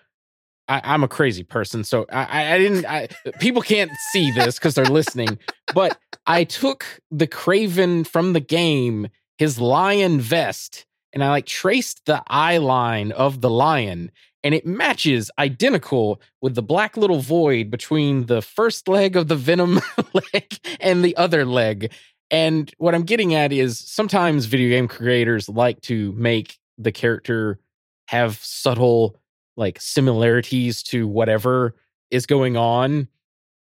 I, 0.68 0.80
I'm 0.84 1.04
a 1.04 1.08
crazy 1.08 1.44
person, 1.44 1.84
so 1.84 2.06
I, 2.12 2.24
I- 2.24 2.54
I 2.54 2.58
didn't. 2.58 2.86
I, 2.86 3.08
people 3.40 3.62
can't 3.62 3.90
see 4.12 4.30
this 4.32 4.58
because 4.58 4.74
they're 4.74 4.84
listening, 4.86 5.38
but 5.74 5.98
I 6.26 6.44
took 6.44 6.84
the 7.10 7.26
Kraven 7.26 8.06
from 8.06 8.32
the 8.32 8.40
game, 8.40 9.08
his 9.38 9.60
lion 9.60 10.20
vest, 10.20 10.86
and 11.12 11.22
I 11.22 11.30
like 11.30 11.46
traced 11.46 12.06
the 12.06 12.22
eye 12.26 12.58
line 12.58 13.12
of 13.12 13.40
the 13.42 13.50
lion, 13.50 14.10
and 14.42 14.54
it 14.54 14.66
matches 14.66 15.30
identical 15.38 16.20
with 16.42 16.54
the 16.56 16.62
black 16.62 16.96
little 16.96 17.20
void 17.20 17.70
between 17.70 18.26
the 18.26 18.42
first 18.42 18.88
leg 18.88 19.14
of 19.16 19.28
the 19.28 19.36
Venom 19.36 19.80
leg 20.12 20.58
and 20.80 21.04
the 21.04 21.16
other 21.16 21.44
leg. 21.44 21.92
And 22.28 22.72
what 22.78 22.94
I'm 22.96 23.04
getting 23.04 23.34
at 23.34 23.52
is 23.52 23.78
sometimes 23.78 24.46
video 24.46 24.70
game 24.70 24.88
creators 24.88 25.48
like 25.48 25.80
to 25.82 26.10
make 26.12 26.58
the 26.76 26.90
character 26.90 27.60
have 28.08 28.38
subtle 28.42 29.16
like 29.56 29.80
similarities 29.80 30.82
to 30.84 31.06
whatever 31.08 31.74
is 32.10 32.26
going 32.26 32.56
on. 32.56 33.08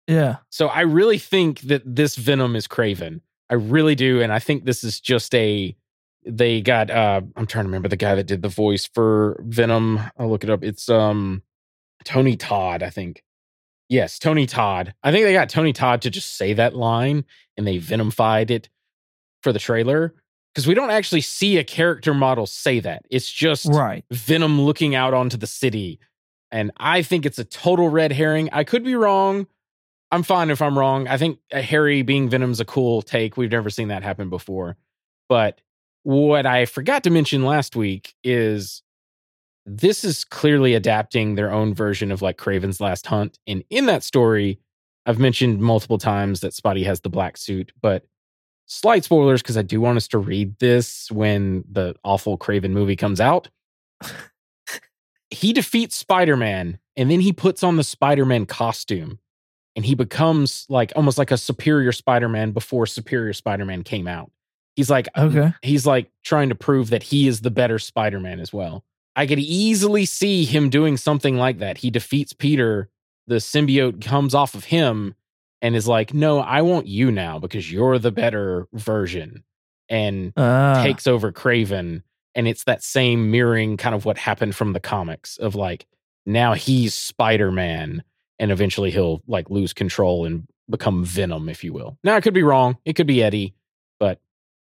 Yeah, 0.06 0.36
So 0.50 0.66
I 0.68 0.82
really 0.82 1.18
think 1.18 1.60
that 1.62 1.82
this 1.84 2.16
Venom 2.16 2.56
is 2.56 2.68
Kraven. 2.68 3.22
I 3.48 3.54
really 3.54 3.94
do. 3.94 4.20
And 4.20 4.32
I 4.32 4.38
think 4.38 4.64
this 4.64 4.84
is 4.84 5.00
just 5.00 5.34
a 5.34 5.74
they 6.26 6.60
got 6.60 6.90
uh 6.90 7.22
I'm 7.36 7.46
trying 7.46 7.64
to 7.64 7.68
remember 7.68 7.88
the 7.88 7.96
guy 7.96 8.14
that 8.14 8.26
did 8.26 8.42
the 8.42 8.48
voice 8.48 8.86
for 8.86 9.42
Venom. 9.46 10.00
I'll 10.18 10.28
look 10.28 10.44
it 10.44 10.50
up. 10.50 10.62
It's 10.62 10.88
um 10.88 11.42
Tony 12.04 12.36
Todd, 12.36 12.82
I 12.82 12.90
think. 12.90 13.22
Yes, 13.88 14.18
Tony 14.18 14.46
Todd. 14.46 14.94
I 15.02 15.12
think 15.12 15.24
they 15.24 15.32
got 15.32 15.48
Tony 15.48 15.72
Todd 15.72 16.02
to 16.02 16.10
just 16.10 16.36
say 16.36 16.52
that 16.54 16.74
line 16.74 17.24
and 17.56 17.66
they 17.66 17.78
venomified 17.78 18.50
it 18.50 18.68
for 19.42 19.52
the 19.52 19.58
trailer. 19.58 20.14
Because 20.54 20.66
we 20.68 20.74
don't 20.74 20.90
actually 20.90 21.20
see 21.20 21.58
a 21.58 21.64
character 21.64 22.14
model 22.14 22.46
say 22.46 22.78
that. 22.80 23.04
It's 23.10 23.30
just 23.30 23.66
right. 23.66 24.04
Venom 24.12 24.60
looking 24.60 24.94
out 24.94 25.12
onto 25.12 25.36
the 25.36 25.48
city. 25.48 25.98
And 26.52 26.70
I 26.76 27.02
think 27.02 27.26
it's 27.26 27.40
a 27.40 27.44
total 27.44 27.88
red 27.88 28.12
herring. 28.12 28.48
I 28.52 28.62
could 28.62 28.84
be 28.84 28.94
wrong. 28.94 29.48
I'm 30.12 30.22
fine 30.22 30.50
if 30.50 30.62
I'm 30.62 30.78
wrong. 30.78 31.08
I 31.08 31.16
think 31.16 31.40
uh, 31.52 31.60
Harry 31.60 32.02
being 32.02 32.28
Venom's 32.28 32.60
a 32.60 32.64
cool 32.64 33.02
take. 33.02 33.36
We've 33.36 33.50
never 33.50 33.68
seen 33.68 33.88
that 33.88 34.04
happen 34.04 34.30
before. 34.30 34.76
But 35.28 35.60
what 36.04 36.46
I 36.46 36.66
forgot 36.66 37.02
to 37.04 37.10
mention 37.10 37.44
last 37.44 37.74
week 37.74 38.14
is 38.22 38.82
this 39.66 40.04
is 40.04 40.24
clearly 40.24 40.74
adapting 40.74 41.34
their 41.34 41.50
own 41.50 41.74
version 41.74 42.12
of 42.12 42.22
like 42.22 42.36
Kraven's 42.36 42.80
Last 42.80 43.06
Hunt. 43.06 43.38
And 43.48 43.64
in 43.70 43.86
that 43.86 44.04
story, 44.04 44.60
I've 45.06 45.18
mentioned 45.18 45.60
multiple 45.60 45.98
times 45.98 46.40
that 46.40 46.54
Spotty 46.54 46.84
has 46.84 47.00
the 47.00 47.08
black 47.08 47.36
suit, 47.36 47.72
but 47.80 48.04
slight 48.66 49.04
spoilers 49.04 49.42
because 49.42 49.56
I 49.56 49.62
do 49.62 49.80
want 49.80 49.96
us 49.96 50.08
to 50.08 50.18
read 50.18 50.58
this 50.58 51.10
when 51.10 51.64
the 51.70 51.94
awful 52.04 52.38
Kraven 52.38 52.70
movie 52.70 52.96
comes 52.96 53.20
out. 53.20 53.48
he 55.30 55.52
defeats 55.52 55.96
Spider 55.96 56.36
Man 56.36 56.78
and 56.96 57.10
then 57.10 57.20
he 57.20 57.32
puts 57.32 57.62
on 57.62 57.76
the 57.76 57.84
Spider 57.84 58.24
Man 58.24 58.46
costume 58.46 59.18
and 59.76 59.84
he 59.84 59.94
becomes 59.94 60.66
like 60.68 60.92
almost 60.96 61.18
like 61.18 61.30
a 61.30 61.36
superior 61.38 61.92
Spider 61.92 62.28
Man 62.28 62.52
before 62.52 62.86
Superior 62.86 63.32
Spider 63.32 63.64
Man 63.64 63.82
came 63.82 64.06
out. 64.06 64.30
He's 64.76 64.90
like, 64.90 65.08
Okay. 65.16 65.52
he's 65.62 65.86
like 65.86 66.10
trying 66.24 66.48
to 66.48 66.54
prove 66.54 66.90
that 66.90 67.02
he 67.04 67.26
is 67.28 67.40
the 67.40 67.50
better 67.50 67.78
Spider 67.78 68.20
Man 68.20 68.40
as 68.40 68.52
well. 68.52 68.84
I 69.16 69.26
could 69.26 69.38
easily 69.38 70.04
see 70.06 70.44
him 70.44 70.70
doing 70.70 70.96
something 70.96 71.36
like 71.36 71.58
that. 71.58 71.78
He 71.78 71.90
defeats 71.90 72.32
Peter, 72.32 72.88
the 73.26 73.36
symbiote 73.36 74.04
comes 74.04 74.34
off 74.34 74.54
of 74.54 74.64
him 74.64 75.14
and 75.64 75.74
is 75.74 75.88
like, 75.88 76.12
No, 76.12 76.40
I 76.40 76.60
want 76.60 76.86
you 76.86 77.10
now 77.10 77.38
because 77.38 77.72
you're 77.72 77.98
the 77.98 78.12
better 78.12 78.68
version. 78.74 79.42
And 79.88 80.32
Uh, 80.36 80.84
takes 80.84 81.06
over 81.06 81.32
Kraven. 81.32 82.02
And 82.34 82.46
it's 82.46 82.64
that 82.64 82.82
same 82.82 83.30
mirroring 83.30 83.76
kind 83.78 83.94
of 83.94 84.04
what 84.04 84.18
happened 84.18 84.54
from 84.54 84.74
the 84.74 84.80
comics 84.80 85.38
of 85.38 85.54
like, 85.54 85.86
now 86.26 86.52
he's 86.52 86.92
Spider 86.94 87.50
Man. 87.50 88.04
And 88.38 88.52
eventually 88.52 88.90
he'll 88.90 89.22
like 89.26 89.48
lose 89.48 89.72
control 89.72 90.26
and 90.26 90.46
become 90.68 91.02
Venom, 91.04 91.48
if 91.48 91.64
you 91.64 91.72
will. 91.72 91.96
Now, 92.04 92.14
I 92.16 92.20
could 92.20 92.34
be 92.34 92.42
wrong. 92.42 92.76
It 92.84 92.92
could 92.94 93.06
be 93.06 93.22
Eddie, 93.22 93.54
but 93.98 94.20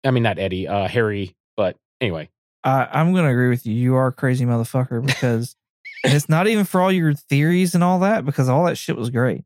I 0.04 0.12
mean, 0.12 0.24
not 0.24 0.40
Eddie, 0.40 0.68
uh, 0.68 0.88
Harry. 0.88 1.36
But 1.56 1.76
anyway, 2.02 2.30
I, 2.64 2.88
I'm 2.92 3.12
going 3.14 3.26
to 3.26 3.32
agree 3.32 3.50
with 3.50 3.66
you. 3.68 3.74
You 3.74 3.96
are 3.96 4.08
a 4.08 4.12
crazy 4.14 4.46
motherfucker 4.46 5.06
because 5.06 5.56
and 6.04 6.14
it's 6.14 6.30
not 6.30 6.48
even 6.48 6.66
for 6.66 6.82
all 6.82 6.92
your 6.92 7.14
theories 7.14 7.76
and 7.76 7.84
all 7.84 8.00
that 8.00 8.26
because 8.26 8.50
all 8.50 8.66
that 8.66 8.78
shit 8.78 8.96
was 8.96 9.10
great. 9.10 9.44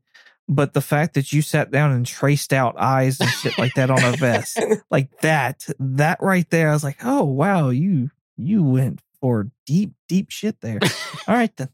But 0.48 0.74
the 0.74 0.80
fact 0.80 1.14
that 1.14 1.32
you 1.32 1.40
sat 1.40 1.70
down 1.70 1.92
and 1.92 2.04
traced 2.04 2.52
out 2.52 2.74
eyes 2.78 3.20
and 3.20 3.30
shit 3.30 3.56
like 3.58 3.74
that 3.74 3.90
on 3.90 4.02
a 4.04 4.16
vest, 4.16 4.60
like 4.90 5.08
that, 5.20 5.66
that 5.78 6.18
right 6.20 6.48
there, 6.50 6.70
I 6.70 6.72
was 6.72 6.84
like, 6.84 6.98
oh 7.04 7.24
wow, 7.24 7.70
you 7.70 8.10
you 8.36 8.62
went 8.62 9.00
for 9.20 9.50
deep, 9.66 9.92
deep 10.08 10.30
shit 10.30 10.60
there. 10.60 10.80
All 11.28 11.34
right 11.34 11.56
then. 11.56 11.68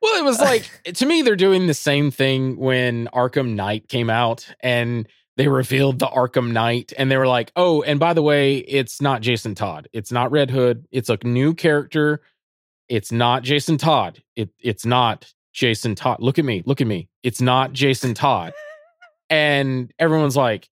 Well, 0.00 0.18
it 0.18 0.24
was 0.24 0.40
like 0.40 0.68
eh, 0.84 0.92
to 0.92 1.06
me, 1.06 1.22
they're 1.22 1.36
doing 1.36 1.66
the 1.66 1.74
same 1.74 2.10
thing 2.10 2.56
when 2.56 3.08
Arkham 3.08 3.54
Knight 3.54 3.88
came 3.88 4.10
out 4.10 4.52
and 4.60 5.06
they 5.36 5.48
revealed 5.48 5.98
the 5.98 6.06
Arkham 6.06 6.52
Knight 6.52 6.92
and 6.98 7.10
they 7.10 7.16
were 7.16 7.26
like, 7.26 7.52
oh, 7.56 7.82
and 7.82 7.98
by 8.00 8.12
the 8.14 8.22
way, 8.22 8.58
it's 8.58 9.00
not 9.00 9.22
Jason 9.22 9.54
Todd. 9.54 9.88
It's 9.92 10.12
not 10.12 10.30
Red 10.30 10.50
Hood. 10.50 10.86
It's 10.90 11.08
a 11.08 11.18
new 11.22 11.54
character. 11.54 12.20
It's 12.88 13.12
not 13.12 13.42
Jason 13.42 13.78
Todd. 13.78 14.22
It 14.36 14.50
it's 14.58 14.84
not 14.84 15.32
Jason 15.52 15.94
Todd. 15.94 16.18
Look 16.20 16.38
at 16.38 16.44
me. 16.44 16.62
Look 16.66 16.80
at 16.80 16.86
me. 16.86 17.08
It's 17.22 17.40
not 17.40 17.72
Jason 17.72 18.14
Todd. 18.14 18.52
and 19.30 19.92
everyone's 19.98 20.36
like, 20.36 20.68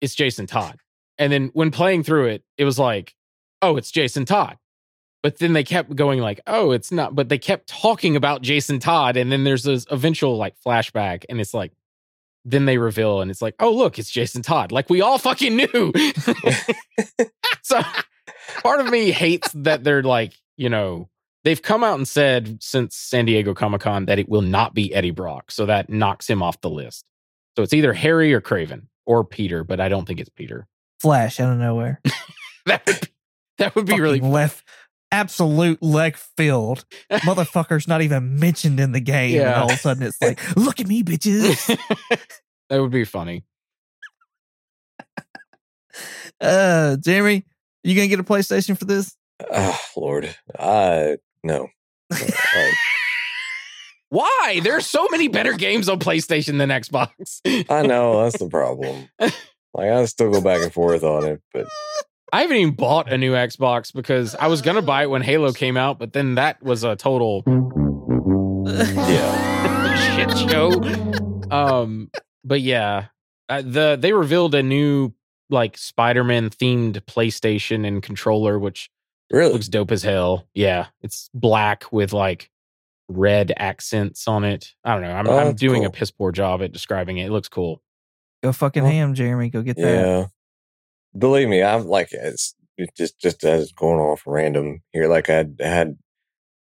it's 0.00 0.14
Jason 0.14 0.46
Todd. 0.46 0.78
And 1.18 1.32
then 1.32 1.50
when 1.54 1.70
playing 1.70 2.02
through 2.02 2.26
it, 2.26 2.42
it 2.58 2.64
was 2.64 2.78
like, 2.78 3.14
oh, 3.60 3.76
it's 3.76 3.90
Jason 3.90 4.24
Todd. 4.24 4.56
But 5.22 5.38
then 5.38 5.52
they 5.52 5.62
kept 5.62 5.94
going 5.94 6.18
like, 6.18 6.40
oh, 6.46 6.72
it's 6.72 6.90
not. 6.90 7.14
But 7.14 7.28
they 7.28 7.38
kept 7.38 7.68
talking 7.68 8.16
about 8.16 8.42
Jason 8.42 8.80
Todd, 8.80 9.16
and 9.16 9.30
then 9.30 9.44
there's 9.44 9.62
this 9.62 9.86
eventual 9.88 10.36
like 10.36 10.56
flashback, 10.66 11.24
and 11.28 11.40
it's 11.40 11.54
like, 11.54 11.72
then 12.44 12.64
they 12.64 12.76
reveal, 12.76 13.20
and 13.20 13.30
it's 13.30 13.40
like, 13.40 13.54
oh, 13.60 13.70
look, 13.70 14.00
it's 14.00 14.10
Jason 14.10 14.42
Todd. 14.42 14.72
Like 14.72 14.90
we 14.90 15.00
all 15.00 15.18
fucking 15.18 15.54
knew. 15.54 15.92
so 17.62 17.80
part 18.62 18.80
of 18.80 18.90
me 18.90 19.12
hates 19.12 19.52
that 19.54 19.84
they're 19.84 20.02
like, 20.02 20.32
you 20.56 20.68
know, 20.68 21.08
they've 21.44 21.60
come 21.62 21.82
out 21.84 21.96
and 21.96 22.06
said 22.06 22.62
since 22.62 22.96
San 22.96 23.24
Diego 23.24 23.54
Comic 23.54 23.80
Con 23.82 24.06
that 24.06 24.18
it 24.18 24.28
will 24.28 24.42
not 24.42 24.74
be 24.74 24.92
Eddie 24.94 25.10
Brock, 25.10 25.50
so 25.50 25.66
that 25.66 25.88
knocks 25.90 26.28
him 26.28 26.42
off 26.42 26.60
the 26.60 26.70
list. 26.70 27.04
So 27.56 27.62
it's 27.62 27.72
either 27.74 27.92
Harry 27.92 28.32
or 28.32 28.40
Kraven 28.40 28.86
or 29.06 29.24
Peter, 29.24 29.64
but 29.64 29.80
I 29.80 29.88
don't 29.88 30.06
think 30.06 30.20
it's 30.20 30.30
Peter. 30.30 30.66
Flash 31.00 31.40
out 31.40 31.52
of 31.52 31.58
nowhere. 31.58 32.00
that 32.66 32.82
would 32.86 33.00
be, 33.00 33.06
that 33.58 33.74
would 33.74 33.86
be 33.86 34.00
really 34.00 34.20
left 34.20 34.64
absolute 35.10 35.82
leg 35.82 36.16
field. 36.16 36.84
Motherfucker's 37.10 37.86
not 37.88 38.00
even 38.02 38.38
mentioned 38.38 38.80
in 38.80 38.92
the 38.92 39.00
game. 39.00 39.32
And 39.40 39.50
Yeah. 39.50 39.60
all 39.60 39.68
of 39.70 39.74
a 39.74 39.78
sudden 39.78 40.02
it's 40.04 40.16
like, 40.22 40.40
look 40.56 40.80
at 40.80 40.86
me, 40.86 41.02
bitches. 41.02 41.66
that 42.70 42.80
would 42.80 42.90
be 42.92 43.04
funny. 43.04 43.44
Uh 46.40 46.96
Jeremy, 46.96 47.44
you 47.84 47.94
gonna 47.94 48.08
get 48.08 48.18
a 48.20 48.24
PlayStation 48.24 48.78
for 48.78 48.84
this? 48.86 49.14
oh 49.50 49.78
Lord, 49.96 50.34
I 50.58 51.18
no. 51.44 51.68
I, 52.10 52.72
Why? 54.10 54.60
There's 54.62 54.86
so 54.86 55.08
many 55.10 55.28
better 55.28 55.54
games 55.54 55.88
on 55.88 55.98
PlayStation 55.98 56.58
than 56.58 56.68
Xbox. 56.68 57.40
I 57.70 57.82
know 57.82 58.22
that's 58.22 58.38
the 58.38 58.48
problem. 58.48 59.08
Like 59.74 59.90
I 59.90 60.04
still 60.04 60.30
go 60.30 60.42
back 60.42 60.60
and 60.60 60.70
forth 60.70 61.02
on 61.02 61.24
it, 61.24 61.40
but 61.54 61.66
I 62.30 62.42
haven't 62.42 62.58
even 62.58 62.74
bought 62.74 63.10
a 63.10 63.16
new 63.16 63.32
Xbox 63.32 63.90
because 63.90 64.34
I 64.34 64.48
was 64.48 64.60
gonna 64.60 64.82
buy 64.82 65.04
it 65.04 65.10
when 65.10 65.22
Halo 65.22 65.52
came 65.52 65.78
out, 65.78 65.98
but 65.98 66.12
then 66.12 66.34
that 66.34 66.62
was 66.62 66.84
a 66.84 66.94
total 66.94 67.42
yeah, 68.66 70.16
shit 70.16 70.50
show. 70.50 70.72
Um, 71.50 72.10
but 72.44 72.60
yeah, 72.60 73.06
uh, 73.48 73.62
the 73.62 73.96
they 73.98 74.12
revealed 74.12 74.54
a 74.54 74.62
new 74.62 75.12
like 75.50 75.76
Spider-Man 75.76 76.50
themed 76.50 77.00
PlayStation 77.02 77.86
and 77.86 78.02
controller, 78.02 78.58
which 78.58 78.90
really. 79.32 79.52
looks 79.52 79.68
dope 79.68 79.90
as 79.90 80.02
hell. 80.02 80.46
Yeah, 80.54 80.86
it's 81.00 81.30
black 81.34 81.92
with 81.92 82.12
like 82.12 82.50
red 83.08 83.52
accents 83.56 84.26
on 84.28 84.44
it. 84.44 84.72
I 84.84 84.92
don't 84.94 85.02
know. 85.02 85.12
I'm, 85.12 85.28
Oh, 85.28 85.38
I'm 85.38 85.46
that's 85.48 85.60
doing 85.60 85.84
a 85.84 85.90
piss 85.90 86.10
poor 86.10 86.32
job 86.32 86.62
at 86.62 86.72
describing 86.72 87.18
it. 87.18 87.26
It 87.26 87.30
looks 87.32 87.48
cool. 87.48 87.82
Go 88.42 88.52
fucking 88.52 88.82
Well, 88.82 88.92
ham, 88.92 89.14
Jeremy. 89.14 89.50
Go 89.50 89.62
get 89.62 89.76
that. 89.76 89.82
Yeah. 89.82 90.26
Believe 91.16 91.48
me, 91.48 91.62
I'm 91.62 91.86
like 91.86 92.08
it's 92.12 92.54
it 92.78 92.90
just 92.96 93.18
just 93.20 93.44
as 93.44 93.70
going 93.72 94.00
off 94.00 94.22
random 94.26 94.80
here. 94.92 95.08
Like 95.08 95.28
I 95.28 95.34
had, 95.34 95.56
had 95.60 95.98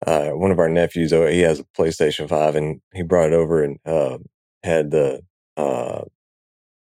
uh, 0.06 0.30
one 0.30 0.50
of 0.52 0.59
our 0.61 0.68
nephews. 0.68 1.12
oh, 1.12 1.26
He 1.26 1.40
has 1.40 1.59
a 1.59 1.64
PlayStation 1.64 2.28
Five, 2.28 2.54
and 2.54 2.80
he 2.94 3.02
brought 3.02 3.26
it 3.28 3.32
over 3.32 3.64
and 3.64 3.78
uh, 3.84 4.18
had 4.62 4.92
the 4.92 5.22
uh, 5.56 6.02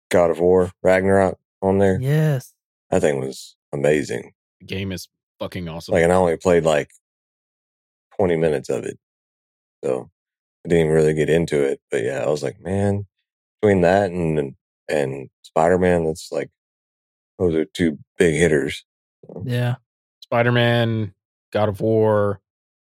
God 0.09 0.31
of 0.31 0.39
War 0.39 0.71
Ragnarok 0.81 1.37
on 1.61 1.77
there. 1.77 1.99
Yes. 2.01 2.53
That 2.89 3.01
thing 3.01 3.19
was 3.19 3.55
amazing. 3.71 4.33
The 4.59 4.65
game 4.65 4.91
is 4.91 5.07
fucking 5.43 5.67
awesome. 5.67 5.93
Like, 5.93 6.03
and 6.03 6.11
I 6.11 6.15
only 6.15 6.37
played 6.37 6.63
like 6.63 6.89
twenty 8.17 8.37
minutes 8.37 8.69
of 8.69 8.85
it, 8.85 8.97
so 9.83 10.09
I 10.65 10.69
didn't 10.69 10.91
really 10.91 11.13
get 11.13 11.29
into 11.29 11.61
it. 11.63 11.79
But 11.91 12.03
yeah, 12.03 12.23
I 12.23 12.29
was 12.29 12.43
like, 12.43 12.59
man, 12.61 13.05
between 13.61 13.81
that 13.81 14.11
and 14.11 14.55
and 14.89 15.29
Spider 15.43 15.77
Man, 15.77 16.05
that's 16.05 16.31
like 16.31 16.49
those 17.39 17.55
are 17.55 17.65
two 17.65 17.97
big 18.17 18.35
hitters. 18.35 18.85
Yeah. 19.43 19.75
Spider-Man, 20.21 21.13
God 21.51 21.69
of 21.69 21.81
War, 21.81 22.41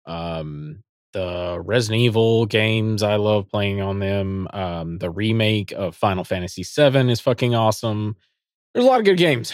um, 0.06 0.82
the 1.12 1.60
Resident 1.64 2.02
Evil 2.02 2.46
games. 2.46 3.02
I 3.02 3.16
love 3.16 3.48
playing 3.48 3.80
on 3.80 3.98
them. 3.98 4.48
Um, 4.52 4.98
the 4.98 5.10
remake 5.10 5.72
of 5.72 5.96
Final 5.96 6.24
Fantasy 6.24 6.62
VII 6.62 7.10
is 7.10 7.20
fucking 7.20 7.54
awesome. 7.54 8.16
There's 8.72 8.86
a 8.86 8.88
lot 8.88 8.98
of 8.98 9.04
good 9.04 9.18
games. 9.18 9.52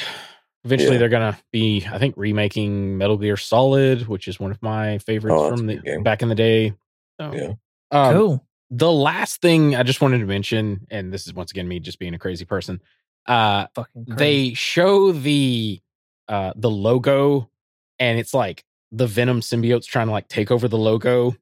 Eventually, 0.64 0.92
Yeah. 0.92 0.98
they're 0.98 1.08
gonna 1.08 1.38
be, 1.52 1.86
I 1.90 1.98
think, 1.98 2.14
remaking 2.18 2.98
Metal 2.98 3.16
Gear 3.16 3.36
Solid, 3.36 4.06
which 4.08 4.28
is 4.28 4.38
one 4.38 4.50
of 4.50 4.60
my 4.62 4.98
favorites 4.98 5.34
Oh, 5.38 5.56
from 5.56 5.66
the 5.66 5.76
game. 5.76 6.02
back 6.02 6.22
in 6.22 6.28
the 6.28 6.34
day. 6.34 6.74
So, 7.20 7.32
Yeah. 7.34 7.52
um, 7.90 8.14
cool. 8.14 8.46
The 8.70 8.90
last 8.92 9.40
thing 9.40 9.74
I 9.74 9.82
just 9.82 10.00
wanted 10.00 10.18
to 10.18 10.26
mention, 10.26 10.86
and 10.90 11.12
this 11.12 11.26
is 11.26 11.34
once 11.34 11.50
again 11.50 11.66
me 11.66 11.80
just 11.80 11.98
being 11.98 12.14
a 12.14 12.18
crazy 12.18 12.44
person. 12.44 12.80
Uh, 13.26 13.66
Fucking 13.74 14.04
crazy. 14.06 14.18
they 14.18 14.54
show 14.54 15.12
the 15.12 15.80
uh 16.28 16.52
the 16.56 16.70
logo 16.70 17.50
and 17.98 18.18
it's 18.18 18.32
like 18.32 18.64
the 18.92 19.06
venom 19.06 19.40
symbiote's 19.40 19.86
trying 19.86 20.06
to 20.06 20.12
like 20.12 20.28
take 20.28 20.50
over 20.50 20.68
the 20.68 20.78
logo 20.78 21.34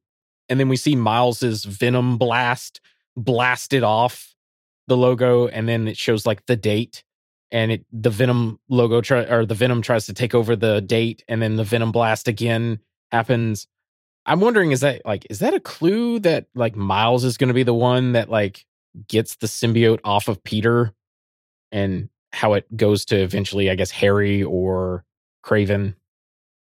and 0.49 0.59
then 0.59 0.69
we 0.69 0.77
see 0.77 0.97
miles's 0.97 1.65
venom 1.65 2.17
blast 2.19 2.81
blasted 3.17 3.83
off 3.83 4.35
the 4.87 4.97
logo 4.97 5.47
and 5.49 5.69
then 5.69 5.87
it 5.87 5.97
shows 5.97 6.25
like 6.27 6.45
the 6.47 6.57
date 6.57 7.05
and 7.51 7.73
it 7.73 7.85
the 7.93 8.11
venom 8.11 8.59
logo 8.69 9.01
try 9.01 9.21
or 9.23 9.47
the 9.47 9.55
venom 9.55 9.83
tries 9.83 10.07
to 10.07 10.13
take 10.13 10.35
over 10.35 10.55
the 10.55 10.81
date 10.81 11.25
and 11.29 11.41
then 11.41 11.57
the 11.57 11.65
venom 11.65 11.93
blast 11.93 12.29
again 12.29 12.79
happens 13.11 13.67
i'm 14.27 14.41
wondering 14.41 14.73
is 14.73 14.81
that 14.81 15.01
like 15.05 15.27
is 15.31 15.39
that 15.39 15.55
a 15.55 15.61
clue 15.61 16.19
that 16.19 16.47
like 16.55 16.77
miles 16.77 17.25
is 17.25 17.37
going 17.37 17.49
to 17.49 17.55
be 17.55 17.63
the 17.63 17.75
one 17.75 18.13
that 18.13 18.29
like 18.29 18.65
gets 19.09 19.37
the 19.37 19.47
symbiote 19.47 20.01
off 20.05 20.29
of 20.29 20.43
peter 20.45 20.93
and 21.73 22.09
how 22.33 22.55
it 22.55 22.65
goes 22.77 23.05
to 23.07 23.17
eventually, 23.17 23.71
I 23.71 23.75
guess, 23.75 23.91
Harry 23.91 24.43
or 24.43 25.05
Kraven. 25.45 25.95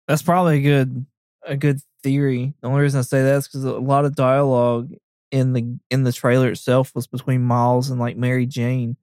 That's 0.09 0.23
probably 0.23 0.59
a 0.59 0.63
good 0.63 1.07
a 1.47 1.57
good 1.57 1.81
theory. 2.03 2.55
The 2.61 2.69
only 2.69 2.83
reason 2.83 2.99
I 2.99 3.03
say 3.03 3.23
that 3.23 3.37
is 3.37 3.49
because 3.49 3.65
a 3.65 3.73
lot 3.73 4.05
of 4.05 4.15
dialogue 4.15 4.93
in 5.31 5.53
the 5.53 5.79
in 5.91 6.05
the 6.05 6.13
trailer 6.13 6.51
itself 6.51 6.93
was 6.95 7.07
between 7.07 7.43
Miles 7.43 7.91
and 7.91 8.01
like 8.01 8.17
Mary 8.17 8.47
Jane, 8.47 8.97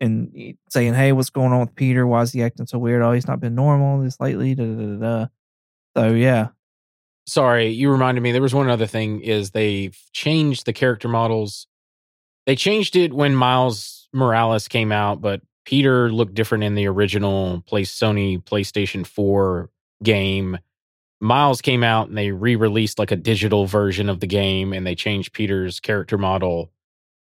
and 0.00 0.56
saying, 0.70 0.94
"Hey, 0.94 1.12
what's 1.12 1.30
going 1.30 1.52
on 1.52 1.60
with 1.60 1.74
Peter? 1.74 2.06
Why 2.06 2.22
is 2.22 2.32
he 2.32 2.42
acting 2.42 2.66
so 2.66 2.78
weird? 2.78 3.02
Oh, 3.02 3.12
he's 3.12 3.28
not 3.28 3.40
been 3.40 3.54
normal 3.54 4.00
this 4.02 4.20
lately." 4.20 4.54
Da, 4.54 4.64
da, 4.64 4.96
da. 4.96 5.26
So 5.96 6.12
yeah, 6.14 6.48
Sorry, 7.28 7.70
you 7.70 7.90
reminded 7.90 8.20
me. 8.20 8.30
There 8.30 8.42
was 8.42 8.54
one 8.54 8.70
other 8.70 8.86
thing: 8.86 9.20
is 9.20 9.50
they've 9.50 9.98
changed 10.12 10.64
the 10.64 10.72
character 10.72 11.08
models. 11.08 11.66
They 12.46 12.54
changed 12.54 12.94
it 12.94 13.12
when 13.12 13.34
Miles 13.34 14.08
Morales 14.12 14.68
came 14.68 14.92
out, 14.92 15.20
but 15.20 15.42
Peter 15.64 16.12
looked 16.12 16.34
different 16.34 16.62
in 16.62 16.76
the 16.76 16.86
original 16.86 17.62
play 17.66 17.82
Sony 17.82 18.42
PlayStation 18.42 19.04
4 19.04 19.68
game. 20.02 20.58
Miles 21.20 21.60
came 21.60 21.82
out 21.82 22.08
and 22.08 22.16
they 22.16 22.30
re-released 22.30 22.98
like 22.98 23.10
a 23.10 23.16
digital 23.16 23.66
version 23.66 24.08
of 24.08 24.20
the 24.20 24.26
game 24.28 24.72
and 24.72 24.86
they 24.86 24.94
changed 24.94 25.32
Peter's 25.32 25.80
character 25.80 26.16
model. 26.16 26.70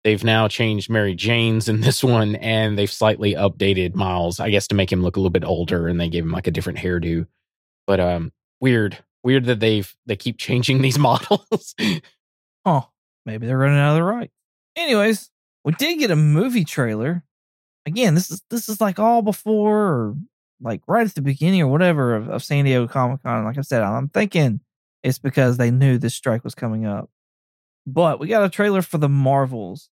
They've 0.05 0.25
now 0.25 0.49
changed 0.49 0.91
Mary 0.91 1.15
Jane's 1.15 1.69
in 1.69 1.81
this 1.81 2.03
one 2.03 2.35
and 2.37 2.77
they've 2.77 2.91
slightly 2.91 3.35
updated 3.35 3.95
Miles, 3.95 4.41
I 4.41 4.51
guess 4.51 4.67
to 4.69 4.75
make 4.75 4.91
him 4.91 5.03
look 5.03 5.17
a 5.17 5.21
little 5.21 5.31
bit 5.31 5.45
older 5.45 5.87
and 5.87 6.01
they 6.01 6.09
gave 6.09 6.25
him 6.25 6.33
like 6.33 6.47
a 6.49 6.51
different 6.51 6.81
hairdo. 6.81 7.27
But 7.87 8.01
um 8.01 8.33
weird. 8.61 8.99
Weird 9.23 9.45
that 9.45 9.61
they've 9.61 9.95
they 10.07 10.17
keep 10.17 10.39
changing 10.39 10.83
these 10.83 10.99
models. 10.99 11.75
huh? 12.67 12.83
Maybe 13.25 13.47
they're 13.47 13.59
running 13.59 13.79
out 13.79 13.91
of 13.91 13.97
the 13.97 14.03
right. 14.03 14.31
Anyways, 14.77 15.31
we 15.65 15.73
did 15.73 15.99
get 15.99 16.11
a 16.11 16.17
movie 16.17 16.65
trailer. 16.65 17.23
Again, 17.87 18.15
this 18.15 18.31
is 18.31 18.43
this 18.51 18.69
is 18.69 18.81
like 18.81 18.99
all 18.99 19.23
before 19.23 19.79
or 19.79 20.17
like 20.61 20.83
right 20.87 21.07
at 21.07 21.15
the 21.15 21.23
beginning 21.23 21.63
or 21.63 21.69
whatever 21.69 22.15
of, 22.15 22.29
of 22.29 22.45
San 22.45 22.65
Diego 22.65 22.89
Comic 22.89 23.23
Con. 23.23 23.45
Like 23.45 23.59
I 23.59 23.63
said, 23.63 23.83
I'm 23.83 24.09
thinking 24.09 24.61
it's 25.03 25.19
because 25.19 25.57
they 25.57 25.71
knew 25.71 25.99
this 25.99 26.15
strike 26.15 26.45
was 26.45 26.55
coming 26.55 26.87
up. 26.87 27.11
But 27.87 28.21
we 28.21 28.29
got 28.29 28.45
a 28.45 28.49
trailer 28.49 28.83
for 28.83 28.99
the 28.99 29.09
Marvels, 29.09 29.91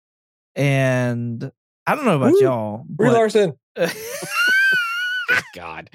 and 0.55 1.51
I 1.87 1.95
don't 1.95 2.05
know 2.05 2.17
about 2.17 2.33
Woo. 2.33 2.41
y'all. 2.43 2.85
Brie 2.89 3.09
But, 3.09 3.15
Larson. 3.15 3.53
God. 5.55 5.91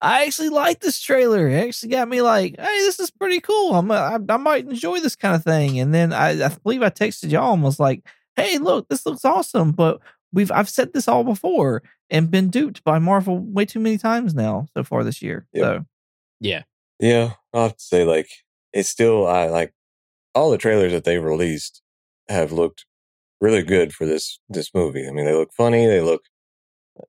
I 0.00 0.24
actually 0.26 0.48
like 0.48 0.80
this 0.80 1.00
trailer. 1.00 1.48
It 1.48 1.66
actually 1.68 1.90
got 1.90 2.08
me 2.08 2.22
like, 2.22 2.56
hey, 2.58 2.78
this 2.80 2.98
is 3.00 3.10
pretty 3.10 3.40
cool. 3.40 3.74
I'm, 3.74 3.90
uh, 3.90 3.94
I, 3.94 4.18
I 4.28 4.36
might 4.36 4.68
enjoy 4.68 5.00
this 5.00 5.16
kind 5.16 5.34
of 5.34 5.44
thing. 5.44 5.78
And 5.78 5.94
then 5.94 6.12
I, 6.12 6.44
I 6.46 6.48
believe 6.62 6.82
I 6.82 6.90
texted 6.90 7.30
y'all 7.30 7.54
and 7.54 7.62
was 7.62 7.80
like, 7.80 8.02
hey, 8.36 8.58
look, 8.58 8.88
this 8.88 9.06
looks 9.06 9.24
awesome, 9.24 9.72
but 9.72 10.00
we've 10.32 10.50
I've 10.50 10.68
said 10.68 10.92
this 10.92 11.08
all 11.08 11.24
before 11.24 11.82
and 12.10 12.30
been 12.30 12.48
duped 12.48 12.82
by 12.84 12.98
Marvel 12.98 13.38
way 13.38 13.64
too 13.64 13.80
many 13.80 13.98
times 13.98 14.34
now 14.34 14.66
so 14.74 14.82
far 14.82 15.04
this 15.04 15.22
year. 15.22 15.46
Yep. 15.52 15.62
So 15.62 15.84
Yeah. 16.40 16.62
Yeah, 16.98 17.32
I'll 17.52 17.64
have 17.64 17.76
to 17.76 17.82
say 17.82 18.04
like 18.04 18.28
it's 18.72 18.88
still 18.88 19.26
I 19.26 19.46
like 19.48 19.72
all 20.34 20.50
the 20.50 20.58
trailers 20.58 20.92
that 20.92 21.04
they've 21.04 21.22
released 21.22 21.82
have 22.28 22.52
looked 22.52 22.84
really 23.40 23.62
good 23.62 23.92
for 23.92 24.06
this 24.06 24.38
this 24.48 24.70
movie. 24.74 25.06
I 25.06 25.10
mean, 25.12 25.24
they 25.26 25.34
look 25.34 25.52
funny, 25.52 25.86
they 25.86 26.00
look 26.00 26.22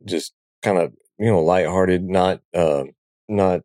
just 0.06 0.34
kind 0.62 0.78
of 0.78 0.94
you 1.20 1.28
know 1.32 1.42
lighthearted, 1.44 2.04
not 2.04 2.42
um 2.54 2.92
not 3.30 3.62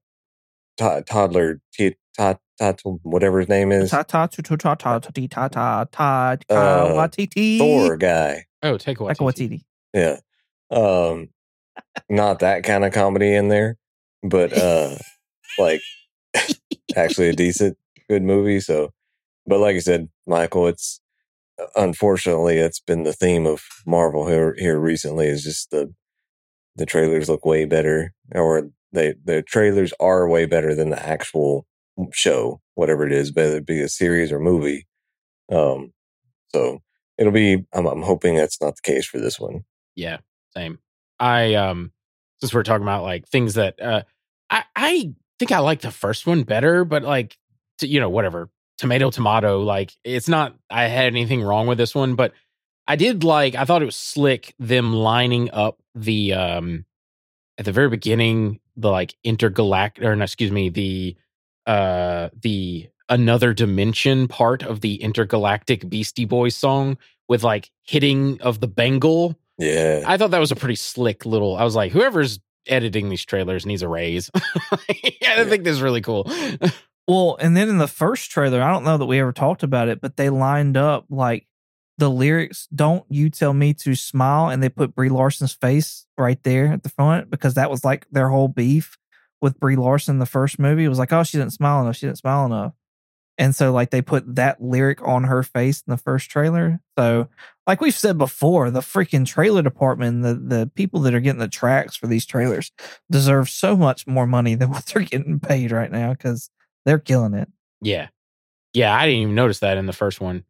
to- 0.79 1.03
toddler 1.07 1.61
t- 1.73 1.97
tot 2.17 2.41
tot 2.61 2.81
whatever 3.03 3.41
his 3.41 3.49
name 3.49 3.73
is 3.73 3.91
ta 3.91 4.03
ta 4.03 4.27
tu 4.27 4.43
tu 4.43 4.57
ta 4.57 4.75
ta 4.75 4.99
ta 4.99 5.11
ti, 5.15 5.29
ta 5.29 5.49
ta 5.49 5.85
ta 5.91 6.37
ka 6.49 6.55
Uh, 6.91 6.95
wa 6.95 7.07
ti 7.07 7.27
ti. 7.27 7.59
Thor 7.59 7.97
guy. 7.97 8.45
Oh, 8.63 8.77
take 8.77 8.99
a 9.01 9.03
Taika 9.05 9.05
watch. 9.05 9.19
Waititi. 9.19 9.63
Yeah. 9.95 10.19
Um 10.71 11.29
not 12.11 12.41
that 12.41 12.65
kind 12.65 12.85
of 12.85 12.93
comedy 12.93 13.33
in 13.35 13.49
there, 13.49 13.77
but 14.23 14.53
uh 14.53 14.97
like 15.59 15.81
actually 16.97 17.29
a 17.29 17.33
decent 17.33 17.77
good 18.09 18.23
movie 18.23 18.61
so 18.61 18.91
but 19.49 19.61
like 19.61 19.77
I 19.77 19.81
said, 19.81 20.09
Michael, 20.27 20.69
it's 20.69 21.01
unfortunately 21.75 22.59
it's 22.59 22.81
been 22.81 23.03
the 23.03 23.13
theme 23.13 23.47
of 23.47 23.63
Marvel 23.87 24.29
here 24.29 24.55
here 24.59 24.79
recently 24.79 25.27
is 25.27 25.43
just 25.43 25.71
the 25.71 25.93
the 26.77 26.87
trailers 26.87 27.29
look 27.29 27.45
way 27.45 27.65
better 27.65 28.13
or 28.35 28.71
they 28.93 29.15
the 29.25 29.43
trailers 29.43 29.93
are 29.99 30.29
way 30.29 30.47
better 30.47 30.75
than 30.75 30.91
the 30.91 31.05
actual 31.05 31.67
show, 32.13 32.61
whatever 32.75 33.07
it 33.07 33.13
is, 33.13 33.33
whether 33.33 33.57
it 33.57 33.67
be 33.67 33.81
a 33.81 33.89
series 33.89 34.31
or 34.31 34.39
movie. 34.39 34.87
Um 35.51 35.93
so 36.51 36.81
it'll 37.17 37.33
be 37.33 37.67
I'm 37.73 37.87
I'm 37.87 38.03
hoping 38.03 38.37
that's 38.37 38.61
not 38.61 38.77
the 38.77 38.83
case 38.83 39.07
for 39.07 39.19
this 39.19 39.41
one. 39.41 39.65
Yeah, 39.97 40.19
same. 40.55 40.79
I 41.19 41.55
um 41.55 41.93
since 42.41 42.55
we're 42.55 42.63
talking 42.63 42.85
about 42.85 43.03
like 43.03 43.27
things 43.27 43.55
that 43.55 43.81
uh 43.83 44.03
I 44.51 44.65
I 44.77 45.13
think 45.39 45.51
I 45.53 45.59
like 45.59 45.81
the 45.81 45.91
first 45.91 46.27
one 46.27 46.45
better, 46.45 46.85
but 46.85 47.03
like 47.03 47.37
t- 47.79 47.89
you 47.89 47.99
know 47.99 48.11
whatever 48.11 48.51
tomato 48.79 49.11
tomato 49.11 49.61
like 49.61 49.93
it's 50.05 50.29
not 50.29 50.55
I 50.71 50.85
had 50.85 51.07
anything 51.07 51.43
wrong 51.43 51.67
with 51.67 51.79
this 51.79 51.95
one, 51.95 52.15
but 52.15 52.33
I 52.87 52.97
did 52.97 53.25
like 53.25 53.55
I 53.55 53.65
thought 53.65 53.83
it 53.83 53.87
was 53.87 53.97
slick 53.97 54.55
them 54.59 54.93
lining 54.95 55.51
up 55.51 55.79
the 55.95 56.33
um 56.33 56.85
at 57.59 57.65
the 57.65 57.73
very 57.73 57.89
beginning 57.91 58.61
the 58.77 58.91
like 58.91 59.15
intergalactic 59.25 60.05
or 60.05 60.15
no, 60.17 60.25
excuse 60.25 60.53
me 60.53 60.69
the 60.71 61.17
uh 61.67 62.29
the 62.41 62.89
another 63.09 63.53
dimension 63.53 64.29
part 64.29 64.63
of 64.63 64.81
the 64.81 64.97
intergalactic 65.03 65.89
Beastie 65.89 66.25
Boys 66.25 66.55
song 66.57 66.99
with 67.29 67.43
like 67.43 67.71
hitting 67.83 68.41
of 68.41 68.61
the 68.61 68.69
bangle 68.69 69.37
Yeah. 69.59 70.05
I 70.07 70.17
thought 70.17 70.31
that 70.31 70.39
was 70.39 70.53
a 70.53 70.57
pretty 70.57 70.77
slick 70.77 71.27
little. 71.27 71.57
I 71.57 71.65
was 71.65 71.75
like, 71.75 71.91
whoever's 71.93 72.39
editing 72.67 73.09
these 73.09 73.25
trailers 73.25 73.67
needs 73.67 73.83
a 73.83 73.89
raise. 73.89 74.31
I 74.35 75.45
think 75.45 75.65
this 75.65 75.73
is 75.75 75.83
really 75.83 76.01
cool. 76.03 76.31
Well, 77.09 77.39
and 77.41 77.57
then 77.57 77.71
in 77.71 77.79
the 77.79 77.89
first 77.89 78.31
trailer, 78.31 78.63
I 78.63 78.71
don't 78.71 78.85
know 78.85 78.99
that 78.99 79.07
we 79.07 79.19
ever 79.19 79.33
talked 79.33 79.63
about 79.63 79.89
it, 79.89 80.03
but 80.03 80.19
they 80.19 80.29
lined 80.29 80.77
up 80.77 81.07
like 81.09 81.47
the 81.97 82.11
lyrics, 82.11 82.69
Don't 82.75 83.05
You 83.09 83.31
Tell 83.31 83.55
Me 83.55 83.73
to 83.75 83.95
Smile, 83.95 84.51
and 84.51 84.63
they 84.63 84.69
put 84.69 84.95
Brie 84.95 85.09
Larson's 85.09 85.55
face 85.55 86.07
right 86.19 86.41
there 86.43 86.67
at 86.67 86.83
the 86.83 86.91
front 86.91 87.31
because 87.31 87.55
that 87.55 87.71
was 87.71 87.83
like 87.83 88.07
their 88.13 88.29
whole 88.29 88.49
beef 88.49 88.99
with 89.41 89.59
Brie 89.59 89.77
Larson 89.77 90.17
in 90.17 90.19
the 90.19 90.27
first 90.27 90.59
movie. 90.59 90.85
It 90.85 90.89
was 90.91 90.99
like, 90.99 91.13
oh, 91.13 91.23
she 91.23 91.39
didn't 91.39 91.55
smile 91.55 91.81
enough. 91.81 91.97
She 91.97 92.07
didn't 92.07 92.19
smile 92.19 92.45
enough. 92.45 92.75
And 93.39 93.55
so, 93.55 93.73
like, 93.73 93.91
they 93.91 94.03
put 94.03 94.35
that 94.35 94.61
lyric 94.61 95.01
on 95.03 95.25
her 95.25 95.43
face 95.43 95.83
in 95.87 95.93
the 95.93 95.97
first 95.97 96.29
trailer. 96.29 96.81
So, 96.99 97.29
like 97.67 97.81
we've 97.81 97.95
said 97.95 98.19
before, 98.19 98.71
the 98.71 98.81
freaking 98.81 99.25
trailer 99.25 99.63
department, 99.63 100.25
the, 100.25 100.35
the 100.35 100.71
people 100.75 101.01
that 101.01 101.15
are 101.15 101.21
getting 101.21 101.39
the 101.39 101.49
tracks 101.49 101.97
for 101.97 102.07
these 102.09 102.27
trailers 102.27 102.73
deserve 103.11 103.49
so 103.49 103.77
much 103.77 104.07
more 104.07 104.27
money 104.27 104.57
than 104.57 104.71
what 104.73 104.87
they're 104.87 105.03
getting 105.05 105.41
paid 105.41 105.71
right 105.73 105.91
now 105.91 106.13
because 106.13 106.51
they're 106.89 106.99
killing 106.99 107.35
it. 107.35 107.49
yeah. 107.83 108.09
Yeah, 108.75 108.95
I 108.95 109.07
didn't 109.07 109.23
even 109.23 109.35
notice 109.35 109.61
that 109.61 109.79
in 109.79 109.87
the 109.87 109.93
first 109.93 110.21
one. 110.21 110.45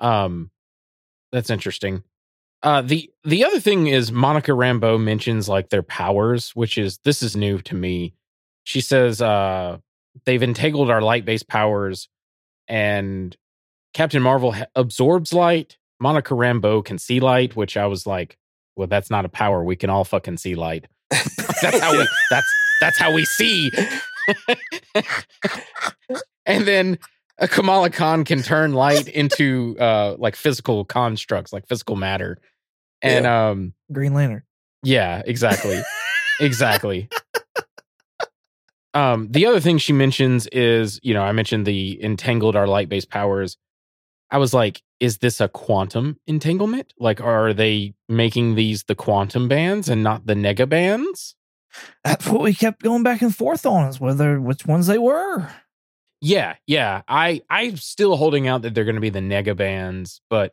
Um 0.00 0.50
that's 1.32 1.50
interesting. 1.50 2.02
Uh 2.62 2.82
the 2.82 3.10
the 3.24 3.44
other 3.44 3.60
thing 3.60 3.86
is 3.88 4.10
Monica 4.10 4.52
Rambeau 4.52 5.00
mentions 5.00 5.48
like 5.48 5.68
their 5.68 5.82
powers, 5.82 6.50
which 6.56 6.76
is 6.78 6.98
this 7.04 7.22
is 7.22 7.36
new 7.36 7.58
to 7.62 7.74
me. 7.74 8.14
She 8.64 8.80
says 8.80 9.20
uh 9.22 9.78
they've 10.24 10.42
entangled 10.42 10.90
our 10.90 11.00
light-based 11.02 11.46
powers 11.48 12.08
and 12.68 13.36
Captain 13.94 14.22
Marvel 14.22 14.52
ha- 14.52 14.66
absorbs 14.74 15.32
light. 15.32 15.76
Monica 16.00 16.34
Rambeau 16.34 16.84
can 16.84 16.98
see 16.98 17.20
light, 17.20 17.56
which 17.56 17.76
I 17.76 17.86
was 17.86 18.06
like, 18.06 18.36
well, 18.76 18.86
that's 18.88 19.10
not 19.10 19.24
a 19.24 19.28
power. 19.28 19.62
We 19.64 19.76
can 19.76 19.90
all 19.90 20.04
fucking 20.04 20.36
see 20.38 20.54
light. 20.54 20.86
that's 21.10 21.80
how 21.80 21.92
we 21.92 22.08
that's 22.30 22.52
that's 22.80 22.98
how 22.98 23.12
we 23.12 23.24
see. 23.24 23.70
and 26.48 26.66
then 26.66 26.98
uh, 27.38 27.46
Kamala 27.46 27.90
Khan 27.90 28.24
can 28.24 28.42
turn 28.42 28.72
light 28.72 29.06
into 29.22 29.76
uh 29.78 30.16
like 30.18 30.34
physical 30.34 30.84
constructs, 30.84 31.52
like 31.52 31.68
physical 31.68 31.94
matter. 31.94 32.38
And 33.00 33.26
um 33.26 33.74
Green 33.92 34.14
Lantern. 34.14 34.42
yeah, 34.82 35.22
exactly. 35.24 35.80
exactly. 36.40 37.08
Um, 38.94 39.28
the 39.30 39.46
other 39.46 39.60
thing 39.60 39.78
she 39.78 39.92
mentions 39.92 40.48
is, 40.48 40.98
you 41.02 41.14
know, 41.14 41.22
I 41.22 41.30
mentioned 41.30 41.66
the 41.66 42.02
entangled 42.02 42.56
our 42.56 42.66
light 42.66 42.88
based 42.88 43.10
powers. 43.10 43.56
I 44.30 44.38
was 44.38 44.52
like, 44.52 44.82
is 44.98 45.18
this 45.18 45.40
a 45.40 45.48
quantum 45.48 46.18
entanglement? 46.26 46.92
Like, 46.98 47.20
are 47.20 47.52
they 47.52 47.94
making 48.08 48.56
these 48.56 48.84
the 48.84 48.94
quantum 48.94 49.46
bands 49.46 49.88
and 49.88 50.02
not 50.02 50.26
the 50.26 50.34
nega 50.34 50.68
bands? 50.68 51.36
That's 52.02 52.26
what 52.26 52.42
we 52.42 52.54
kept 52.54 52.82
going 52.82 53.02
back 53.02 53.22
and 53.22 53.34
forth 53.34 53.64
on 53.66 53.88
is 53.88 54.00
whether 54.00 54.40
which 54.40 54.66
ones 54.66 54.86
they 54.86 54.98
were. 54.98 55.48
Yeah, 56.20 56.56
yeah. 56.66 57.02
I 57.08 57.42
I'm 57.48 57.76
still 57.76 58.16
holding 58.16 58.48
out 58.48 58.62
that 58.62 58.74
they're 58.74 58.84
going 58.84 58.96
to 58.96 59.00
be 59.00 59.10
the 59.10 59.20
nega 59.20 59.56
bands, 59.56 60.20
but 60.28 60.52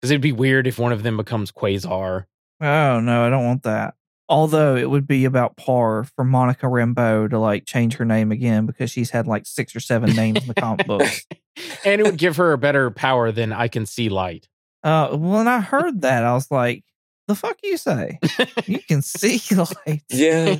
because 0.00 0.10
it'd 0.10 0.20
be 0.20 0.32
weird 0.32 0.66
if 0.66 0.78
one 0.78 0.92
of 0.92 1.02
them 1.02 1.16
becomes 1.16 1.52
Quasar. 1.52 2.24
Oh 2.60 3.00
no, 3.00 3.26
I 3.26 3.30
don't 3.30 3.44
want 3.44 3.62
that. 3.64 3.94
Although 4.28 4.76
it 4.76 4.90
would 4.90 5.06
be 5.06 5.24
about 5.24 5.56
par 5.56 6.04
for 6.04 6.22
Monica 6.24 6.66
Rambeau 6.66 7.30
to 7.30 7.38
like 7.38 7.64
change 7.64 7.96
her 7.96 8.04
name 8.04 8.30
again 8.30 8.66
because 8.66 8.90
she's 8.90 9.10
had 9.10 9.26
like 9.26 9.46
six 9.46 9.74
or 9.74 9.80
seven 9.80 10.14
names 10.14 10.42
in 10.42 10.48
the 10.48 10.54
comic 10.54 10.86
books. 10.86 11.26
and 11.84 12.00
it 12.00 12.04
would 12.04 12.18
give 12.18 12.36
her 12.36 12.52
a 12.52 12.58
better 12.58 12.90
power 12.90 13.32
than 13.32 13.52
I 13.52 13.68
can 13.68 13.86
see 13.86 14.08
light. 14.08 14.48
Uh, 14.82 15.16
when 15.16 15.48
I 15.48 15.60
heard 15.62 16.02
that, 16.02 16.24
I 16.24 16.34
was 16.34 16.50
like, 16.50 16.84
"The 17.26 17.34
fuck 17.34 17.58
you 17.62 17.76
say? 17.76 18.18
You 18.66 18.80
can 18.80 19.02
see 19.02 19.40
light? 19.54 20.02
Yeah. 20.10 20.56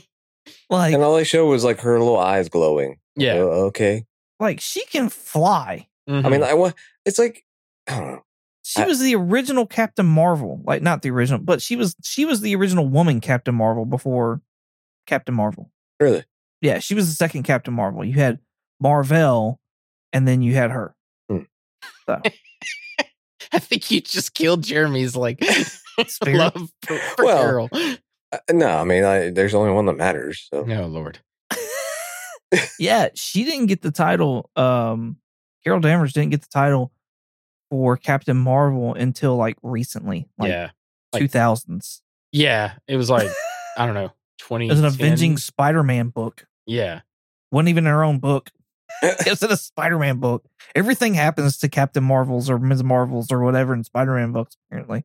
Like, 0.70 0.94
and 0.94 1.02
all 1.02 1.16
they 1.16 1.24
showed 1.24 1.48
was 1.48 1.64
like 1.64 1.80
her 1.80 1.98
little 1.98 2.18
eyes 2.18 2.48
glowing. 2.48 2.98
Yeah. 3.16 3.34
Oh, 3.34 3.66
okay. 3.66 4.04
Like 4.40 4.60
she 4.60 4.84
can 4.86 5.08
fly. 5.08 5.88
Mhm. 6.08 6.24
I 6.24 6.28
mean, 6.28 6.42
I 6.42 6.54
want. 6.54 6.74
It's 7.04 7.18
like 7.18 7.44
I 7.88 7.98
don't 7.98 8.06
know. 8.12 8.24
She 8.62 8.82
I- 8.82 8.86
was 8.86 9.00
the 9.00 9.14
original 9.14 9.66
Captain 9.66 10.06
Marvel, 10.06 10.60
like 10.64 10.82
not 10.82 11.02
the 11.02 11.10
original, 11.10 11.40
but 11.40 11.62
she 11.62 11.76
was 11.76 11.96
she 12.02 12.24
was 12.24 12.40
the 12.40 12.54
original 12.54 12.86
woman 12.88 13.20
Captain 13.20 13.54
Marvel 13.54 13.84
before 13.84 14.40
Captain 15.06 15.34
Marvel. 15.34 15.70
Really? 16.00 16.24
Yeah, 16.60 16.78
she 16.80 16.94
was 16.94 17.08
the 17.08 17.14
second 17.14 17.44
Captain 17.44 17.72
Marvel. 17.74 18.04
You 18.04 18.14
had 18.14 18.40
Marvel, 18.80 19.60
and 20.12 20.26
then 20.28 20.42
you 20.42 20.54
had 20.54 20.70
her. 20.70 20.94
Hmm. 21.30 21.42
So 22.06 22.20
I 23.52 23.58
think 23.58 23.90
you 23.90 24.00
just 24.00 24.34
killed 24.34 24.62
Jeremy's 24.62 25.16
like 25.16 25.42
love 26.26 26.70
for, 26.82 26.98
for 26.98 27.24
Well, 27.24 27.42
Carol. 27.42 27.68
Uh, 27.72 28.38
no, 28.52 28.68
I 28.68 28.84
mean, 28.84 29.04
I, 29.04 29.30
there's 29.30 29.54
only 29.54 29.72
one 29.72 29.86
that 29.86 29.96
matters. 29.96 30.48
So 30.52 30.66
Oh 30.68 30.86
Lord. 30.86 31.18
Yeah, 32.78 33.08
she 33.14 33.44
didn't 33.44 33.66
get 33.66 33.82
the 33.82 33.90
title. 33.90 34.50
Um, 34.56 35.16
Carol 35.64 35.80
Danvers 35.80 36.12
didn't 36.12 36.30
get 36.30 36.42
the 36.42 36.48
title 36.48 36.92
for 37.70 37.96
Captain 37.96 38.36
Marvel 38.36 38.94
until 38.94 39.36
like 39.36 39.56
recently, 39.62 40.28
like 40.38 40.50
yeah. 40.50 40.70
like- 41.12 41.20
two 41.20 41.28
thousands. 41.28 42.02
Yeah. 42.32 42.74
It 42.86 42.96
was 42.96 43.10
like, 43.10 43.30
I 43.78 43.86
don't 43.86 43.94
know, 43.94 44.12
20. 44.40 44.66
It 44.66 44.70
was 44.70 44.80
an 44.80 44.84
Avenging 44.84 45.36
Spider-Man 45.36 46.08
book. 46.08 46.46
Yeah. 46.66 47.00
wasn't 47.50 47.70
even 47.70 47.86
her 47.86 48.04
own 48.04 48.18
book. 48.18 48.50
it 49.02 49.28
was 49.28 49.42
in 49.42 49.50
a 49.50 49.56
Spider-Man 49.56 50.18
book. 50.18 50.44
Everything 50.74 51.14
happens 51.14 51.58
to 51.58 51.68
Captain 51.68 52.02
Marvels 52.02 52.50
or 52.50 52.58
Ms. 52.58 52.82
Marvels 52.82 53.30
or 53.30 53.40
whatever 53.42 53.74
in 53.74 53.84
Spider-Man 53.84 54.32
books, 54.32 54.56
apparently. 54.66 55.04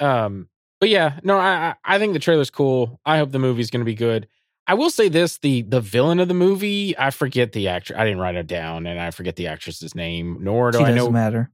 Um, 0.00 0.48
but 0.80 0.88
yeah, 0.88 1.20
no, 1.22 1.38
I 1.38 1.68
I 1.68 1.74
I 1.84 1.98
think 1.98 2.14
the 2.14 2.18
trailer's 2.18 2.50
cool. 2.50 3.00
I 3.04 3.18
hope 3.18 3.30
the 3.30 3.38
movie's 3.38 3.70
gonna 3.70 3.84
be 3.84 3.94
good. 3.94 4.28
I 4.66 4.74
will 4.74 4.90
say 4.90 5.08
this: 5.08 5.38
the 5.38 5.62
the 5.62 5.80
villain 5.80 6.20
of 6.20 6.28
the 6.28 6.34
movie, 6.34 6.96
I 6.98 7.10
forget 7.10 7.52
the 7.52 7.68
actor. 7.68 7.96
I 7.96 8.04
didn't 8.04 8.20
write 8.20 8.34
it 8.36 8.46
down, 8.46 8.86
and 8.86 8.98
I 9.00 9.10
forget 9.10 9.36
the 9.36 9.48
actress's 9.48 9.94
name. 9.94 10.38
Nor 10.40 10.70
do 10.70 10.78
she 10.78 10.84
I 10.84 10.88
doesn't 10.88 11.04
know. 11.04 11.10
matter. 11.10 11.50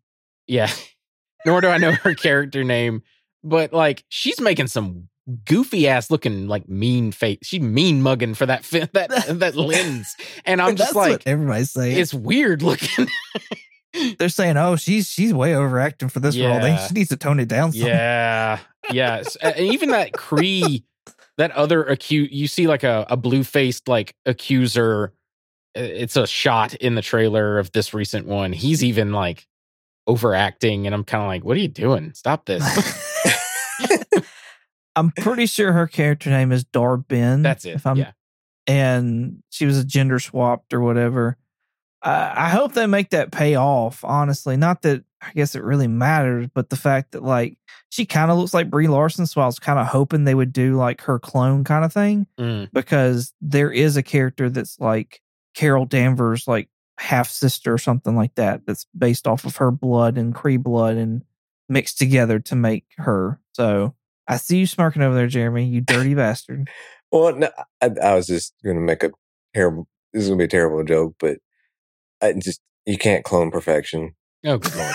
Yeah, 0.46 0.70
nor 1.46 1.60
do 1.60 1.68
I 1.68 1.78
know 1.78 1.92
her 1.92 2.14
character 2.14 2.62
name. 2.64 3.02
But 3.42 3.72
like, 3.72 4.04
she's 4.08 4.40
making 4.40 4.68
some 4.68 5.08
goofy 5.44 5.88
ass 5.88 6.10
looking 6.10 6.46
like 6.48 6.68
mean 6.68 7.12
face. 7.12 7.38
She 7.42 7.58
mean 7.58 8.02
mugging 8.02 8.34
for 8.34 8.46
that 8.46 8.62
that 8.92 9.10
that 9.40 9.56
lens, 9.56 10.14
and 10.44 10.60
I'm 10.60 10.76
just 10.76 10.94
That's 10.94 10.94
what 10.94 11.10
like, 11.10 11.22
everybody's 11.26 11.70
saying. 11.70 11.96
it's 11.96 12.14
weird 12.14 12.62
looking. 12.62 13.08
They're 14.18 14.28
saying, 14.28 14.56
"Oh, 14.56 14.76
she's 14.76 15.08
she's 15.08 15.34
way 15.34 15.54
overacting 15.56 16.10
for 16.10 16.20
this 16.20 16.38
role. 16.38 16.60
They, 16.60 16.76
she 16.86 16.94
needs 16.94 17.08
to 17.08 17.16
tone 17.16 17.40
it 17.40 17.48
down." 17.48 17.72
Some. 17.72 17.88
yeah, 17.88 18.60
yes, 18.92 19.34
and 19.36 19.58
even 19.58 19.90
that 19.90 20.12
Kree, 20.12 20.84
that 21.40 21.50
other 21.52 21.82
accused, 21.84 22.32
you 22.32 22.46
see 22.46 22.66
like 22.66 22.82
a, 22.82 23.06
a 23.08 23.16
blue 23.16 23.42
faced 23.44 23.88
like 23.88 24.14
accuser. 24.26 25.14
uh, 25.76 25.80
It's 25.80 26.16
a 26.16 26.26
shot 26.26 26.74
in 26.74 26.94
the 26.96 27.02
trailer 27.02 27.58
of 27.58 27.72
this 27.72 27.94
recent 27.94 28.26
one. 28.26 28.52
He's 28.52 28.84
even 28.84 29.12
like 29.12 29.46
overacting, 30.06 30.84
and 30.86 30.94
I'm 30.94 31.02
kind 31.04 31.22
of 31.22 31.28
like, 31.28 31.42
what 31.42 31.56
are 31.56 31.60
you 31.60 31.68
doing? 31.68 32.12
Stop 32.12 32.44
this. 32.44 32.62
I'm 34.96 35.12
pretty 35.12 35.46
sure 35.46 35.72
her 35.72 35.86
character 35.86 36.28
name 36.28 36.52
is 36.52 36.64
Dar-Benn. 36.64 37.42
That's 37.42 37.64
it. 37.64 37.76
If 37.76 37.86
I'm, 37.86 37.96
yeah. 37.96 38.12
and 38.66 39.42
she 39.48 39.64
was 39.64 39.78
a 39.78 39.84
gender 39.84 40.18
swapped 40.18 40.74
or 40.74 40.80
whatever. 40.80 41.38
I, 42.02 42.32
I 42.46 42.48
hope 42.50 42.72
they 42.74 42.86
make 42.86 43.10
that 43.10 43.30
pay 43.30 43.54
off. 43.54 44.04
Honestly, 44.04 44.58
not 44.58 44.82
that 44.82 45.04
I 45.22 45.32
guess 45.34 45.54
it 45.54 45.62
really 45.62 45.86
matters, 45.88 46.48
but 46.54 46.70
the 46.70 46.76
fact 46.76 47.12
that 47.12 47.22
like 47.22 47.58
she 47.90 48.06
kind 48.06 48.30
of 48.30 48.38
looks 48.38 48.54
like 48.54 48.70
Brie 48.70 48.88
Larson, 48.88 49.26
so 49.26 49.40
I 49.40 49.46
was 49.46 49.58
kind 49.58 49.78
of 49.78 49.86
hoping 49.86 50.24
they 50.24 50.34
would 50.34 50.52
do 50.52 50.76
like 50.76 51.02
her 51.02 51.18
clone 51.18 51.64
kind 51.64 51.84
of 51.84 51.92
thing 51.92 52.26
Mm. 52.38 52.70
because 52.72 53.32
there 53.40 53.70
is 53.70 53.96
a 53.96 54.02
character 54.02 54.48
that's 54.48 54.78
like 54.80 55.20
Carol 55.54 55.84
Danvers, 55.84 56.46
like 56.48 56.68
half 56.98 57.28
sister 57.30 57.72
or 57.74 57.78
something 57.78 58.14
like 58.16 58.34
that, 58.36 58.64
that's 58.66 58.86
based 58.96 59.26
off 59.26 59.44
of 59.44 59.56
her 59.56 59.70
blood 59.70 60.16
and 60.16 60.34
Kree 60.34 60.62
blood 60.62 60.96
and 60.96 61.22
mixed 61.68 61.98
together 61.98 62.38
to 62.40 62.56
make 62.56 62.84
her. 62.98 63.38
So 63.52 63.94
I 64.28 64.36
see 64.38 64.58
you 64.58 64.66
smirking 64.66 65.02
over 65.02 65.14
there, 65.14 65.26
Jeremy, 65.26 65.66
you 65.66 65.80
dirty 65.82 66.14
bastard. 66.14 66.68
Well, 67.12 67.34
no, 67.36 67.50
I, 67.82 67.90
I 68.02 68.14
was 68.14 68.26
just 68.28 68.54
going 68.64 68.76
to 68.76 68.82
make 68.82 69.02
a 69.02 69.10
terrible. 69.54 69.86
This 70.12 70.22
is 70.22 70.28
going 70.28 70.38
to 70.38 70.42
be 70.42 70.46
a 70.46 70.48
terrible 70.48 70.82
joke, 70.84 71.16
but 71.18 71.38
I 72.22 72.32
just 72.34 72.60
you 72.86 72.96
can't 72.98 73.24
clone 73.24 73.50
perfection. 73.50 74.14
Oh, 74.44 74.58
good 74.58 74.74
lord. 74.76 74.94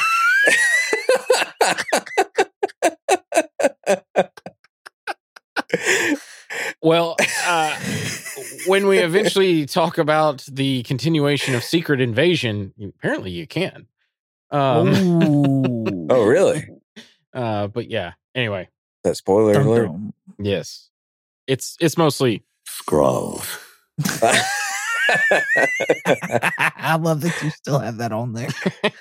Well, 6.81 7.15
uh, 7.45 7.77
when 8.67 8.87
we 8.87 8.99
eventually 8.99 9.65
talk 9.65 9.97
about 9.97 10.45
the 10.49 10.83
continuation 10.83 11.55
of 11.55 11.63
Secret 11.63 11.99
Invasion, 11.99 12.73
apparently 12.81 13.31
you 13.31 13.47
can. 13.47 13.87
Um, 14.51 16.07
oh, 16.09 16.23
really? 16.25 16.67
uh, 17.33 17.67
but 17.67 17.89
yeah. 17.89 18.13
Anyway, 18.35 18.69
That 19.03 19.15
spoiler 19.17 19.53
Dum 19.53 19.67
alert. 19.67 19.85
dum. 19.87 20.13
yes, 20.37 20.89
it's 21.47 21.75
it's 21.79 21.97
mostly 21.97 22.43
Skrulls. 22.67 23.47
I 26.77 26.97
love 26.99 27.21
that 27.21 27.41
you 27.43 27.49
still 27.49 27.79
have 27.79 27.97
that 27.97 28.11
on 28.11 28.33
there. 28.33 28.49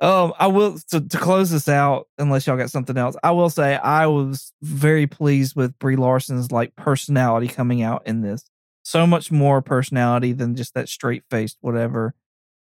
um, 0.00 0.32
I 0.38 0.48
will 0.48 0.78
to, 0.90 1.00
to 1.00 1.18
close 1.18 1.50
this 1.50 1.68
out, 1.68 2.08
unless 2.18 2.46
y'all 2.46 2.56
got 2.56 2.70
something 2.70 2.96
else. 2.96 3.16
I 3.22 3.30
will 3.30 3.50
say 3.50 3.76
I 3.76 4.06
was 4.06 4.52
very 4.62 5.06
pleased 5.06 5.56
with 5.56 5.78
Brie 5.78 5.96
Larson's 5.96 6.50
like 6.50 6.74
personality 6.76 7.48
coming 7.48 7.82
out 7.82 8.06
in 8.06 8.20
this. 8.20 8.44
So 8.82 9.06
much 9.06 9.32
more 9.32 9.62
personality 9.62 10.32
than 10.32 10.56
just 10.56 10.74
that 10.74 10.88
straight 10.88 11.22
faced 11.30 11.56
whatever. 11.60 12.14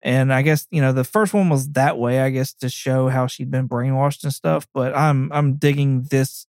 And 0.03 0.33
I 0.33 0.43
guess 0.43 0.67
you 0.71 0.83
know 0.83 0.93
the 0.93 1.03
first 1.03 1.33
one 1.33 1.49
was 1.49 1.71
that 1.71 1.99
way, 1.99 2.21
I 2.21 2.31
guess, 2.31 2.53
to 2.55 2.69
show 2.69 3.09
how 3.09 3.27
she'd 3.27 3.51
been 3.51 3.69
brainwashed 3.69 4.23
and 4.23 4.33
stuff. 4.33 4.69
But 4.75 4.97
I'm 4.97 5.33
I'm 5.33 5.55
digging 5.55 6.03
this 6.03 6.47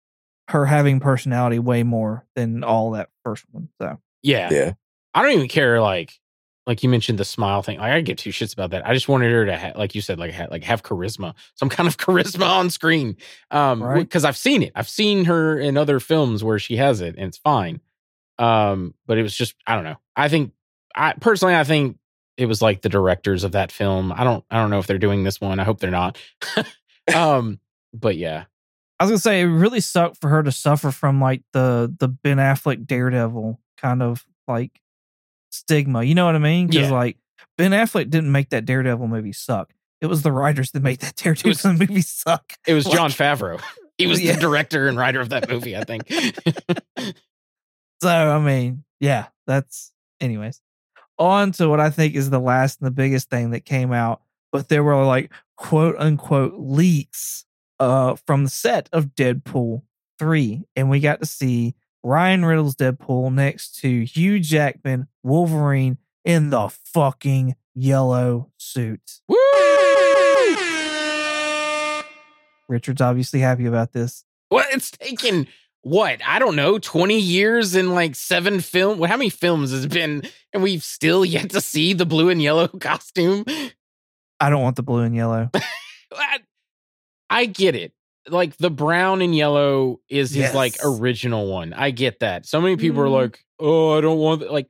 her 0.49 0.65
having 0.65 0.99
personality 0.99 1.59
way 1.59 1.83
more 1.83 2.25
than 2.35 2.63
all 2.63 2.91
that 2.91 3.09
first 3.23 3.45
one. 3.51 3.69
So 3.79 3.99
yeah. 4.21 4.49
yeah. 4.51 4.73
I 5.13 5.21
don't 5.21 5.31
even 5.31 5.47
care. 5.47 5.81
Like 5.81 6.19
like 6.65 6.81
you 6.83 6.89
mentioned 6.89 7.17
the 7.19 7.25
smile 7.25 7.61
thing. 7.61 7.77
Like, 7.79 7.91
I 7.91 8.01
give 8.01 8.17
two 8.17 8.29
shits 8.29 8.53
about 8.53 8.71
that. 8.71 8.87
I 8.87 8.93
just 8.93 9.07
wanted 9.09 9.31
her 9.31 9.45
to 9.45 9.57
ha- 9.57 9.71
like 9.75 9.95
you 9.95 10.01
said 10.01 10.17
like 10.19 10.33
ha- 10.33 10.47
like 10.49 10.63
have 10.63 10.81
charisma, 10.83 11.33
some 11.55 11.69
kind 11.69 11.87
of 11.87 11.97
charisma 11.97 12.47
on 12.47 12.69
screen. 12.69 13.17
Um, 13.51 13.81
Right. 13.83 13.99
because 13.99 14.23
I've 14.25 14.37
seen 14.37 14.63
it. 14.63 14.71
I've 14.75 14.89
seen 14.89 15.25
her 15.25 15.59
in 15.59 15.77
other 15.77 15.99
films 15.99 16.43
where 16.43 16.59
she 16.59 16.77
has 16.77 17.01
it, 17.01 17.15
and 17.17 17.27
it's 17.27 17.37
fine. 17.37 17.81
Um, 18.39 18.93
but 19.05 19.17
it 19.17 19.23
was 19.23 19.35
just 19.35 19.55
I 19.67 19.75
don't 19.75 19.83
know. 19.83 19.97
I 20.15 20.29
think 20.29 20.53
I 20.95 21.13
personally 21.13 21.55
I 21.55 21.63
think 21.63 21.97
it 22.37 22.47
was 22.47 22.61
like 22.61 22.81
the 22.81 22.89
directors 22.89 23.43
of 23.43 23.51
that 23.51 23.71
film. 23.71 24.11
I 24.11 24.23
don't 24.23 24.43
I 24.49 24.57
don't 24.59 24.69
know 24.71 24.79
if 24.79 24.87
they're 24.87 24.97
doing 24.97 25.23
this 25.23 25.39
one. 25.41 25.59
I 25.59 25.63
hope 25.63 25.79
they're 25.79 25.91
not. 25.91 26.17
um, 27.15 27.59
but 27.93 28.17
yeah, 28.17 28.45
I 28.99 29.03
was 29.03 29.11
gonna 29.11 29.19
say 29.19 29.41
it 29.41 29.45
really 29.45 29.81
sucked 29.81 30.19
for 30.19 30.29
her 30.29 30.41
to 30.43 30.51
suffer 30.51 30.91
from 30.91 31.19
like 31.21 31.43
the 31.53 31.93
the 31.99 32.07
Ben 32.07 32.37
Affleck 32.37 32.87
Daredevil 32.87 33.59
kind 33.77 34.01
of 34.01 34.25
like 34.47 34.79
stigma. 35.53 36.03
You 36.03 36.15
know 36.15 36.25
what 36.25 36.35
I 36.35 36.39
mean? 36.39 36.67
Because 36.67 36.89
Yeah. 36.89 36.93
like 36.95 37.17
Ben 37.57 37.71
Affleck 37.71 38.09
didn't 38.09 38.31
make 38.31 38.49
that 38.49 38.65
Daredevil 38.65 39.07
movie 39.07 39.33
suck. 39.33 39.73
It 40.01 40.07
was 40.07 40.21
the 40.21 40.31
writers 40.31 40.71
that 40.71 40.83
made 40.83 40.99
that 41.01 41.15
Daredevil 41.15 41.49
was- 41.49 41.63
movie 41.89 42.01
suck. 42.01 42.53
it 42.67 42.73
was 42.73 42.85
Like- 42.85 42.97
Jon 42.97 43.09
Favreau. 43.11 43.61
He 43.97 44.07
was 44.07 44.21
Yeah. 44.21 44.33
the 44.33 44.41
director 44.41 44.87
and 44.87 44.97
writer 44.97 45.21
of 45.21 45.29
that 45.29 45.49
movie. 45.49 45.77
I 45.77 45.83
think. 45.83 46.09
So 48.01 48.09
I 48.09 48.37
mean, 48.39 48.83
yeah, 48.99 49.27
that's 49.47 49.93
anyways. 50.19 50.59
On 51.17 51.51
to 51.53 51.69
what 51.69 51.79
I 51.79 51.89
think 51.89 52.15
is 52.15 52.29
the 52.29 52.39
last 52.39 52.81
and 52.81 52.87
the 52.87 52.91
biggest 52.91 53.29
thing 53.29 53.51
that 53.51 53.61
came 53.65 53.93
out, 53.93 54.21
but 54.51 54.67
there 54.67 54.83
were 54.83 55.05
like 55.05 55.31
quote 55.55 55.95
unquote 55.97 56.55
leaks 56.57 57.45
uh 57.79 58.15
from 58.27 58.43
the 58.43 58.49
set 58.49 58.89
of 58.91 59.15
Deadpool 59.15 59.83
3 60.19 60.63
and 60.75 60.89
we 60.89 60.99
got 60.99 61.19
to 61.21 61.25
see 61.25 61.75
Ryan 62.03 62.43
Riddle's 62.43 62.75
Deadpool 62.75 63.33
next 63.33 63.79
to 63.79 64.03
Hugh 64.03 64.39
Jackman 64.39 65.07
Wolverine 65.23 65.97
in 66.25 66.49
the 66.49 66.69
fucking 66.69 67.55
yellow 67.73 68.51
suit. 68.57 69.21
Woo! 69.27 69.37
Richard's 72.67 73.01
obviously 73.01 73.39
happy 73.39 73.65
about 73.65 73.93
this. 73.93 74.25
Well, 74.51 74.65
it's 74.71 74.91
taken 74.91 75.47
what 75.81 76.21
I 76.25 76.39
don't 76.39 76.55
know, 76.55 76.77
twenty 76.79 77.19
years 77.19 77.75
and 77.75 77.93
like 77.93 78.15
seven 78.15 78.59
film. 78.59 79.01
How 79.01 79.17
many 79.17 79.29
films 79.29 79.71
has 79.71 79.85
it 79.85 79.91
been? 79.91 80.23
And 80.53 80.63
we've 80.63 80.83
still 80.83 81.23
yet 81.23 81.51
to 81.51 81.61
see 81.61 81.93
the 81.93 82.05
blue 82.05 82.29
and 82.29 82.41
yellow 82.41 82.67
costume. 82.79 83.45
I 84.39 84.49
don't 84.49 84.61
want 84.61 84.75
the 84.75 84.83
blue 84.83 85.01
and 85.01 85.15
yellow. 85.15 85.49
I, 86.13 86.39
I 87.29 87.45
get 87.45 87.75
it. 87.75 87.93
Like 88.29 88.55
the 88.57 88.69
brown 88.69 89.21
and 89.21 89.35
yellow 89.35 89.99
is 90.09 90.31
his 90.33 90.53
like 90.53 90.75
original 90.83 91.47
one. 91.51 91.73
I 91.73 91.91
get 91.91 92.19
that. 92.21 92.45
So 92.45 92.61
many 92.61 92.77
people 92.77 93.01
are 93.01 93.05
Mhm. 93.07 93.21
like, 93.21 93.45
"Oh, 93.59 93.97
I 93.97 94.01
don't 94.01 94.17
want 94.19 94.41
th-" 94.41 94.51
like." 94.51 94.69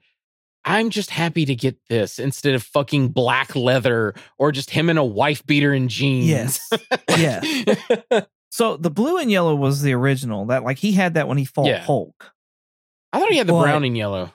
I'm 0.66 0.92
just 0.92 1.10
happy 1.10 1.44
to 1.44 1.56
get 1.56 1.78
this 1.90 2.20
instead 2.20 2.56
of 2.56 2.64
fucking 2.64 3.10
black 3.10 3.54
leather 3.54 4.16
or 4.38 4.54
just 4.54 4.70
him 4.70 4.90
in 4.90 4.98
a 4.98 5.04
wife 5.04 5.46
beater 5.46 5.74
and 5.74 5.90
jeans. 5.90 6.26
Yes. 6.30 6.70
yeah. 7.18 8.22
So 8.50 8.78
the 8.78 8.90
blue 8.92 9.18
and 9.18 9.30
yellow 9.32 9.56
was 9.56 9.82
the 9.82 9.94
original. 9.94 10.46
That 10.46 10.64
like 10.64 10.78
he 10.78 10.92
had 10.94 11.16
that 11.16 11.28
when 11.28 11.38
he 11.40 11.44
fought 11.44 11.66
Yeah. 11.68 11.80
Hulk. 11.84 12.32
I 13.12 13.20
thought 13.20 13.32
he 13.32 13.38
had 13.40 13.48
the 13.48 13.54
But- 13.54 13.64
brown 13.64 13.84
and 13.84 13.98
yellow. 13.98 14.32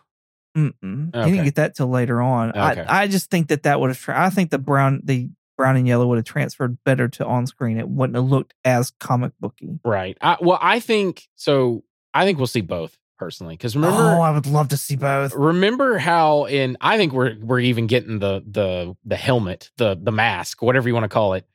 Mm-mm. 0.56 1.14
He 1.24 1.30
didn't 1.30 1.44
get 1.44 1.54
that 1.54 1.76
till 1.76 1.86
later 1.88 2.20
on. 2.20 2.50
Okay. 2.50 2.82
I, 2.82 3.02
I 3.02 3.06
just 3.06 3.30
think 3.30 3.48
that 3.48 3.62
that 3.62 3.80
would 3.80 3.88
have. 3.90 4.04
I 4.08 4.28
think 4.30 4.50
the 4.50 4.58
brown, 4.58 5.00
the 5.04 5.30
brown 5.58 5.76
and 5.76 5.86
yellow 5.86 6.06
would 6.06 6.16
have 6.16 6.24
transferred 6.24 6.82
better 6.84 7.08
to 7.08 7.26
on 7.26 7.46
screen. 7.46 7.78
It 7.78 7.88
wouldn't 7.88 8.16
have 8.16 8.24
looked 8.24 8.54
as 8.64 8.90
comic 8.98 9.32
booky. 9.38 9.78
Right. 9.84 10.16
I, 10.22 10.38
well, 10.40 10.58
I 10.62 10.80
think 10.80 11.28
so. 11.34 11.84
I 12.14 12.24
think 12.24 12.38
we'll 12.38 12.46
see 12.46 12.62
both 12.62 12.96
personally 13.18 13.54
because 13.54 13.76
remember, 13.76 14.00
oh, 14.00 14.22
I 14.22 14.30
would 14.30 14.46
love 14.46 14.68
to 14.68 14.78
see 14.78 14.96
both. 14.96 15.34
remember 15.34 15.98
how 15.98 16.46
in 16.46 16.78
I 16.80 16.96
think 16.96 17.12
we're 17.12 17.36
we're 17.40 17.60
even 17.60 17.86
getting 17.86 18.18
the 18.20 18.42
the 18.50 18.96
the 19.04 19.16
helmet, 19.16 19.70
the 19.76 19.98
the 20.00 20.12
mask, 20.12 20.62
whatever 20.62 20.88
you 20.88 20.94
want 20.94 21.04
to 21.04 21.08
call 21.08 21.34
it. 21.34 21.46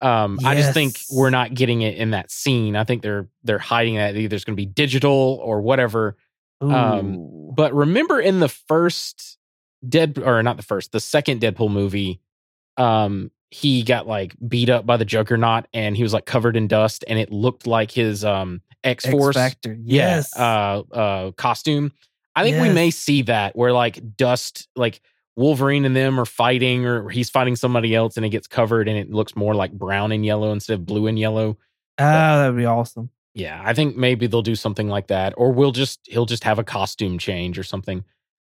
Um, 0.00 0.38
I 0.44 0.54
just 0.54 0.72
think 0.74 1.00
we're 1.12 1.30
not 1.30 1.52
getting 1.52 1.82
it 1.82 1.96
in 1.96 2.12
that 2.12 2.30
scene. 2.30 2.76
I 2.76 2.84
think 2.84 3.02
they're 3.02 3.28
they're 3.42 3.58
hiding 3.58 3.96
that 3.96 4.16
either 4.16 4.36
it's 4.36 4.44
going 4.44 4.56
to 4.56 4.60
be 4.60 4.66
digital 4.66 5.40
or 5.42 5.60
whatever. 5.60 6.16
Um, 6.60 7.52
But 7.54 7.74
remember 7.74 8.20
in 8.20 8.40
the 8.40 8.48
first 8.48 9.38
Dead 9.86 10.18
or 10.18 10.42
not 10.42 10.56
the 10.56 10.64
first, 10.64 10.90
the 10.90 10.98
second 10.98 11.40
Deadpool 11.40 11.70
movie, 11.70 12.20
um, 12.76 13.30
he 13.50 13.82
got 13.82 14.06
like 14.06 14.34
beat 14.46 14.68
up 14.68 14.84
by 14.86 14.96
the 14.96 15.04
Juggernaut 15.04 15.66
and 15.72 15.96
he 15.96 16.02
was 16.02 16.12
like 16.12 16.26
covered 16.26 16.56
in 16.56 16.68
dust 16.68 17.04
and 17.08 17.18
it 17.18 17.32
looked 17.32 17.66
like 17.66 17.90
his 17.90 18.24
um 18.24 18.60
X 18.84 19.06
Force 19.06 19.36
Factor. 19.36 19.76
Yes. 19.82 20.36
uh 20.36 20.82
uh 20.92 21.30
costume. 21.32 21.92
I 22.36 22.44
think 22.44 22.62
we 22.62 22.72
may 22.72 22.90
see 22.90 23.22
that 23.22 23.56
where 23.56 23.72
like 23.72 24.16
dust 24.16 24.68
like 24.76 25.00
Wolverine 25.36 25.84
and 25.84 25.96
them 25.96 26.20
are 26.20 26.24
fighting 26.24 26.84
or 26.84 27.08
he's 27.08 27.30
fighting 27.30 27.56
somebody 27.56 27.94
else 27.94 28.16
and 28.16 28.24
it 28.24 28.30
gets 28.30 28.46
covered 28.46 28.88
and 28.88 28.96
it 28.98 29.10
looks 29.10 29.34
more 29.34 29.54
like 29.54 29.72
brown 29.72 30.12
and 30.12 30.24
yellow 30.24 30.52
instead 30.52 30.74
of 30.74 30.86
blue 30.86 31.06
and 31.06 31.18
yellow. 31.18 31.58
oh, 31.98 32.04
that 32.04 32.48
would 32.48 32.56
be 32.56 32.64
awesome. 32.64 33.10
Yeah, 33.34 33.60
I 33.64 33.72
think 33.72 33.96
maybe 33.96 34.26
they'll 34.26 34.42
do 34.42 34.56
something 34.56 34.88
like 34.88 35.08
that, 35.08 35.34
or 35.36 35.52
we'll 35.52 35.70
just 35.72 36.00
he'll 36.06 36.26
just 36.26 36.44
have 36.44 36.58
a 36.58 36.64
costume 36.64 37.18
change 37.18 37.58
or 37.58 37.62
something. 37.62 38.04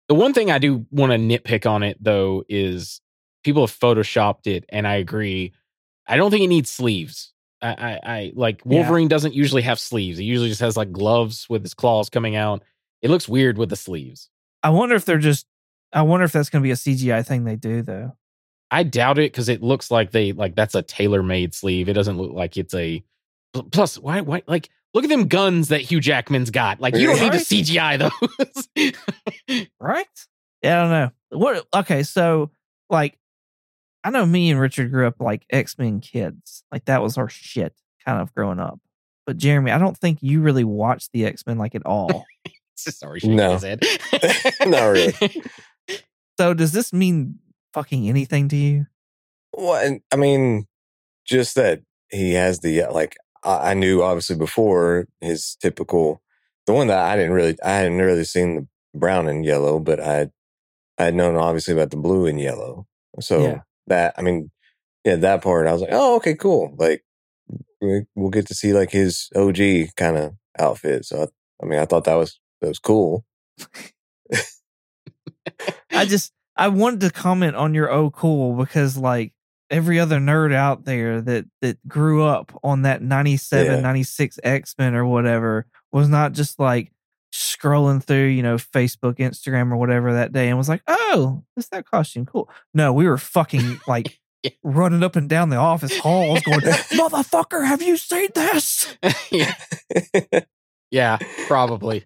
The 0.08 0.14
one 0.14 0.34
thing 0.34 0.50
I 0.50 0.58
do 0.58 0.86
want 0.90 1.12
to 1.12 1.18
nitpick 1.18 1.68
on 1.68 1.82
it 1.82 1.96
though 2.00 2.44
is 2.48 3.00
people 3.42 3.66
have 3.66 3.76
photoshopped 3.78 4.46
it, 4.46 4.64
and 4.68 4.86
I 4.86 4.96
agree. 4.96 5.52
I 6.06 6.16
don't 6.16 6.30
think 6.30 6.44
it 6.44 6.48
needs 6.48 6.70
sleeves. 6.70 7.32
I, 7.60 7.68
I, 7.68 8.00
I 8.04 8.32
like 8.34 8.62
Yeah. 8.64 8.80
Wolverine 8.80 9.08
doesn't 9.08 9.34
usually 9.34 9.62
have 9.62 9.78
sleeves. 9.78 10.18
He 10.18 10.24
usually 10.24 10.48
just 10.48 10.60
has 10.60 10.76
like 10.76 10.90
gloves 10.92 11.48
with 11.48 11.62
his 11.62 11.74
claws 11.74 12.08
coming 12.10 12.34
out. 12.36 12.62
It 13.02 13.10
looks 13.10 13.28
weird 13.28 13.56
with 13.58 13.68
the 13.68 13.76
sleeves. 13.76 14.28
I 14.62 14.70
wonder 14.70 14.94
if 14.94 15.04
they're 15.04 15.18
just. 15.18 15.46
I 15.92 16.02
wonder 16.02 16.24
if 16.24 16.32
that's 16.32 16.48
going 16.48 16.62
to 16.62 16.66
be 16.66 16.70
a 16.70 16.74
CGI 16.74 17.24
thing 17.26 17.44
they 17.44 17.56
do 17.56 17.82
though. 17.82 18.16
I 18.70 18.82
doubt 18.84 19.18
it 19.18 19.30
because 19.30 19.48
it 19.50 19.62
looks 19.62 19.90
like 19.90 20.10
they 20.10 20.32
like 20.32 20.54
that's 20.56 20.74
a 20.74 20.82
tailor 20.82 21.22
made 21.22 21.54
sleeve. 21.54 21.88
It 21.88 21.92
doesn't 21.92 22.16
look 22.16 22.32
like 22.32 22.56
it's 22.56 22.74
a. 22.74 23.02
Plus, 23.70 23.98
why 23.98 24.22
why 24.22 24.42
like 24.46 24.70
look 24.94 25.04
at 25.04 25.10
them 25.10 25.28
guns 25.28 25.68
that 25.68 25.82
Hugh 25.82 26.00
Jackman's 26.00 26.50
got. 26.50 26.80
Like 26.80 26.96
you 26.96 27.06
don't 27.06 27.20
need 27.20 27.32
to 27.32 27.38
CGI 27.38 27.98
those. 27.98 29.66
right? 29.80 30.06
Yeah, 30.62 30.78
I 30.78 30.82
don't 30.82 30.90
know. 30.90 31.38
What? 31.38 31.66
Okay, 31.74 32.02
so 32.02 32.50
like, 32.88 33.18
I 34.04 34.10
know 34.10 34.26
me 34.26 34.50
and 34.50 34.58
Richard 34.60 34.90
grew 34.90 35.06
up 35.06 35.16
like 35.20 35.44
X 35.50 35.78
Men 35.78 36.00
kids. 36.00 36.64
Like 36.72 36.84
that 36.86 37.02
was 37.02 37.16
our 37.18 37.28
shit, 37.28 37.74
kind 38.04 38.20
of 38.20 38.34
growing 38.34 38.58
up. 38.60 38.80
But 39.26 39.36
Jeremy, 39.36 39.70
I 39.70 39.78
don't 39.78 39.96
think 39.96 40.18
you 40.22 40.40
really 40.40 40.64
watched 40.64 41.10
the 41.12 41.24
X 41.26 41.46
Men 41.46 41.58
like 41.58 41.74
at 41.74 41.86
all. 41.86 42.24
Sorry, 42.76 43.20
shaking 43.20 43.36
No. 43.36 43.52
his 43.52 43.62
head. 43.62 43.80
Not 44.66 44.86
really. 44.88 45.14
so 46.38 46.54
does 46.54 46.72
this 46.72 46.92
mean 46.92 47.38
fucking 47.74 48.08
anything 48.08 48.48
to 48.48 48.56
you? 48.56 48.86
Well, 49.52 50.00
I 50.12 50.16
mean, 50.16 50.66
just 51.24 51.54
that 51.54 51.82
he 52.10 52.32
has 52.34 52.60
the 52.60 52.82
uh, 52.82 52.92
like. 52.92 53.16
I, 53.44 53.70
I 53.70 53.74
knew 53.74 54.02
obviously 54.02 54.36
before 54.36 55.06
his 55.20 55.56
typical, 55.60 56.22
the 56.66 56.72
one 56.72 56.86
that 56.88 56.98
I 56.98 57.16
didn't 57.16 57.32
really, 57.32 57.56
I 57.62 57.70
hadn't 57.76 57.98
really 57.98 58.24
seen 58.24 58.54
the 58.56 58.66
brown 58.98 59.28
and 59.28 59.44
yellow, 59.44 59.78
but 59.78 60.00
I, 60.00 60.30
I 60.98 61.04
had 61.04 61.14
known 61.14 61.36
obviously 61.36 61.74
about 61.74 61.90
the 61.90 61.96
blue 61.96 62.26
and 62.26 62.40
yellow. 62.40 62.86
So 63.20 63.42
Yeah. 63.42 63.60
That, 63.86 64.14
I 64.16 64.22
mean, 64.22 64.50
yeah, 65.04 65.16
that 65.16 65.42
part 65.42 65.66
I 65.66 65.72
was 65.72 65.82
like, 65.82 65.90
oh, 65.92 66.16
okay, 66.16 66.34
cool. 66.34 66.74
Like 66.78 67.04
we, 67.80 68.02
we'll 68.14 68.30
get 68.30 68.46
to 68.46 68.54
see 68.54 68.72
like 68.72 68.90
his 68.90 69.28
OG 69.34 69.58
kind 69.96 70.16
of 70.16 70.34
outfit. 70.58 71.04
So 71.04 71.22
I, 71.22 71.26
I 71.62 71.66
mean, 71.66 71.78
I 71.78 71.84
thought 71.84 72.04
that 72.04 72.14
was 72.14 72.38
that 72.60 72.68
was 72.68 72.78
cool. 72.78 73.24
I 75.90 76.04
just 76.04 76.32
I 76.56 76.68
wanted 76.68 77.00
to 77.00 77.10
comment 77.10 77.56
on 77.56 77.74
your 77.74 77.90
oh 77.90 78.10
cool 78.10 78.54
because 78.56 78.96
like 78.96 79.32
every 79.70 79.98
other 79.98 80.18
nerd 80.18 80.54
out 80.54 80.84
there 80.84 81.20
that 81.20 81.46
that 81.60 81.86
grew 81.88 82.24
up 82.24 82.52
on 82.62 82.82
that 82.82 83.02
97 83.02 83.66
Yeah. 83.66 83.80
96 83.80 84.38
X-Men 84.42 84.94
or 84.94 85.06
whatever 85.06 85.66
was 85.90 86.08
not 86.08 86.32
just 86.32 86.58
like 86.58 86.92
scrolling 87.32 88.02
through, 88.02 88.26
you 88.26 88.42
know, 88.42 88.56
Facebook, 88.56 89.16
Instagram 89.16 89.72
or 89.72 89.76
whatever 89.76 90.12
that 90.12 90.32
day 90.32 90.48
and 90.48 90.58
was 90.58 90.68
like, 90.68 90.82
"Oh, 90.86 91.44
is 91.56 91.68
that 91.68 91.86
costume 91.86 92.26
cool?" 92.26 92.48
No, 92.74 92.92
we 92.92 93.06
were 93.08 93.18
fucking 93.18 93.80
like 93.86 94.18
Yeah. 94.44 94.50
running 94.64 95.04
up 95.04 95.14
and 95.14 95.28
down 95.28 95.50
the 95.50 95.56
office 95.56 95.96
halls 95.98 96.40
going, 96.42 96.60
"Motherfucker, 96.60 97.64
have 97.64 97.80
you 97.80 97.96
seen 97.96 98.28
this?" 98.34 98.96
yeah, 99.30 99.54
yeah, 100.90 101.18
probably. 101.46 102.04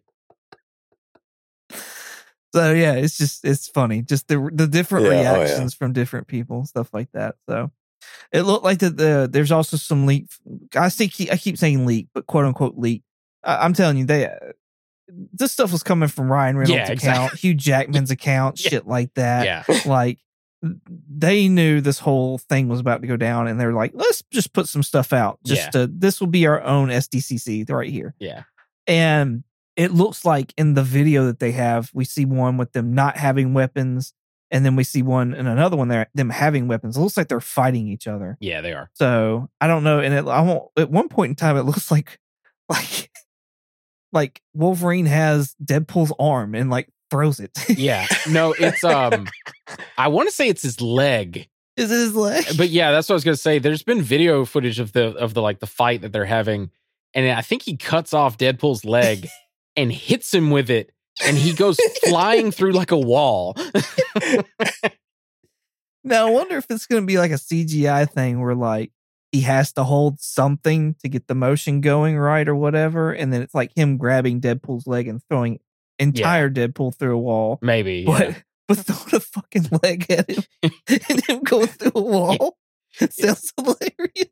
So 2.54 2.72
yeah, 2.72 2.92
it's 2.94 3.18
just 3.18 3.44
it's 3.44 3.68
funny, 3.68 4.02
just 4.02 4.28
the 4.28 4.50
the 4.52 4.66
different 4.66 5.06
Yeah, 5.06 5.12
oh, 5.12 5.14
yeah. 5.22 5.32
reactions 5.32 5.74
from 5.74 5.92
different 5.92 6.26
people, 6.26 6.64
stuff 6.66 6.92
like 6.94 7.10
that. 7.12 7.36
So 7.48 7.70
it 8.32 8.42
looked 8.42 8.64
like 8.64 8.78
that 8.78 8.96
the 8.96 9.28
there's 9.30 9.52
also 9.52 9.76
some 9.76 10.06
leak. 10.06 10.26
I 10.74 10.88
see, 10.88 11.10
I 11.30 11.36
keep 11.36 11.58
saying 11.58 11.86
leak, 11.86 12.08
but 12.14 12.26
quote 12.26 12.44
unquote 12.44 12.76
leak. 12.78 13.02
I, 13.44 13.64
I'm 13.64 13.72
telling 13.74 13.96
you, 13.98 14.04
they 14.04 14.30
this 15.08 15.52
stuff 15.52 15.72
was 15.72 15.82
coming 15.82 16.08
from 16.08 16.30
Ryan 16.30 16.56
Reynolds' 16.56 16.70
Yeah, 16.88 16.92
account, 16.92 16.92
exactly. 17.32 17.38
Hugh 17.38 17.54
Jackman's 17.54 18.10
account, 18.10 18.60
Yeah. 18.62 18.70
shit 18.70 18.86
like 18.86 19.14
that. 19.14 19.44
Yeah, 19.68 19.80
Like 19.86 20.18
they 21.08 21.48
knew 21.48 21.80
this 21.80 21.98
whole 22.00 22.38
thing 22.38 22.68
was 22.68 22.80
about 22.80 23.02
to 23.02 23.06
go 23.06 23.16
down, 23.16 23.46
and 23.46 23.60
they're 23.60 23.72
like, 23.72 23.92
let's 23.94 24.22
just 24.32 24.52
put 24.52 24.68
some 24.68 24.82
stuff 24.82 25.12
out. 25.12 25.38
Just 25.44 25.66
Yeah. 25.66 25.70
to, 25.70 25.86
this 25.86 26.18
will 26.20 26.26
be 26.26 26.46
our 26.46 26.62
own 26.62 26.88
SDCC 26.88 27.68
right 27.70 27.90
here. 27.90 28.14
yeah, 28.18 28.44
And 28.86 29.44
it 29.76 29.92
looks 29.92 30.24
like 30.24 30.52
in 30.56 30.74
the 30.74 30.82
video 30.82 31.26
that 31.26 31.38
they 31.38 31.52
have, 31.52 31.90
we 31.94 32.04
see 32.04 32.24
one 32.24 32.56
with 32.56 32.72
them 32.72 32.94
not 32.94 33.16
having 33.18 33.52
weapons, 33.54 34.12
and 34.50 34.64
then 34.64 34.74
we 34.74 34.82
see 34.84 35.02
one 35.02 35.34
and 35.34 35.46
another 35.46 35.76
one 35.76 35.88
there 35.88 36.08
them 36.14 36.30
having 36.30 36.66
weapons. 36.68 36.96
It 36.96 37.00
looks 37.00 37.16
like 37.16 37.28
they're 37.28 37.40
fighting 37.40 37.86
each 37.88 38.06
other. 38.06 38.36
yeah. 38.40 38.60
They 38.60 38.72
are. 38.72 38.90
So 38.94 39.50
I 39.60 39.66
don't 39.66 39.84
know. 39.84 40.00
And 40.00 40.14
it, 40.14 40.26
I 40.26 40.40
won't, 40.40 40.64
at 40.78 40.90
one 40.90 41.08
point 41.08 41.30
in 41.30 41.36
time, 41.36 41.56
it 41.56 41.62
looks 41.64 41.90
like 41.90 42.18
like 42.68 43.10
like 44.16 44.42
Wolverine 44.54 45.06
has 45.06 45.54
Deadpool's 45.64 46.12
arm 46.18 46.54
and 46.56 46.70
like 46.70 46.88
throws 47.10 47.38
it. 47.38 47.52
Yeah. 47.68 48.06
No, 48.28 48.52
it's 48.58 48.82
um. 48.82 49.28
I 49.98 50.08
want 50.08 50.28
to 50.28 50.34
say 50.34 50.48
it's 50.48 50.62
his 50.62 50.80
leg, 50.80 51.48
Is 51.76 51.92
it 51.92 51.94
his 51.94 52.16
leg? 52.16 52.44
but 52.56 52.70
yeah, 52.70 52.90
that's 52.90 53.08
what 53.08 53.14
I 53.14 53.16
was 53.16 53.24
gonna 53.24 53.36
say. 53.36 53.58
There's 53.60 53.82
been 53.84 54.02
video 54.02 54.44
footage 54.44 54.80
of 54.80 54.92
the 54.92 55.14
of 55.16 55.34
the 55.34 55.42
like 55.42 55.60
the 55.60 55.66
fight 55.66 56.00
that 56.00 56.12
they're 56.12 56.24
having, 56.24 56.70
and 57.14 57.30
I 57.30 57.42
think 57.42 57.62
he 57.62 57.76
cuts 57.76 58.12
off 58.12 58.38
Deadpool's 58.38 58.84
leg 58.84 59.28
and 59.76 59.92
hits 59.92 60.34
him 60.34 60.50
with 60.50 60.70
it, 60.70 60.90
and 61.24 61.36
he 61.36 61.52
goes 61.52 61.76
flying 62.04 62.50
through 62.50 62.72
like 62.72 62.90
a 62.90 62.98
wall. 62.98 63.56
Now 66.04 66.28
I 66.28 66.30
wonder 66.30 66.56
if 66.56 66.66
it's 66.70 66.86
going 66.86 67.02
to 67.02 67.06
be 67.06 67.18
like 67.18 67.32
a 67.32 67.34
CGI 67.34 68.08
thing 68.08 68.40
where 68.40 68.54
like 68.54 68.92
he 69.32 69.42
has 69.42 69.72
to 69.74 69.84
hold 69.84 70.20
something 70.20 70.94
to 71.02 71.08
get 71.08 71.26
the 71.26 71.34
motion 71.34 71.80
going 71.80 72.16
right 72.16 72.48
or 72.48 72.54
whatever, 72.54 73.12
and 73.12 73.32
then 73.32 73.42
it's 73.42 73.54
like 73.54 73.72
him 73.76 73.96
grabbing 73.96 74.40
Deadpool's 74.40 74.86
leg 74.86 75.08
and 75.08 75.20
throwing 75.28 75.58
entire 75.98 76.50
Deadpool 76.50 76.94
through 76.96 77.16
a 77.16 77.20
wall. 77.20 77.58
Maybe. 77.62 78.04
But 78.04 78.20
yeah. 78.28 78.36
but 78.68 78.78
throwing 78.78 79.14
a 79.14 79.20
fucking 79.20 79.68
leg 79.82 80.10
at 80.10 80.30
him 80.30 80.44
and 80.88 81.26
him 81.26 81.42
going 81.42 81.66
through 81.68 81.92
a 81.94 82.02
wall 82.02 82.56
it 83.00 83.12
sounds 83.12 83.52
hilarious. 83.56 84.30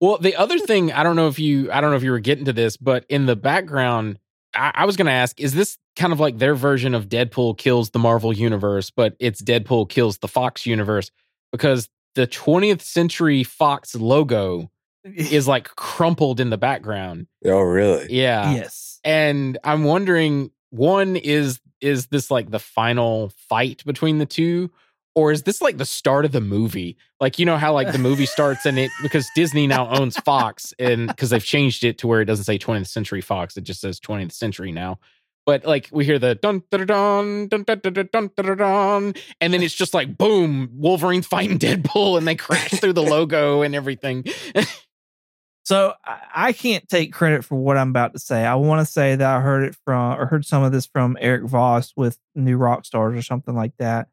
Well, 0.00 0.18
the 0.18 0.36
other 0.36 0.58
thing, 0.58 0.92
I 0.92 1.02
don't 1.02 1.16
know 1.16 1.28
if 1.28 1.38
you, 1.38 1.72
I 1.72 1.80
don't 1.80 1.90
know 1.90 1.96
if 1.96 2.02
you 2.02 2.10
were 2.10 2.18
getting 2.18 2.44
to 2.46 2.52
this, 2.52 2.76
but 2.76 3.04
in 3.08 3.26
the 3.26 3.36
background, 3.36 4.18
I, 4.54 4.72
I 4.74 4.84
was 4.84 4.96
going 4.96 5.06
to 5.06 5.12
ask, 5.12 5.40
is 5.40 5.54
this 5.54 5.78
kind 5.96 6.12
of 6.12 6.20
like 6.20 6.38
their 6.38 6.54
version 6.54 6.94
of 6.94 7.08
Deadpool 7.08 7.56
kills 7.56 7.90
the 7.90 7.98
Marvel 7.98 8.32
universe, 8.32 8.90
but 8.90 9.16
it's 9.18 9.40
Deadpool 9.40 9.88
kills 9.88 10.18
the 10.18 10.28
Fox 10.28 10.66
universe? 10.66 11.10
Because 11.50 11.88
the 12.16 12.26
20th 12.26 12.80
Century 12.80 13.44
Fox 13.44 13.94
logo 13.94 14.70
is 15.04 15.46
like 15.46 15.68
crumpled 15.76 16.40
in 16.40 16.50
the 16.50 16.58
background. 16.58 17.28
oh, 17.44 17.60
really? 17.60 18.06
Yeah. 18.10 18.52
yes. 18.52 18.98
And 19.04 19.56
I'm 19.62 19.84
wondering, 19.84 20.50
one 20.70 21.14
is 21.14 21.60
is 21.82 22.06
this 22.06 22.30
like 22.30 22.50
the 22.50 22.58
final 22.58 23.30
fight 23.48 23.84
between 23.84 24.18
the 24.18 24.26
two? 24.26 24.72
Or 25.14 25.32
is 25.32 25.44
this 25.44 25.62
like 25.62 25.78
the 25.78 25.86
start 25.86 26.24
of 26.24 26.32
the 26.32 26.40
movie? 26.40 26.96
Like, 27.20 27.38
you 27.38 27.46
know 27.46 27.56
how 27.56 27.72
like 27.72 27.92
the 27.92 27.98
movie 27.98 28.26
starts 28.36 28.66
and 28.66 28.78
it 28.78 28.90
because 29.02 29.26
Disney 29.34 29.66
now 29.66 29.88
owns 29.88 30.16
Fox 30.18 30.74
and 30.78 31.08
because 31.08 31.30
they've 31.30 31.44
changed 31.44 31.84
it 31.84 31.98
to 31.98 32.06
where 32.06 32.20
it 32.20 32.24
doesn't 32.24 32.44
say 32.44 32.58
20th 32.58 32.88
Century 32.88 33.20
Fox, 33.20 33.56
it 33.56 33.62
just 33.64 33.80
says 33.80 34.00
20th 34.00 34.32
Century 34.32 34.72
now 34.72 34.98
but 35.46 35.64
like 35.64 35.88
we 35.92 36.04
hear 36.04 36.18
the 36.18 36.34
dun 36.34 36.62
dun 36.70 36.86
dun 36.86 37.48
dun 37.48 37.64
dun 37.64 38.30
dun 38.36 38.56
dun 38.58 39.14
and 39.40 39.54
then 39.54 39.62
it's 39.62 39.74
just 39.74 39.94
like 39.94 40.18
boom, 40.18 40.68
Wolverine 40.74 41.22
fighting 41.22 41.58
Deadpool, 41.60 42.18
and 42.18 42.26
they 42.26 42.34
crash 42.34 42.72
through 42.72 42.92
the 42.92 43.02
logo 43.02 43.62
and 43.62 43.74
everything. 43.74 44.24
so 45.64 45.94
I 46.04 46.52
can't 46.52 46.86
take 46.88 47.12
credit 47.12 47.44
for 47.44 47.54
what 47.54 47.78
I'm 47.78 47.90
about 47.90 48.12
to 48.14 48.18
say. 48.18 48.44
I 48.44 48.56
want 48.56 48.84
to 48.84 48.92
say 48.92 49.14
that 49.14 49.36
I 49.36 49.40
heard 49.40 49.62
it 49.62 49.76
from 49.84 50.18
or 50.18 50.26
heard 50.26 50.44
some 50.44 50.64
of 50.64 50.72
this 50.72 50.86
from 50.86 51.16
Erik 51.20 51.44
Voss 51.44 51.92
with 51.96 52.18
New 52.34 52.58
Rockstars 52.58 53.16
or 53.16 53.22
something 53.22 53.54
like 53.54 53.76
that. 53.78 54.08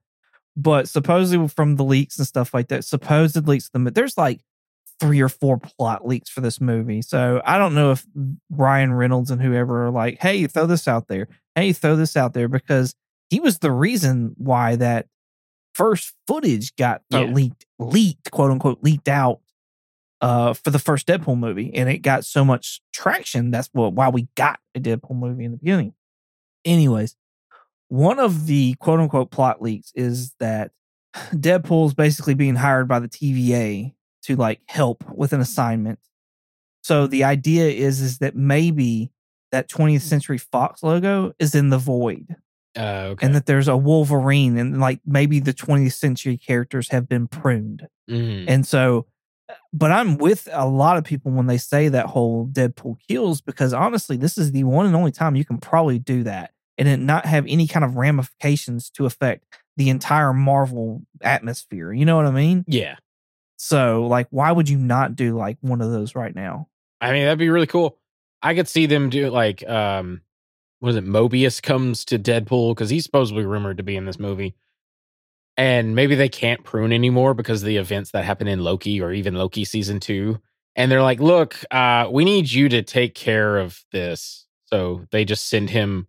But 0.55 0.87
supposedly 0.87 1.47
from 1.47 1.77
the 1.77 1.83
leaks 1.83 2.19
and 2.19 2.27
stuff 2.27 2.53
like 2.53 2.67
that, 2.67 2.85
supposed 2.85 3.47
leaks, 3.47 3.69
the 3.69 3.91
there's 3.91 4.19
like 4.19 4.41
three 4.99 5.21
or 5.21 5.29
four 5.29 5.57
plot 5.57 6.07
leaks 6.07 6.29
for 6.29 6.41
this 6.41 6.61
movie. 6.61 7.01
So 7.01 7.41
I 7.45 7.57
don't 7.57 7.75
know 7.75 7.91
if 7.91 8.05
Ryan 8.49 8.93
Reynolds 8.93 9.31
and 9.31 9.41
whoever 9.41 9.85
are 9.87 9.91
like, 9.91 10.21
hey, 10.21 10.47
throw 10.47 10.65
this 10.65 10.87
out 10.87 11.07
there. 11.07 11.27
Hey, 11.55 11.73
throw 11.73 11.95
this 11.95 12.15
out 12.17 12.33
there 12.33 12.47
because 12.47 12.95
he 13.29 13.39
was 13.39 13.59
the 13.59 13.71
reason 13.71 14.33
why 14.37 14.75
that 14.77 15.07
first 15.75 16.13
footage 16.27 16.75
got 16.75 17.01
uh, 17.13 17.19
Yeah. 17.25 17.33
leaked, 17.33 17.65
leaked, 17.79 18.31
quote 18.31 18.51
unquote, 18.51 18.83
leaked 18.83 19.07
out 19.07 19.39
uh, 20.21 20.53
for 20.53 20.69
the 20.69 20.79
first 20.79 21.07
Deadpool 21.07 21.37
movie, 21.37 21.73
and 21.73 21.89
it 21.89 21.97
got 21.99 22.23
so 22.25 22.45
much 22.45 22.81
traction. 22.93 23.51
That's 23.51 23.69
what 23.73 23.93
why 23.93 24.07
we 24.09 24.27
got 24.35 24.59
a 24.75 24.79
Deadpool 24.79 25.15
movie 25.15 25.43
in 25.43 25.51
the 25.51 25.57
beginning. 25.57 25.93
Anyways, 26.63 27.15
one 27.89 28.19
of 28.19 28.45
the 28.45 28.75
quote 28.75 28.99
unquote 29.01 29.31
plot 29.31 29.61
leaks 29.61 29.91
is 29.95 30.33
that 30.39 30.71
Deadpool's 31.15 31.93
basically 31.93 32.35
being 32.35 32.55
hired 32.55 32.87
by 32.87 32.99
the 32.99 33.09
TVA 33.09 33.93
to 34.23 34.35
like 34.35 34.61
help 34.67 35.03
with 35.13 35.33
an 35.33 35.41
assignment. 35.41 35.99
So 36.83 37.07
the 37.07 37.23
idea 37.23 37.67
is 37.69 38.01
is 38.01 38.17
that 38.19 38.35
maybe 38.35 39.11
that 39.51 39.69
20th 39.69 40.01
Century 40.01 40.37
Fox 40.37 40.83
logo 40.83 41.33
is 41.39 41.53
in 41.55 41.69
the 41.69 41.77
void 41.77 42.35
Uh, 42.75 43.11
okay. 43.11 43.25
and 43.25 43.35
that 43.35 43.45
there's 43.45 43.67
a 43.67 43.77
Wolverine 43.77 44.57
and 44.57 44.79
like 44.79 44.99
maybe 45.05 45.39
the 45.39 45.53
20th 45.53 45.93
century 45.93 46.37
characters 46.37 46.89
have 46.89 47.07
been 47.07 47.27
pruned. 47.27 47.87
Mhm. 48.09 48.45
And 48.47 48.65
so, 48.67 49.05
but 49.71 49.91
I'm 49.91 50.17
with 50.17 50.49
a 50.51 50.67
lot 50.67 50.97
of 50.97 51.03
people 51.03 51.31
when 51.31 51.45
they 51.47 51.57
say 51.57 51.87
that 51.89 52.07
whole 52.07 52.47
Deadpool 52.47 52.97
kills 53.07 53.41
because 53.41 53.73
honestly, 53.73 54.17
this 54.17 54.37
is 54.37 54.51
the 54.51 54.63
one 54.63 54.85
and 54.87 54.95
only 54.95 55.11
time 55.11 55.35
you 55.35 55.45
can 55.45 55.59
probably 55.59 55.99
do 55.99 56.23
that 56.23 56.51
and 56.79 56.87
it 56.87 56.97
not 56.99 57.25
have 57.27 57.45
any 57.47 57.67
kind 57.67 57.85
of 57.85 57.95
ramifications 57.95 58.89
to 58.91 59.05
affect 59.05 59.45
the 59.77 59.89
entire 59.89 60.33
Marvel 60.33 61.03
atmosphere. 61.21 61.93
You 61.93 62.05
know 62.05 62.15
what 62.15 62.25
I 62.25 62.31
mean? 62.31 62.65
yeah. 62.67 62.95
So, 63.65 64.07
like, 64.07 64.27
why 64.29 64.51
would 64.51 64.67
you 64.67 64.77
not 64.77 65.15
do 65.15 65.37
like 65.37 65.57
one 65.61 65.79
of 65.79 65.89
those 65.89 66.15
right 66.15 66.35
now? 66.35 66.67
I 66.99 67.13
mean, 67.13 67.23
that'd 67.23 67.39
be 67.39 67.49
really 67.49 67.65
cool. 67.65 67.97
I 68.41 68.55
could 68.55 68.67
see 68.67 68.87
them 68.87 69.09
do 69.09 69.29
like, 69.29 69.65
um, 69.65 70.19
what 70.81 70.89
is 70.89 70.95
it? 70.97 71.05
Mobius 71.05 71.63
comes 71.63 72.03
to 72.05 72.19
Deadpool 72.19 72.71
because 72.71 72.89
he's 72.89 73.05
supposedly 73.05 73.45
rumored 73.45 73.77
to 73.77 73.83
be 73.83 73.95
in 73.95 74.03
this 74.03 74.19
movie. 74.19 74.53
And 75.55 75.95
maybe 75.95 76.15
they 76.15 76.27
can't 76.27 76.65
prune 76.65 76.91
anymore 76.91 77.33
because 77.33 77.63
of 77.63 77.67
the 77.67 77.77
events 77.77 78.11
that 78.11 78.25
happen 78.25 78.49
in 78.49 78.59
Loki 78.59 78.99
or 78.99 79.13
even 79.13 79.35
Loki 79.35 79.63
season 79.63 80.01
two. 80.01 80.41
And 80.75 80.91
they're 80.91 81.01
like, 81.01 81.21
look, 81.21 81.55
uh, 81.71 82.09
we 82.11 82.25
need 82.25 82.51
you 82.51 82.67
to 82.67 82.83
take 82.83 83.15
care 83.15 83.59
of 83.59 83.81
this. 83.93 84.45
So 84.65 85.05
they 85.11 85.23
just 85.23 85.47
send 85.47 85.69
him 85.69 86.07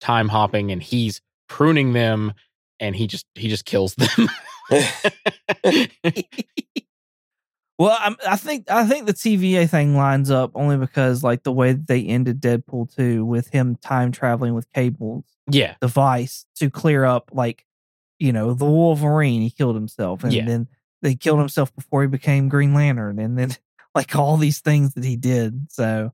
time 0.00 0.28
hopping 0.28 0.72
and 0.72 0.82
he's 0.82 1.20
pruning 1.48 1.92
them 1.92 2.32
and 2.80 2.96
he 2.96 3.06
just 3.06 3.26
he 3.36 3.46
just 3.46 3.64
kills 3.64 3.94
them. 3.94 4.28
Well, 7.78 7.96
I'm, 8.00 8.16
I 8.26 8.36
think 8.36 8.70
I 8.70 8.86
think 8.86 9.06
the 9.06 9.12
TVA 9.12 9.68
thing 9.68 9.96
lines 9.96 10.30
up 10.30 10.52
only 10.54 10.78
because 10.78 11.22
like 11.22 11.42
the 11.42 11.52
way 11.52 11.72
they 11.72 12.02
ended 12.04 12.40
Deadpool 12.40 12.94
two 12.94 13.24
with 13.24 13.48
him 13.48 13.76
time 13.76 14.12
traveling 14.12 14.54
with 14.54 14.70
Cable's 14.72 15.24
yeah. 15.50 15.74
device 15.80 16.46
to 16.56 16.70
clear 16.70 17.04
up 17.04 17.30
like 17.32 17.66
you 18.18 18.32
know 18.32 18.54
the 18.54 18.64
Wolverine 18.64 19.42
he 19.42 19.50
killed 19.50 19.74
himself 19.76 20.24
and 20.24 20.32
Yeah. 20.32 20.46
then 20.46 20.68
they 21.02 21.14
killed 21.14 21.38
himself 21.38 21.74
before 21.76 22.00
he 22.00 22.08
became 22.08 22.48
Green 22.48 22.72
Lantern 22.72 23.18
and 23.18 23.38
then 23.38 23.50
like 23.94 24.16
all 24.16 24.38
these 24.38 24.60
things 24.60 24.94
that 24.94 25.04
he 25.04 25.16
did. 25.16 25.70
So 25.70 26.12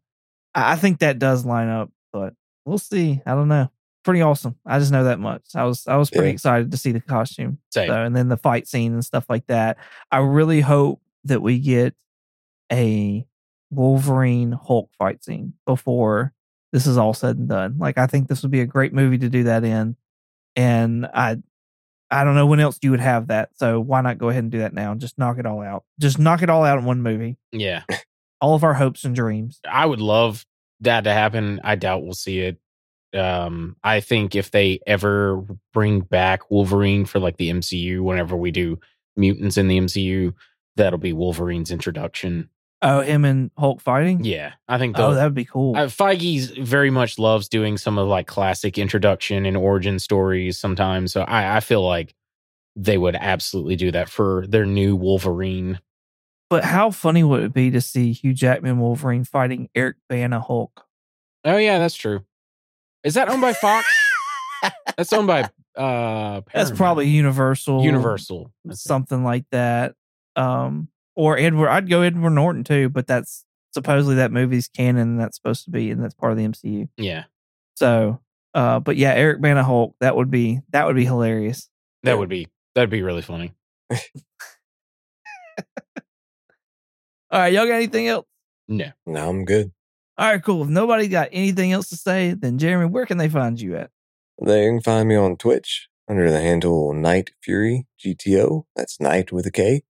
I, 0.55 0.73
I 0.73 0.77
think 0.77 0.99
that 0.99 1.21
does 1.21 1.45
line 1.47 1.69
up, 1.69 1.91
but 2.13 2.35
we'll 2.65 2.79
see. 2.79 3.21
I 3.25 3.35
don't 3.37 3.47
know. 3.49 3.71
Pretty 4.05 4.21
awesome. 4.21 4.57
I 4.67 4.81
just 4.81 4.91
know 4.91 5.05
that 5.05 5.21
much. 5.21 5.43
I 5.55 5.63
was 5.63 5.87
I 5.87 5.95
was 5.97 6.11
pretty 6.11 6.27
Yeah. 6.31 6.33
excited 6.35 6.73
to 6.73 6.77
see 6.77 6.91
the 6.91 7.01
costume. 7.01 7.59
Same. 7.71 7.87
So, 7.89 8.03
and 8.03 8.17
then 8.17 8.29
the 8.29 8.37
fight 8.37 8.67
scene 8.67 8.95
and 8.95 9.05
stuff 9.05 9.27
like 9.29 9.47
that. 9.47 9.77
I 10.11 10.19
really 10.19 10.61
hope 10.61 11.01
that 11.25 11.43
we 11.43 11.59
get 11.59 11.95
a 12.71 13.27
Wolverine 13.71 14.53
Hulk 14.53 14.91
fight 14.99 15.25
scene 15.25 15.55
before 15.67 16.33
this 16.73 16.87
is 16.87 16.97
all 16.97 17.15
said 17.15 17.37
and 17.37 17.49
done. 17.49 17.77
Like 17.79 17.99
I 17.99 18.07
think 18.07 18.29
this 18.29 18.43
would 18.43 18.51
be 18.51 18.61
a 18.61 18.67
great 18.67 18.93
movie 18.93 19.19
to 19.19 19.29
do 19.29 19.45
that 19.45 19.65
in. 19.65 19.97
And 20.57 21.07
I 21.07 21.39
I 22.11 22.25
don't 22.25 22.35
know 22.35 22.47
when 22.47 22.61
else 22.61 22.79
you 22.83 22.91
would 22.91 23.01
have 23.01 23.29
that. 23.29 23.51
So 23.55 23.81
why 23.81 24.01
not 24.03 24.19
go 24.19 24.29
ahead 24.29 24.43
and 24.43 24.53
do 24.53 24.59
that 24.59 24.75
now? 24.75 24.93
and 24.93 25.01
Just 25.01 25.19
knock 25.19 25.39
it 25.39 25.47
all 25.47 25.63
out. 25.63 25.85
Just 25.99 26.19
knock 26.19 26.43
it 26.43 26.51
all 26.51 26.65
out 26.65 26.79
in 26.79 26.85
one 26.85 27.03
movie. 27.03 27.39
Yeah. 27.53 27.85
All 28.41 28.55
of 28.55 28.65
our 28.65 28.75
hopes 28.75 29.05
and 29.05 29.15
dreams. 29.15 29.61
I 29.71 29.87
would 29.87 30.01
love 30.01 30.45
that 30.81 31.05
to 31.05 31.13
happen. 31.13 31.61
I 31.63 31.77
doubt 31.77 32.03
we'll 32.03 32.13
see 32.13 32.41
it. 32.41 32.59
Um, 33.15 33.77
I 33.85 34.01
think 34.01 34.35
if 34.35 34.51
they 34.51 34.81
ever 34.87 35.45
bring 35.73 36.01
back 36.01 36.51
Wolverine 36.51 37.05
for 37.05 37.19
like 37.19 37.37
the 37.37 37.51
MCU, 37.51 38.01
whenever 38.01 38.37
we 38.37 38.51
do 38.51 38.79
mutants 39.17 39.59
in 39.59 39.69
the 39.69 39.79
MCU, 39.79 40.33
that'll 40.77 40.99
be 40.99 41.13
Wolverine's 41.13 41.71
introduction. 41.71 42.49
Oh, 42.85 43.01
him 43.01 43.25
and 43.25 43.51
Hulk 43.57 43.81
fighting? 43.81 44.25
Yeah, 44.25 44.55
I 44.69 44.77
think. 44.79 44.99
Oh, 44.99 45.15
that 45.15 45.23
would 45.25 45.35
be 45.35 45.45
cool. 45.45 45.77
uh, 45.77 45.87
Feige's 45.87 46.51
very 46.51 46.91
much 46.91 47.17
loves 47.19 47.49
doing 47.49 47.79
some 47.79 47.97
of 47.97 48.09
like 48.09 48.27
classic 48.27 48.77
introduction 48.77 49.47
and 49.47 49.57
origin 49.57 50.01
stories 50.01 50.59
sometimes. 50.59 51.13
So 51.13 51.23
I, 51.23 51.59
I 51.59 51.61
feel 51.61 51.87
like 51.87 52.13
they 52.75 52.99
would 52.99 53.15
absolutely 53.15 53.77
do 53.77 53.93
that 53.93 54.09
for 54.09 54.47
their 54.49 54.67
new 54.67 54.97
Wolverine. 54.97 55.79
but 56.51 56.65
how 56.65 56.91
funny 56.91 57.23
would 57.23 57.43
it 57.45 57.53
be 57.53 57.71
to 57.71 57.81
see 57.81 58.13
Hugh 58.13 58.35
Jackman 58.35 58.79
Wolverine 58.81 59.25
fighting 59.25 59.69
Eric 59.75 59.97
Bana 60.09 60.41
Hulk? 60.41 60.85
Oh 61.45 61.59
yeah, 61.59 61.79
that's 61.79 61.95
true. 61.95 62.25
Is 63.05 63.15
that 63.15 63.29
owned 63.29 63.43
by 63.43 63.53
Fox? 63.53 63.87
that's 64.97 65.13
owned 65.13 65.27
by 65.29 65.49
uh 65.77 66.41
That's 66.53 66.71
probably 66.71 67.09
Universal. 67.09 67.85
Universal. 67.85 68.51
That's 68.65 68.81
it. 68.85 68.89
something 68.89 69.23
like 69.23 69.45
that. 69.53 69.95
Um, 70.37 70.89
or 71.15 71.37
Edward. 71.39 71.69
I'd 71.69 71.89
go 71.91 72.03
Edward 72.03 72.31
Norton 72.31 72.65
too, 72.65 72.89
but 72.89 73.07
that's 73.07 73.45
supposedly 73.73 74.17
that 74.17 74.33
movie's 74.33 74.69
canon 74.69 75.03
and 75.13 75.21
that's 75.21 75.37
supposed 75.37 75.65
to 75.65 75.71
be 75.71 75.91
and 75.91 76.03
that's 76.03 76.15
part 76.15 76.33
of 76.33 76.39
the 76.39 76.45
MCU. 76.49 76.89
Yeah, 76.97 77.25
So, 77.77 78.21
uh, 78.55 78.81
but 78.81 78.97
yeah, 78.97 79.13
Eric 79.15 79.41
Bana 79.41 79.63
Hulk. 79.65 79.95
That 80.01 80.17
would 80.17 80.31
be 80.31 80.61
that 80.71 80.87
would 80.87 80.97
be 80.97 81.05
hilarious. 81.05 81.69
that 82.03 82.13
Yeah. 82.13 82.17
would 82.17 82.29
be 82.29 82.49
that'd 82.75 82.91
be 82.91 83.03
really 83.03 83.23
funny. 83.23 83.53
All 87.31 87.39
right, 87.41 87.53
y'all 87.53 87.67
got 87.67 87.75
anything 87.77 88.09
else? 88.09 88.27
No, 88.69 88.91
no, 89.07 89.29
I'm 89.29 89.45
good. 89.45 89.73
All 90.19 90.31
right, 90.31 90.43
cool. 90.43 90.63
If 90.65 90.69
nobody 90.69 91.09
got 91.09 91.29
anything 91.33 91.73
else 91.73 91.89
to 91.89 91.97
say, 91.97 92.35
then 92.35 92.59
Jeremy, 92.59 92.87
where 92.87 93.07
can 93.07 93.17
they 93.17 93.29
find 93.31 93.59
you 93.61 93.77
at? 93.77 93.91
They 94.45 94.67
can 94.67 94.81
find 94.83 95.09
me 95.09 95.15
on 95.17 95.37
Twitch 95.37 95.89
under 96.09 96.31
the 96.31 96.41
handle 96.41 96.93
Night 96.93 97.31
Fury 97.43 97.87
GTO. 98.05 98.65
That's 98.77 99.01
Night 99.01 99.33
with 99.33 99.47
a 99.47 99.51
K. 99.51 99.83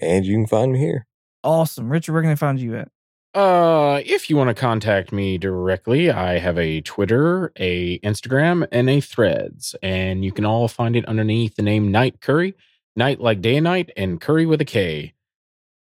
And 0.00 0.24
you 0.24 0.34
can 0.34 0.46
find 0.46 0.72
me 0.72 0.78
here. 0.78 1.06
Awesome, 1.42 1.90
Richard. 1.90 2.12
Where 2.12 2.22
can 2.22 2.30
they 2.30 2.36
find 2.36 2.60
you 2.60 2.76
at? 2.76 2.88
Uh, 3.32 4.00
if 4.04 4.28
you 4.28 4.36
want 4.36 4.48
to 4.48 4.54
contact 4.54 5.12
me 5.12 5.38
directly, 5.38 6.10
I 6.10 6.38
have 6.38 6.58
a 6.58 6.80
Twitter, 6.80 7.52
a 7.56 8.00
Instagram, 8.00 8.66
and 8.72 8.90
a 8.90 9.00
Threads, 9.00 9.76
and 9.82 10.24
you 10.24 10.32
can 10.32 10.44
all 10.44 10.66
find 10.66 10.96
it 10.96 11.06
underneath 11.06 11.54
the 11.54 11.62
name 11.62 11.92
Night 11.92 12.20
Curry, 12.20 12.54
Night 12.96 13.20
like 13.20 13.40
day 13.40 13.56
and 13.56 13.64
night, 13.64 13.92
and 13.96 14.20
Curry 14.20 14.46
with 14.46 14.60
a 14.60 14.64
K. 14.64 15.14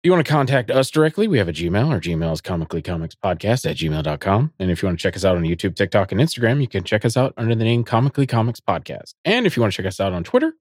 If 0.06 0.08
you 0.08 0.12
want 0.12 0.26
to 0.26 0.32
contact 0.32 0.72
us 0.72 0.90
directly, 0.90 1.28
we 1.28 1.40
have 1.40 1.50
a 1.50 1.54
Gmail. 1.54 1.90
Our 1.90 2.00
Gmail 2.00 2.32
is 2.32 2.42
comicallycomicspodcast 2.42 3.70
at 3.70 3.76
gmail.com. 3.76 4.54
And 4.60 4.72
if 4.72 4.82
you 4.82 4.88
want 4.88 5.00
to 5.00 5.04
check 5.04 5.16
us 5.16 5.26
out 5.26 5.36
on 5.36 5.44
YouTube, 5.44 5.76
TikTok, 5.76 6.12
and 6.12 6.22
Instagram, 6.22 6.62
you 6.62 6.68
can 6.68 6.84
check 6.84 7.04
us 7.04 7.18
out 7.18 7.34
under 7.38 7.56
the 7.56 7.64
name 7.64 7.84
Comically 7.84 8.28
Comics 8.28 8.60
Podcast. 8.60 9.16
And 9.26 9.46
if 9.48 9.58
you 9.58 9.62
want 9.62 9.74
to 9.74 9.78
check 9.78 9.88
us 9.88 10.00
out 10.00 10.14
on 10.14 10.24
Twitter, 10.24 10.54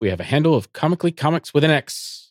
we 0.00 0.10
have 0.10 0.20
a 0.20 0.24
handle 0.24 0.54
of 0.54 0.72
Comically 0.74 1.10
Comics 1.10 1.54
with 1.54 1.64
an 1.64 1.70
X. 1.70 2.21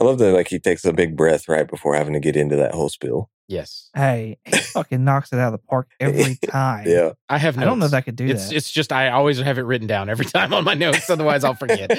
I 0.00 0.04
love 0.04 0.18
that 0.18 0.32
like 0.32 0.48
he 0.48 0.58
takes 0.58 0.84
a 0.84 0.92
big 0.92 1.16
breath 1.16 1.48
right 1.48 1.68
before 1.68 1.94
having 1.94 2.14
to 2.14 2.20
get 2.20 2.34
into 2.34 2.56
that 2.56 2.72
whole 2.72 2.88
spill. 2.88 3.28
Yes. 3.48 3.90
Hey, 3.94 4.38
he 4.46 4.56
fucking 4.58 5.04
knocks 5.04 5.32
it 5.32 5.38
out 5.38 5.52
of 5.52 5.60
the 5.60 5.66
park 5.66 5.90
every 6.00 6.36
time. 6.46 6.86
Yeah. 6.86 7.12
I 7.28 7.36
have 7.36 7.58
I 7.58 7.64
don't 7.64 7.78
know 7.78 7.86
if 7.86 7.92
I 7.92 8.00
could 8.00 8.16
do 8.16 8.26
it's 8.26 8.48
that. 8.48 8.56
it's 8.56 8.70
just 8.70 8.92
I 8.92 9.10
always 9.10 9.38
have 9.38 9.58
it 9.58 9.62
written 9.62 9.86
down 9.86 10.08
every 10.08 10.24
time 10.26 10.54
on 10.54 10.64
my 10.64 10.74
notes, 10.74 11.10
otherwise 11.10 11.44
I'll 11.44 11.54
forget. 11.54 11.90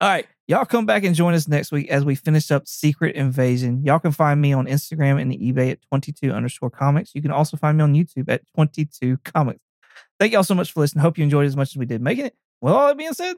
All 0.00 0.08
right. 0.08 0.26
Y'all 0.48 0.64
come 0.64 0.84
back 0.86 1.04
and 1.04 1.14
join 1.14 1.34
us 1.34 1.48
next 1.48 1.72
week 1.72 1.88
as 1.88 2.04
we 2.04 2.14
finish 2.14 2.50
up 2.50 2.68
Secret 2.68 3.16
Invasion. 3.16 3.82
Y'all 3.84 4.00
can 4.00 4.12
find 4.12 4.40
me 4.40 4.52
on 4.52 4.66
Instagram 4.66 5.20
and 5.20 5.30
the 5.30 5.38
eBay 5.38 5.72
at 5.72 5.82
22 5.88 6.30
underscore 6.32 6.70
comics. 6.70 7.14
You 7.14 7.22
can 7.22 7.30
also 7.30 7.56
find 7.56 7.78
me 7.78 7.84
on 7.84 7.94
YouTube 7.94 8.28
at 8.28 8.42
22 8.54 9.18
comics. 9.24 9.60
Thank 10.20 10.32
y'all 10.32 10.44
so 10.44 10.54
much 10.54 10.72
for 10.72 10.80
listening. 10.80 11.02
Hope 11.02 11.18
you 11.18 11.24
enjoyed 11.24 11.44
it 11.44 11.48
as 11.48 11.56
much 11.56 11.70
as 11.70 11.76
we 11.76 11.86
did 11.86 12.02
making 12.02 12.26
it. 12.26 12.36
With 12.60 12.72
all 12.72 12.88
that 12.88 12.98
being 12.98 13.12
said, 13.12 13.36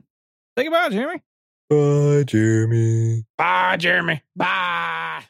say 0.56 0.64
goodbye, 0.64 0.88
Jeremy. 0.88 1.22
Bye, 1.68 2.24
Jeremy. 2.26 3.24
Bye, 3.36 3.76
Jeremy. 3.78 4.22
Bye. 4.36 5.24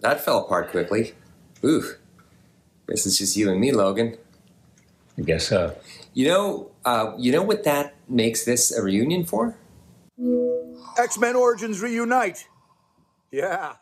That 0.00 0.24
fell 0.24 0.44
apart 0.44 0.70
quickly. 0.70 1.14
Ooh. 1.64 1.82
Guess 2.88 3.06
it's 3.06 3.18
just 3.18 3.36
you 3.36 3.50
and 3.50 3.60
me, 3.60 3.72
Logan. 3.72 4.16
I 5.18 5.22
guess 5.22 5.48
so. 5.48 5.76
You 6.14 6.28
know, 6.28 6.70
uh, 6.84 7.12
you 7.18 7.32
know 7.32 7.42
what 7.42 7.64
that 7.64 7.94
makes 8.08 8.44
this 8.44 8.76
a 8.76 8.82
reunion 8.82 9.24
for? 9.24 9.56
X 10.98 11.18
Men 11.18 11.36
Origins 11.36 11.80
reunite. 11.82 12.46
Yeah. 13.30 13.74